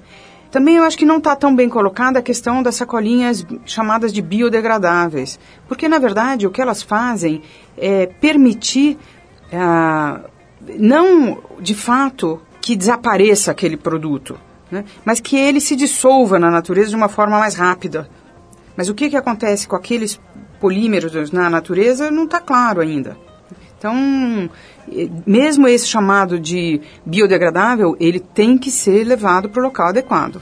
Também 0.51 0.77
eu 0.77 0.85
acho 0.85 0.99
que 0.99 1.07
não 1.07 1.17
está 1.17 1.35
tão 1.35 1.57
bem 1.57 1.71
colocada 1.71 2.19
a 2.19 2.23
questão 2.23 2.63
das 2.63 2.77
sacolinhas 2.77 3.47
chamadas 3.65 4.13
de 4.13 4.21
biodegradáveis, 4.21 5.41
porque 5.67 5.89
na 5.89 5.99
verdade 5.99 6.47
o 6.47 6.51
que 6.51 6.61
elas 6.61 6.83
fazem 6.83 7.41
é 7.77 8.05
permitir 8.05 8.99
ah, 9.51 10.21
não 10.79 11.39
de 11.61 11.75
fato 11.75 12.41
que 12.61 12.77
desapareça 12.77 13.51
aquele 13.51 13.77
produto, 13.77 14.39
né? 14.71 14.85
mas 15.05 15.21
que 15.21 15.37
ele 15.37 15.61
se 15.61 15.75
dissolva 15.77 16.39
na 16.39 16.51
natureza 16.51 16.91
de 16.91 16.97
uma 16.97 17.09
forma 17.09 17.39
mais 17.39 17.55
rápida. 17.55 18.09
Mas 18.77 18.89
o 18.89 18.95
que, 18.95 19.11
que 19.11 19.17
acontece 19.17 19.69
com 19.69 19.77
aqueles 19.77 20.19
polímeros 20.61 21.33
na 21.33 21.51
natureza 21.51 22.11
não 22.11 22.25
está 22.25 22.39
claro 22.41 22.81
ainda. 22.81 23.17
Então, 23.77 24.49
mesmo 25.27 25.67
esse 25.67 25.89
chamado 25.89 26.39
de 26.39 26.81
biodegradável, 27.05 27.97
ele 27.99 28.21
tem 28.21 28.57
que 28.57 28.71
ser 28.71 29.05
levado 29.05 29.49
para 29.49 29.61
o 29.61 29.65
local 29.65 29.89
adequado. 29.89 30.41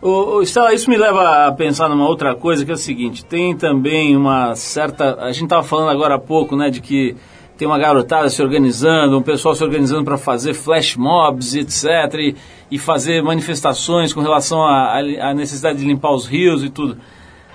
Ô, 0.00 0.40
Estela, 0.40 0.72
isso 0.72 0.88
me 0.88 0.96
leva 0.96 1.46
a 1.46 1.52
pensar 1.52 1.90
numa 1.90 2.08
outra 2.08 2.34
coisa, 2.34 2.64
que 2.64 2.70
é 2.70 2.74
o 2.74 2.78
seguinte, 2.78 3.24
tem 3.24 3.54
também 3.54 4.16
uma 4.16 4.56
certa... 4.56 5.16
A 5.20 5.30
gente 5.30 5.44
estava 5.44 5.62
falando 5.62 5.90
agora 5.90 6.14
há 6.14 6.18
pouco, 6.18 6.56
né, 6.56 6.70
de 6.70 6.80
que 6.80 7.14
tem 7.62 7.68
uma 7.68 7.78
garotada 7.78 8.28
se 8.28 8.42
organizando, 8.42 9.16
um 9.16 9.22
pessoal 9.22 9.54
se 9.54 9.62
organizando 9.62 10.02
para 10.02 10.18
fazer 10.18 10.52
flash 10.52 10.96
mobs, 10.96 11.54
etc., 11.54 11.86
e, 12.18 12.36
e, 12.72 12.76
fazer 12.76 13.22
manifestações 13.22 14.12
com 14.12 14.20
relação 14.20 14.64
à 14.64 15.32
necessidade 15.32 15.78
de 15.78 15.84
limpar 15.84 16.10
os 16.10 16.26
rios 16.26 16.64
e 16.64 16.68
tudo. 16.68 16.98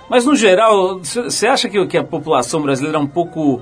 Mas, 0.09 0.25
no 0.25 0.33
geral, 0.33 0.99
você 0.99 1.45
acha 1.45 1.67
que, 1.67 1.85
que, 1.87 1.97
a 1.97 2.05
população 2.05 2.61
brasileira 2.61 2.97
é 2.97 3.01
um 3.01 3.07
pouco 3.07 3.61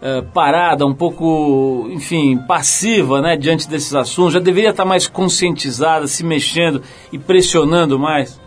é, 0.00 0.22
parada, 0.22 0.86
um 0.86 0.94
pouco, 0.94 1.88
enfim, 1.90 2.38
passiva 2.46 3.20
né, 3.20 3.36
diante 3.36 3.68
desses 3.68 3.92
assuntos? 3.92 4.34
Já 4.34 4.38
deveria 4.38 4.70
estar 4.70 4.84
mais 4.84 5.08
conscientizada, 5.08 6.06
se 6.06 6.22
mexendo 6.22 6.84
e 7.12 7.18
pressionando 7.18 7.98
mais? 7.98 8.40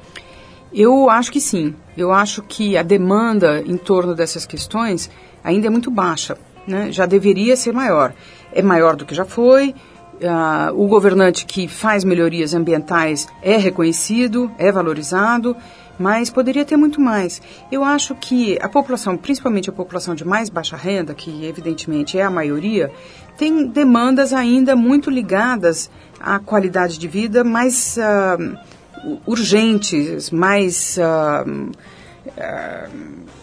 Eu 0.74 1.10
acho 1.10 1.30
que 1.30 1.42
sim. 1.42 1.76
Eu 1.98 2.14
acho 2.14 2.42
que 2.42 2.78
a 2.78 2.84
demanda 2.84 3.62
em 3.66 3.76
torno 3.76 4.16
dessas 4.16 4.46
questões 4.46 5.12
ainda 5.44 5.68
é 5.68 5.70
muito 5.70 5.92
baixa 5.92 6.38
né, 6.68 6.92
já 6.92 7.06
deveria 7.06 7.56
ser 7.56 7.74
maior. 7.74 8.14
É 8.52 8.62
maior 8.62 8.96
do 8.96 9.06
que 9.06 9.16
já 9.16 9.26
foi. 9.26 9.74
Uh, 10.14 10.82
o 10.82 10.88
governante 10.88 11.46
que 11.46 11.68
faz 11.68 12.04
melhorias 12.04 12.54
ambientais 12.54 13.28
é 13.42 13.58
reconhecido, 13.58 14.50
é 14.58 14.72
valorizado, 14.72 15.56
mas 15.98 16.30
poderia 16.30 16.64
ter 16.64 16.78
muito 16.78 17.02
mais. 17.02 17.42
Eu 17.72 17.84
acho 17.84 18.16
que 18.16 18.58
a 18.62 18.70
população, 18.70 19.18
principalmente 19.18 19.70
a 19.70 19.74
população 19.74 20.16
de 20.16 20.24
mais 20.24 20.50
baixa 20.50 20.78
renda, 20.78 21.14
que 21.14 21.46
evidentemente 21.46 22.18
é 22.18 22.24
a 22.24 22.30
maioria, 22.30 22.92
tem 23.38 23.68
demandas 23.68 24.34
ainda 24.34 24.76
muito 24.76 25.10
ligadas 25.10 25.90
à 26.20 26.40
qualidade 26.40 26.98
de 26.98 27.08
vida 27.08 27.44
mais 27.44 27.98
uh, 27.98 29.20
urgentes, 29.26 30.30
mais. 30.30 30.98
Uh, 30.98 31.72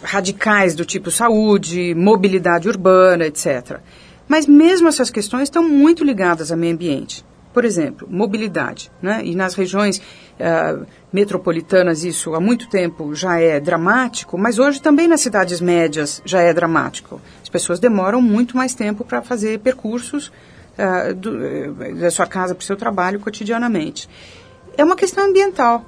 radicais 0.02 0.74
do 0.74 0.84
tipo 0.84 1.10
saúde, 1.10 1.94
mobilidade 1.94 2.68
urbana, 2.68 3.26
etc. 3.26 3.78
Mas 4.26 4.46
mesmo 4.46 4.88
essas 4.88 5.10
questões 5.10 5.44
estão 5.44 5.68
muito 5.68 6.04
ligadas 6.04 6.50
ao 6.50 6.58
meio 6.58 6.72
ambiente. 6.72 7.24
Por 7.52 7.64
exemplo, 7.64 8.06
mobilidade. 8.08 8.90
Né? 9.02 9.22
E 9.24 9.34
nas 9.34 9.54
regiões 9.54 9.98
uh, 9.98 10.86
metropolitanas 11.12 12.04
isso 12.04 12.34
há 12.34 12.40
muito 12.40 12.68
tempo 12.68 13.12
já 13.14 13.40
é 13.40 13.58
dramático, 13.58 14.38
mas 14.38 14.58
hoje 14.58 14.80
também 14.80 15.08
nas 15.08 15.20
cidades 15.20 15.60
médias 15.60 16.22
já 16.24 16.40
é 16.40 16.54
dramático. 16.54 17.20
As 17.42 17.48
pessoas 17.48 17.80
demoram 17.80 18.22
muito 18.22 18.56
mais 18.56 18.72
tempo 18.72 19.04
para 19.04 19.20
fazer 19.20 19.58
percursos 19.58 20.28
uh, 20.78 21.12
do, 21.12 21.74
da 21.98 22.10
sua 22.10 22.26
casa 22.26 22.54
para 22.54 22.62
o 22.62 22.64
seu 22.64 22.76
trabalho 22.76 23.18
cotidianamente. 23.18 24.08
É 24.78 24.84
uma 24.84 24.94
questão 24.94 25.28
ambiental. 25.28 25.84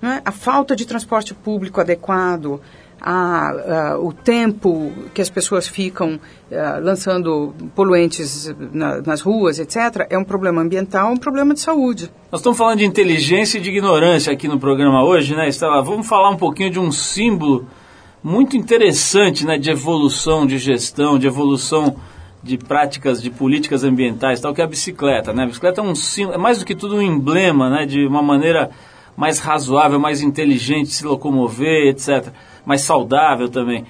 Né? 0.00 0.20
A 0.24 0.32
falta 0.32 0.76
de 0.76 0.86
transporte 0.86 1.34
público 1.34 1.80
adequado, 1.80 2.60
a, 3.00 3.50
a, 3.50 3.98
o 3.98 4.12
tempo 4.12 4.90
que 5.12 5.20
as 5.20 5.28
pessoas 5.28 5.68
ficam 5.68 6.18
a, 6.50 6.78
lançando 6.78 7.54
poluentes 7.74 8.54
na, 8.72 9.02
nas 9.02 9.20
ruas, 9.20 9.58
etc., 9.58 10.06
é 10.08 10.18
um 10.18 10.24
problema 10.24 10.62
ambiental, 10.62 11.12
um 11.12 11.16
problema 11.16 11.52
de 11.54 11.60
saúde. 11.60 12.10
Nós 12.32 12.40
estamos 12.40 12.56
falando 12.56 12.78
de 12.78 12.86
inteligência 12.86 13.58
e 13.58 13.60
de 13.60 13.70
ignorância 13.70 14.32
aqui 14.32 14.48
no 14.48 14.58
programa 14.58 15.04
hoje, 15.04 15.34
né, 15.34 15.48
Estela? 15.48 15.82
Vamos 15.82 16.06
falar 16.06 16.30
um 16.30 16.36
pouquinho 16.36 16.70
de 16.70 16.78
um 16.78 16.90
símbolo 16.90 17.66
muito 18.22 18.56
interessante 18.56 19.44
né, 19.44 19.58
de 19.58 19.70
evolução, 19.70 20.46
de 20.46 20.56
gestão, 20.56 21.18
de 21.18 21.26
evolução 21.26 21.96
de 22.42 22.56
práticas, 22.56 23.22
de 23.22 23.30
políticas 23.30 23.84
ambientais, 23.84 24.40
tal, 24.40 24.54
que 24.54 24.62
é 24.62 24.64
a 24.64 24.68
bicicleta. 24.68 25.32
Né? 25.32 25.44
A 25.44 25.46
bicicleta 25.46 25.82
é, 25.82 25.84
um, 25.84 25.92
é 26.32 26.38
mais 26.38 26.58
do 26.58 26.64
que 26.64 26.74
tudo 26.74 26.96
um 26.96 27.02
emblema 27.02 27.68
né, 27.68 27.86
de 27.86 28.06
uma 28.06 28.22
maneira 28.22 28.70
mais 29.16 29.38
razoável, 29.38 29.98
mais 29.98 30.20
inteligente 30.20 30.90
se 30.90 31.04
locomover, 31.04 31.88
etc 31.88 32.32
mais 32.64 32.82
saudável 32.82 33.48
também. 33.48 33.84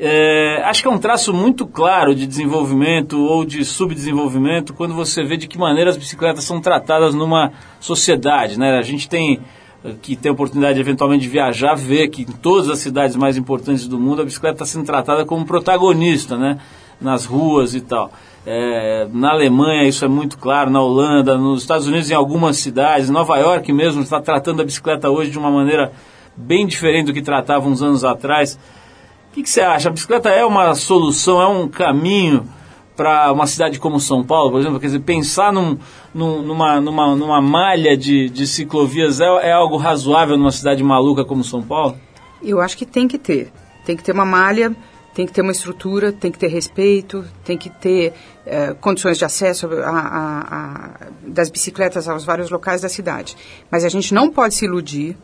É, 0.00 0.62
acho 0.64 0.80
que 0.80 0.88
é 0.88 0.90
um 0.90 0.98
traço 0.98 1.34
muito 1.34 1.66
claro 1.66 2.14
de 2.14 2.24
desenvolvimento 2.24 3.18
ou 3.18 3.44
de 3.44 3.64
subdesenvolvimento 3.64 4.72
quando 4.72 4.94
você 4.94 5.24
vê 5.24 5.36
de 5.36 5.48
que 5.48 5.58
maneira 5.58 5.90
as 5.90 5.96
bicicletas 5.96 6.44
são 6.44 6.60
tratadas 6.60 7.14
numa 7.14 7.52
sociedade. 7.80 8.58
Né? 8.58 8.78
A 8.78 8.82
gente 8.82 9.08
tem 9.08 9.40
que 10.02 10.16
tem 10.16 10.28
a 10.28 10.32
oportunidade 10.32 10.74
de, 10.74 10.80
eventualmente 10.80 11.22
de 11.22 11.28
viajar, 11.28 11.76
ver 11.76 12.08
que 12.08 12.22
em 12.22 12.32
todas 12.32 12.68
as 12.68 12.80
cidades 12.80 13.14
mais 13.14 13.36
importantes 13.36 13.86
do 13.86 13.98
mundo 13.98 14.20
a 14.22 14.24
bicicleta 14.24 14.56
está 14.56 14.66
sendo 14.66 14.84
tratada 14.84 15.24
como 15.24 15.46
protagonista, 15.46 16.36
né? 16.36 16.58
nas 17.00 17.24
ruas 17.24 17.74
e 17.74 17.80
tal. 17.80 18.12
É, 18.50 19.06
na 19.12 19.32
Alemanha 19.32 19.86
isso 19.86 20.02
é 20.06 20.08
muito 20.08 20.38
claro, 20.38 20.70
na 20.70 20.80
Holanda, 20.80 21.36
nos 21.36 21.60
Estados 21.60 21.86
Unidos 21.86 22.10
em 22.10 22.14
algumas 22.14 22.56
cidades, 22.56 23.10
Nova 23.10 23.36
York 23.36 23.70
mesmo 23.74 24.00
está 24.00 24.22
tratando 24.22 24.62
a 24.62 24.64
bicicleta 24.64 25.10
hoje 25.10 25.30
de 25.30 25.38
uma 25.38 25.50
maneira 25.50 25.92
bem 26.34 26.66
diferente 26.66 27.08
do 27.08 27.12
que 27.12 27.20
tratava 27.20 27.68
uns 27.68 27.82
anos 27.82 28.04
atrás. 28.04 28.58
O 29.30 29.34
que, 29.34 29.42
que 29.42 29.50
você 29.50 29.60
acha? 29.60 29.90
A 29.90 29.92
bicicleta 29.92 30.30
é 30.30 30.46
uma 30.46 30.74
solução, 30.74 31.42
é 31.42 31.46
um 31.46 31.68
caminho 31.68 32.48
para 32.96 33.30
uma 33.32 33.46
cidade 33.46 33.78
como 33.78 34.00
São 34.00 34.24
Paulo, 34.24 34.52
por 34.52 34.60
exemplo? 34.60 34.80
Quer 34.80 34.86
dizer, 34.86 35.00
pensar 35.00 35.52
num, 35.52 35.76
num, 36.14 36.40
numa, 36.40 36.80
numa, 36.80 37.14
numa 37.14 37.42
malha 37.42 37.98
de, 37.98 38.30
de 38.30 38.46
ciclovias 38.46 39.20
é, 39.20 39.26
é 39.26 39.52
algo 39.52 39.76
razoável 39.76 40.38
numa 40.38 40.52
cidade 40.52 40.82
maluca 40.82 41.22
como 41.22 41.44
São 41.44 41.60
Paulo? 41.60 41.96
Eu 42.42 42.62
acho 42.62 42.78
que 42.78 42.86
tem 42.86 43.06
que 43.06 43.18
ter. 43.18 43.52
Tem 43.84 43.94
que 43.94 44.02
ter 44.02 44.12
uma 44.12 44.24
malha, 44.24 44.74
tem 45.18 45.26
que 45.26 45.32
ter 45.32 45.42
uma 45.42 45.50
estrutura, 45.50 46.12
tem 46.12 46.30
que 46.30 46.38
ter 46.38 46.46
respeito, 46.46 47.24
tem 47.44 47.58
que 47.58 47.68
ter 47.68 48.14
eh, 48.46 48.72
condições 48.80 49.18
de 49.18 49.24
acesso 49.24 49.66
a, 49.66 49.90
a, 49.90 50.40
a, 50.40 50.90
das 51.26 51.50
bicicletas 51.50 52.08
aos 52.08 52.24
vários 52.24 52.50
locais 52.50 52.82
da 52.82 52.88
cidade. 52.88 53.36
Mas 53.68 53.84
a 53.84 53.88
gente 53.88 54.14
não 54.14 54.30
pode 54.30 54.54
se 54.54 54.64
iludir 54.64 55.16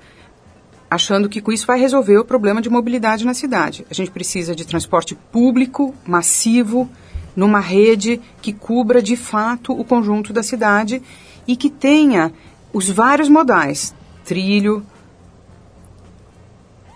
achando 0.90 1.28
que 1.28 1.40
com 1.40 1.52
isso 1.52 1.64
vai 1.64 1.78
resolver 1.78 2.18
o 2.18 2.24
problema 2.24 2.60
de 2.60 2.68
mobilidade 2.68 3.24
na 3.24 3.34
cidade. 3.34 3.86
A 3.88 3.94
gente 3.94 4.10
precisa 4.10 4.52
de 4.52 4.66
transporte 4.66 5.14
público, 5.14 5.94
massivo, 6.04 6.90
numa 7.36 7.60
rede 7.60 8.20
que 8.42 8.52
cubra 8.52 9.00
de 9.00 9.14
fato 9.14 9.72
o 9.72 9.84
conjunto 9.84 10.32
da 10.32 10.42
cidade 10.42 11.00
e 11.46 11.54
que 11.54 11.70
tenha 11.70 12.32
os 12.72 12.90
vários 12.90 13.28
modais: 13.28 13.94
trilho, 14.24 14.84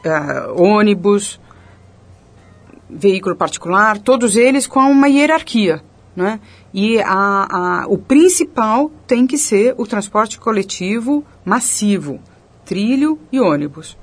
uh, 0.05 0.61
ônibus, 0.61 1.39
veículo 2.89 3.37
particular, 3.37 3.99
todos 3.99 4.37
eles 4.37 4.67
com 4.67 4.81
uma 4.81 5.09
hierarquia. 5.09 5.83
né? 6.17 6.41
E 6.73 7.01
a, 7.01 7.83
a, 7.83 7.87
o 7.89 7.99
principal 7.99 8.91
tem 9.07 9.27
que 9.27 9.39
ser 9.39 9.75
o 9.79 9.87
transporte 9.87 10.39
coletivo 10.39 11.25
massivo, 11.45 12.21
trilho 12.65 13.19
e 13.33 13.41
ônibus. 13.41 13.97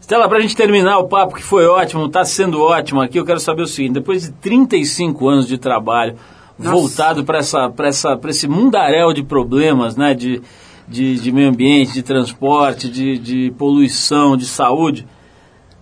Estela, 0.00 0.28
para 0.28 0.38
a 0.38 0.40
gente 0.40 0.56
terminar 0.56 0.98
o 0.98 1.08
papo, 1.08 1.34
que 1.34 1.42
foi 1.42 1.66
ótimo, 1.66 2.06
está 2.06 2.24
sendo 2.24 2.62
ótimo 2.62 3.00
aqui, 3.00 3.18
eu 3.18 3.24
quero 3.24 3.40
saber 3.40 3.62
o 3.62 3.66
seguinte: 3.66 3.92
depois 3.94 4.22
de 4.22 4.32
35 4.32 5.28
anos 5.28 5.46
de 5.46 5.58
trabalho, 5.58 6.16
Nossa. 6.58 6.70
voltado 6.70 7.24
para 7.24 7.38
essa, 7.38 7.72
essa, 7.80 8.18
esse 8.26 8.48
mundaréu 8.48 9.12
de 9.12 9.22
problemas, 9.22 9.96
né, 9.96 10.14
de, 10.14 10.40
de, 10.88 11.16
de 11.16 11.30
meio 11.30 11.50
ambiente, 11.50 11.92
de 11.92 12.02
transporte, 12.02 12.88
de, 12.88 13.18
de 13.18 13.50
poluição, 13.58 14.36
de 14.36 14.46
saúde, 14.46 15.06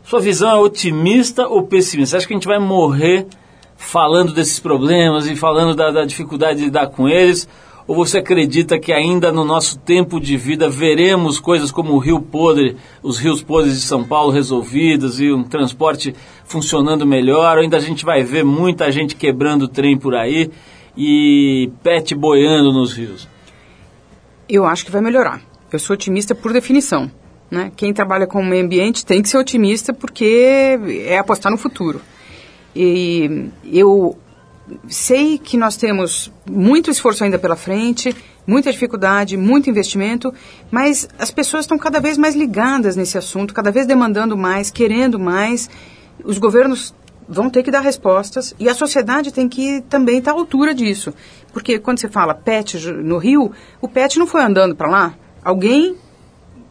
sua 0.06 0.20
visão 0.20 0.50
é 0.50 0.54
otimista 0.54 1.48
ou 1.48 1.64
pessimista? 1.64 2.10
Você 2.10 2.16
acha 2.18 2.26
que 2.28 2.32
a 2.32 2.36
gente 2.36 2.46
vai 2.46 2.60
morrer 2.60 3.26
falando 3.76 4.32
desses 4.32 4.60
problemas 4.60 5.26
e 5.26 5.34
falando 5.34 5.74
da, 5.74 5.90
da 5.90 6.04
dificuldade 6.04 6.60
de 6.60 6.66
lidar 6.66 6.86
com 6.86 7.08
eles? 7.08 7.48
Ou 7.88 7.96
você 7.96 8.18
acredita 8.18 8.78
que 8.78 8.92
ainda 8.92 9.32
no 9.32 9.44
nosso 9.44 9.76
tempo 9.80 10.20
de 10.20 10.36
vida 10.36 10.68
veremos 10.68 11.40
coisas 11.40 11.72
como 11.72 11.92
o 11.92 11.98
Rio 11.98 12.20
Podre, 12.20 12.76
os 13.02 13.18
rios 13.18 13.42
podres 13.42 13.74
de 13.74 13.82
São 13.82 14.04
Paulo 14.04 14.30
resolvidos 14.30 15.20
e 15.20 15.32
um 15.32 15.42
transporte 15.42 16.14
funcionando 16.44 17.04
melhor? 17.04 17.56
Ou 17.56 17.64
ainda 17.64 17.76
a 17.76 17.80
gente 17.80 18.04
vai 18.04 18.22
ver 18.22 18.44
muita 18.44 18.92
gente 18.92 19.16
quebrando 19.16 19.62
o 19.62 19.68
trem 19.68 19.98
por 19.98 20.14
aí 20.14 20.52
e 20.96 21.68
pet 21.82 22.14
boiando 22.14 22.72
nos 22.72 22.92
rios? 22.92 23.28
Eu 24.48 24.66
acho 24.66 24.84
que 24.84 24.92
vai 24.92 25.00
melhorar. 25.00 25.42
Eu 25.72 25.80
sou 25.80 25.94
otimista 25.94 26.32
por 26.32 26.52
definição. 26.52 27.10
Né? 27.50 27.70
Quem 27.76 27.92
trabalha 27.92 28.26
com 28.26 28.40
o 28.40 28.44
meio 28.44 28.64
ambiente 28.64 29.06
tem 29.06 29.22
que 29.22 29.28
ser 29.28 29.38
otimista 29.38 29.92
porque 29.92 30.78
é 31.06 31.18
apostar 31.18 31.50
no 31.52 31.58
futuro. 31.58 32.00
E 32.74 33.48
eu 33.64 34.18
sei 34.88 35.38
que 35.38 35.56
nós 35.56 35.76
temos 35.76 36.32
muito 36.48 36.90
esforço 36.90 37.24
ainda 37.24 37.38
pela 37.38 37.56
frente, 37.56 38.14
muita 38.46 38.72
dificuldade, 38.72 39.36
muito 39.36 39.70
investimento, 39.70 40.32
mas 40.70 41.08
as 41.18 41.30
pessoas 41.30 41.64
estão 41.64 41.78
cada 41.78 42.00
vez 42.00 42.18
mais 42.18 42.34
ligadas 42.34 42.96
nesse 42.96 43.16
assunto, 43.16 43.54
cada 43.54 43.70
vez 43.70 43.86
demandando 43.86 44.36
mais, 44.36 44.70
querendo 44.70 45.18
mais. 45.18 45.70
Os 46.24 46.38
governos 46.38 46.94
vão 47.28 47.50
ter 47.50 47.62
que 47.62 47.70
dar 47.70 47.80
respostas 47.80 48.54
e 48.58 48.68
a 48.68 48.74
sociedade 48.74 49.32
tem 49.32 49.48
que 49.48 49.80
também 49.88 50.18
estar 50.18 50.32
à 50.32 50.34
altura 50.34 50.74
disso. 50.74 51.12
Porque 51.52 51.78
quando 51.78 51.98
você 51.98 52.08
fala 52.08 52.34
PET 52.34 52.78
no 52.90 53.18
Rio, 53.18 53.52
o 53.80 53.88
PET 53.88 54.18
não 54.18 54.26
foi 54.26 54.42
andando 54.42 54.76
para 54.76 54.90
lá. 54.90 55.14
Alguém 55.42 55.96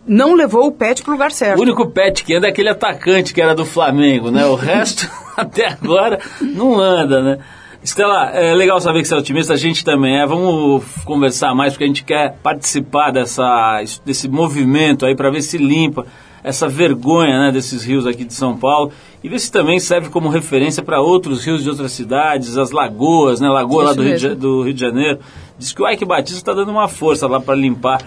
não 0.08 0.34
levou 0.36 0.68
o 0.68 0.72
pet 0.72 1.02
para 1.02 1.12
o 1.12 1.14
lugar 1.14 1.32
certo. 1.32 1.60
O 1.60 1.62
único 1.64 1.88
pet 1.88 2.24
que 2.24 2.36
anda 2.36 2.48
é 2.48 2.50
aquele 2.50 2.70
atacante 2.70 3.34
que 3.34 3.42
era 3.42 3.56
do 3.56 3.66
Flamengo, 3.66 4.30
né? 4.30 4.46
O 4.46 4.56
resto, 4.56 5.10
até 5.36 5.68
agora, 5.68 6.20
não 6.42 6.80
anda, 6.80 7.22
né? 7.22 7.40
Estela, 7.84 8.32
é 8.32 8.54
legal 8.56 8.82
saber 8.82 9.04
que 9.04 9.08
você 9.08 9.14
é 9.14 9.18
otimista, 9.18 9.54
a 9.54 9.58
gente 9.58 9.86
também 9.86 10.20
é. 10.20 10.26
Vamos 10.26 10.84
conversar 11.04 11.54
mais, 11.54 11.74
porque 11.74 11.84
a 11.84 11.88
gente 11.88 12.04
quer 12.04 12.36
participar 12.42 13.12
dessa, 13.12 13.80
desse 14.04 14.28
movimento 14.28 15.06
aí 15.06 15.16
para 15.16 15.30
ver 15.30 15.42
se 15.42 15.58
limpa 15.58 16.06
essa 16.44 16.68
vergonha 16.68 17.40
né, 17.40 17.52
desses 17.52 17.84
rios 17.84 18.06
aqui 18.06 18.24
de 18.24 18.34
São 18.34 18.56
Paulo 18.56 18.92
e 19.24 19.30
ver 19.30 19.40
se 19.40 19.52
também 19.52 19.80
serve 19.80 20.10
como 20.10 20.30
referência 20.30 20.84
para 20.84 21.02
outros 21.02 21.44
rios 21.44 21.64
de 21.64 21.70
outras 21.70 21.92
cidades, 21.92 22.58
as 22.58 22.72
lagoas, 22.72 23.40
né? 23.40 23.50
Lagoa 23.50 23.86
lá 23.86 23.94
do 23.94 24.04
Rio, 24.04 24.18
de, 24.18 24.36
do 24.36 24.62
Rio 24.64 24.74
de 24.74 24.82
Janeiro. 24.82 25.20
Diz 25.58 25.72
que 25.72 25.82
o 25.82 25.90
Ike 25.90 26.06
Batista 26.06 26.38
está 26.38 26.54
dando 26.54 26.72
uma 26.72 26.88
força 26.88 27.28
lá 27.28 27.40
para 27.40 27.56
limpar 27.56 28.02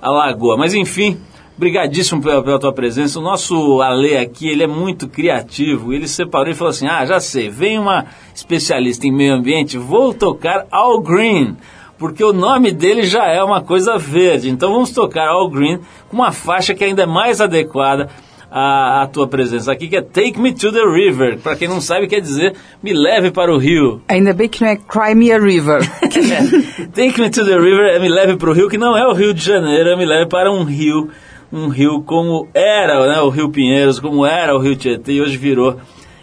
a 0.00 0.10
lagoa. 0.10 0.56
Mas 0.56 0.74
enfim, 0.74 1.20
Obrigadíssimo 1.56 2.20
pela, 2.20 2.42
pela, 2.42 2.58
tua 2.58 2.72
presença. 2.72 3.18
O 3.18 3.22
nosso 3.22 3.80
Ale 3.80 4.16
aqui, 4.16 4.48
ele 4.48 4.64
é 4.64 4.66
muito 4.66 5.08
criativo. 5.08 5.92
Ele 5.92 6.08
separou 6.08 6.50
e 6.50 6.54
falou 6.54 6.70
assim: 6.70 6.88
Ah, 6.88 7.04
já 7.06 7.20
sei, 7.20 7.48
vem 7.48 7.78
uma 7.78 8.06
especialista 8.34 9.06
em 9.06 9.12
meio 9.12 9.34
ambiente, 9.34 9.78
vou 9.78 10.12
tocar 10.12 10.66
All 10.70 11.00
Green, 11.00 11.56
porque 11.96 12.24
o 12.24 12.32
nome 12.32 12.72
dele 12.72 13.04
já 13.04 13.26
é 13.26 13.42
uma 13.42 13.62
coisa 13.62 13.96
verde. 13.96 14.50
Então 14.50 14.72
vamos 14.72 14.90
tocar 14.90 15.28
All 15.28 15.48
Green 15.48 15.78
com 16.08 16.16
uma 16.16 16.32
faixa 16.32 16.74
que 16.74 16.82
ainda 16.82 17.04
é 17.04 17.06
mais 17.06 17.40
adequada 17.40 18.10
à, 18.50 19.02
à 19.02 19.06
tua 19.06 19.28
presença 19.28 19.70
aqui, 19.70 19.86
que 19.86 19.96
é 19.96 20.02
Take 20.02 20.40
Me 20.40 20.52
to 20.52 20.72
the 20.72 20.84
River. 20.84 21.38
Para 21.38 21.54
quem 21.54 21.68
não 21.68 21.80
sabe, 21.80 22.08
quer 22.08 22.20
dizer 22.20 22.54
me 22.82 22.92
leve 22.92 23.30
para 23.30 23.54
o 23.54 23.58
rio. 23.58 24.02
Ainda 24.08 24.32
bem 24.32 24.48
que 24.48 24.60
não 24.60 24.70
é 24.70 24.76
Cry 24.76 25.14
Me 25.14 25.30
a 25.30 25.38
River. 25.38 25.82
é, 26.02 26.86
Take 26.86 27.20
Me 27.20 27.30
to 27.30 27.44
the 27.44 27.56
River 27.56 27.94
é 27.94 28.00
me 28.00 28.08
leve 28.08 28.36
para 28.36 28.50
o 28.50 28.52
rio, 28.52 28.68
que 28.68 28.76
não 28.76 28.96
é 28.98 29.06
o 29.06 29.12
Rio 29.12 29.32
de 29.32 29.44
Janeiro, 29.44 29.90
é 29.90 29.96
me 29.96 30.04
leve 30.04 30.28
para 30.28 30.50
um 30.50 30.64
rio 30.64 31.10
um 31.54 31.68
rio 31.68 32.02
como 32.02 32.48
era 32.52 33.06
né, 33.06 33.20
o 33.20 33.28
Rio 33.28 33.48
Pinheiros, 33.48 34.00
como 34.00 34.26
era 34.26 34.56
o 34.56 34.58
Rio 34.58 34.74
Tietê, 34.74 35.12
e 35.12 35.20
hoje 35.20 35.36
virou 35.36 35.76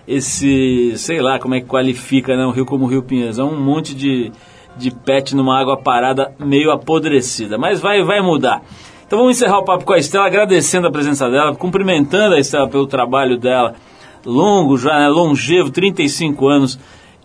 esse, 0.06 0.92
sei 0.98 1.22
lá 1.22 1.40
como 1.40 1.56
é 1.56 1.62
que 1.62 1.68
qualifica 1.68 2.36
né, 2.36 2.46
um 2.46 2.52
rio 2.52 2.66
como 2.66 2.84
o 2.84 2.88
Rio 2.88 3.02
Pinheiros. 3.02 3.40
É 3.40 3.44
um 3.44 3.58
monte 3.58 3.96
de, 3.96 4.30
de 4.76 4.92
pet 4.92 5.34
numa 5.34 5.58
água 5.58 5.78
parada 5.78 6.34
meio 6.38 6.70
apodrecida, 6.70 7.58
mas 7.58 7.80
vai, 7.80 8.04
vai 8.04 8.20
mudar. 8.20 8.62
Então 9.08 9.20
vamos 9.20 9.38
encerrar 9.38 9.60
o 9.60 9.64
papo 9.64 9.86
com 9.86 9.94
a 9.94 9.98
Estela, 9.98 10.26
agradecendo 10.26 10.88
a 10.88 10.92
presença 10.92 11.30
dela, 11.30 11.56
cumprimentando 11.56 12.36
a 12.36 12.40
Estela 12.40 12.68
pelo 12.68 12.86
trabalho 12.86 13.38
dela, 13.38 13.76
longo 14.26 14.78
já, 14.78 15.00
né, 15.00 15.08
longevo, 15.08 15.72
35 15.72 16.48
anos, 16.50 16.78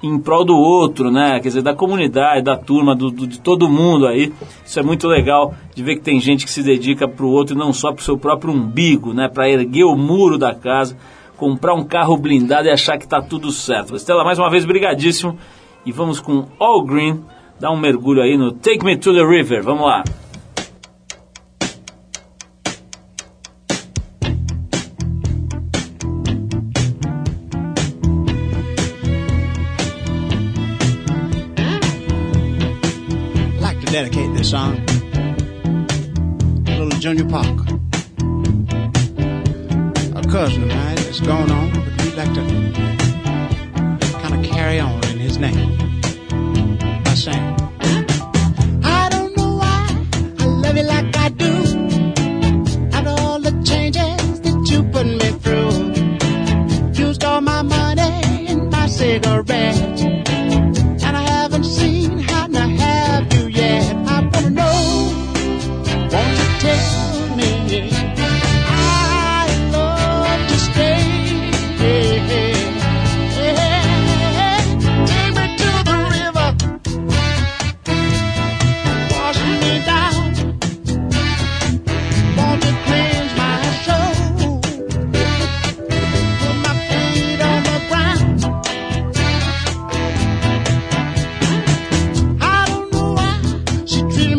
em 0.03 0.19
prol 0.19 0.45
do 0.45 0.57
outro, 0.57 1.11
né? 1.11 1.41
Quer 1.41 1.49
dizer, 1.49 1.63
da 1.63 1.75
comunidade, 1.75 2.43
da 2.43 2.57
turma, 2.57 2.95
do, 2.95 3.11
do, 3.11 3.27
de 3.27 3.41
todo 3.41 3.69
mundo 3.69 4.07
aí. 4.07 4.33
Isso 4.65 4.79
é 4.79 4.83
muito 4.83 5.07
legal 5.07 5.55
de 5.75 5.83
ver 5.83 5.97
que 5.97 6.03
tem 6.03 6.21
gente 6.21 6.45
que 6.45 6.51
se 6.51 6.63
dedica 6.63 7.09
para 7.09 7.25
o 7.25 7.31
outro 7.31 7.55
e 7.55 7.59
não 7.59 7.73
só 7.73 7.93
para 7.93 8.01
o 8.01 8.05
seu 8.05 8.19
próprio 8.19 8.53
umbigo, 8.53 9.13
né? 9.13 9.29
Para 9.29 9.49
erguer 9.49 9.85
o 9.85 9.97
muro 9.97 10.37
da 10.39 10.55
casa, 10.55 10.97
comprar 11.37 11.75
um 11.75 11.85
carro 11.85 12.17
blindado 12.17 12.69
e 12.69 12.71
achar 12.71 12.99
que 12.99 13.05
está 13.05 13.21
tudo 13.23 13.51
certo. 13.51 13.97
Estela, 13.97 14.25
mais 14.25 14.39
uma 14.39 14.51
vez, 14.51 14.65
brigadíssimo. 14.65 15.39
E 15.85 15.93
vamos 15.93 16.21
com 16.21 16.47
All 16.59 16.83
Green, 16.83 17.23
dar 17.61 17.71
um 17.71 17.79
mergulho 17.79 18.21
aí 18.21 18.37
no 18.37 18.53
Take 18.53 18.85
Me 18.85 18.97
to 18.97 19.15
the 19.15 19.25
River. 19.25 19.63
Vamos 19.63 19.87
lá. 19.87 20.03
Dedicate 34.03 34.35
this 34.37 34.51
song 34.51 34.85
to 36.67 36.73
little 36.79 36.91
Junior 37.01 37.25
Parker. 37.25 37.65
A 40.15 40.23
cousin 40.31 40.65
of 40.65 40.69
mine 40.69 40.97
that's 40.97 41.21
gone 41.21 41.51
on, 41.51 41.71
but 41.73 42.05
we'd 42.05 42.15
like 42.15 42.35
to 42.35 42.43
kind 44.21 44.35
of 44.35 44.45
carry 44.45 44.79
on 44.81 45.03
in 45.05 45.19
his 45.19 45.39
name 45.39 45.79
by 47.05 47.15
saying, 47.15 47.57
I 48.85 49.09
don't 49.09 49.35
know 49.35 49.57
why 49.57 49.89
I 50.41 50.45
love 50.45 50.77
you 50.77 50.83
like 50.83 51.17
I 51.17 51.31
do. 51.31 51.55
After 52.93 53.15
all 53.23 53.41
the 53.41 53.53
changes 53.65 54.41
that 54.43 54.69
you 54.71 54.83
put 54.93 55.07
me 55.07 55.31
through, 55.43 57.03
used 57.03 57.25
all 57.25 57.41
my 57.41 57.63
money 57.63 58.47
and 58.47 58.71
my 58.71 58.89
cigarettes. 58.89 60.16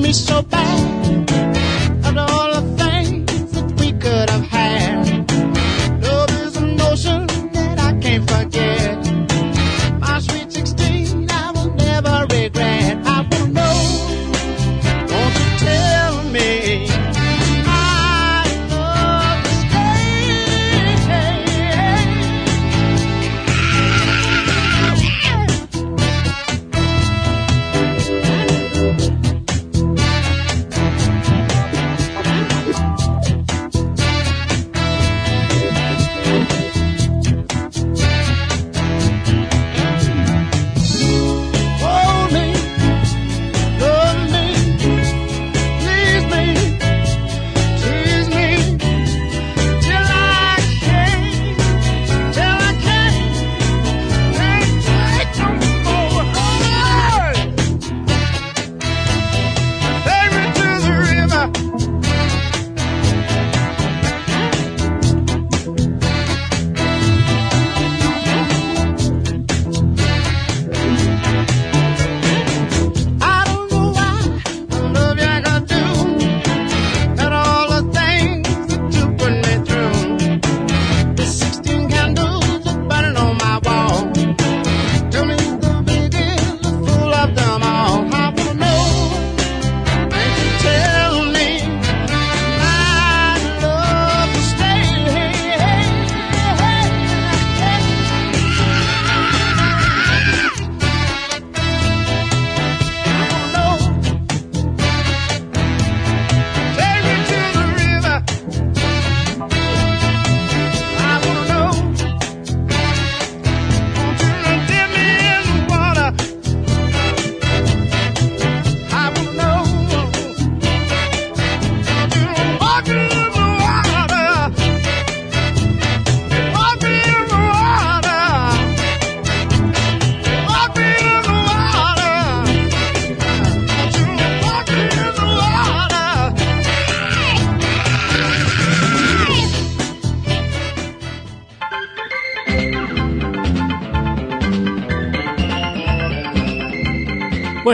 me 0.08 0.14
so 0.14 0.42
bad. 0.42 0.97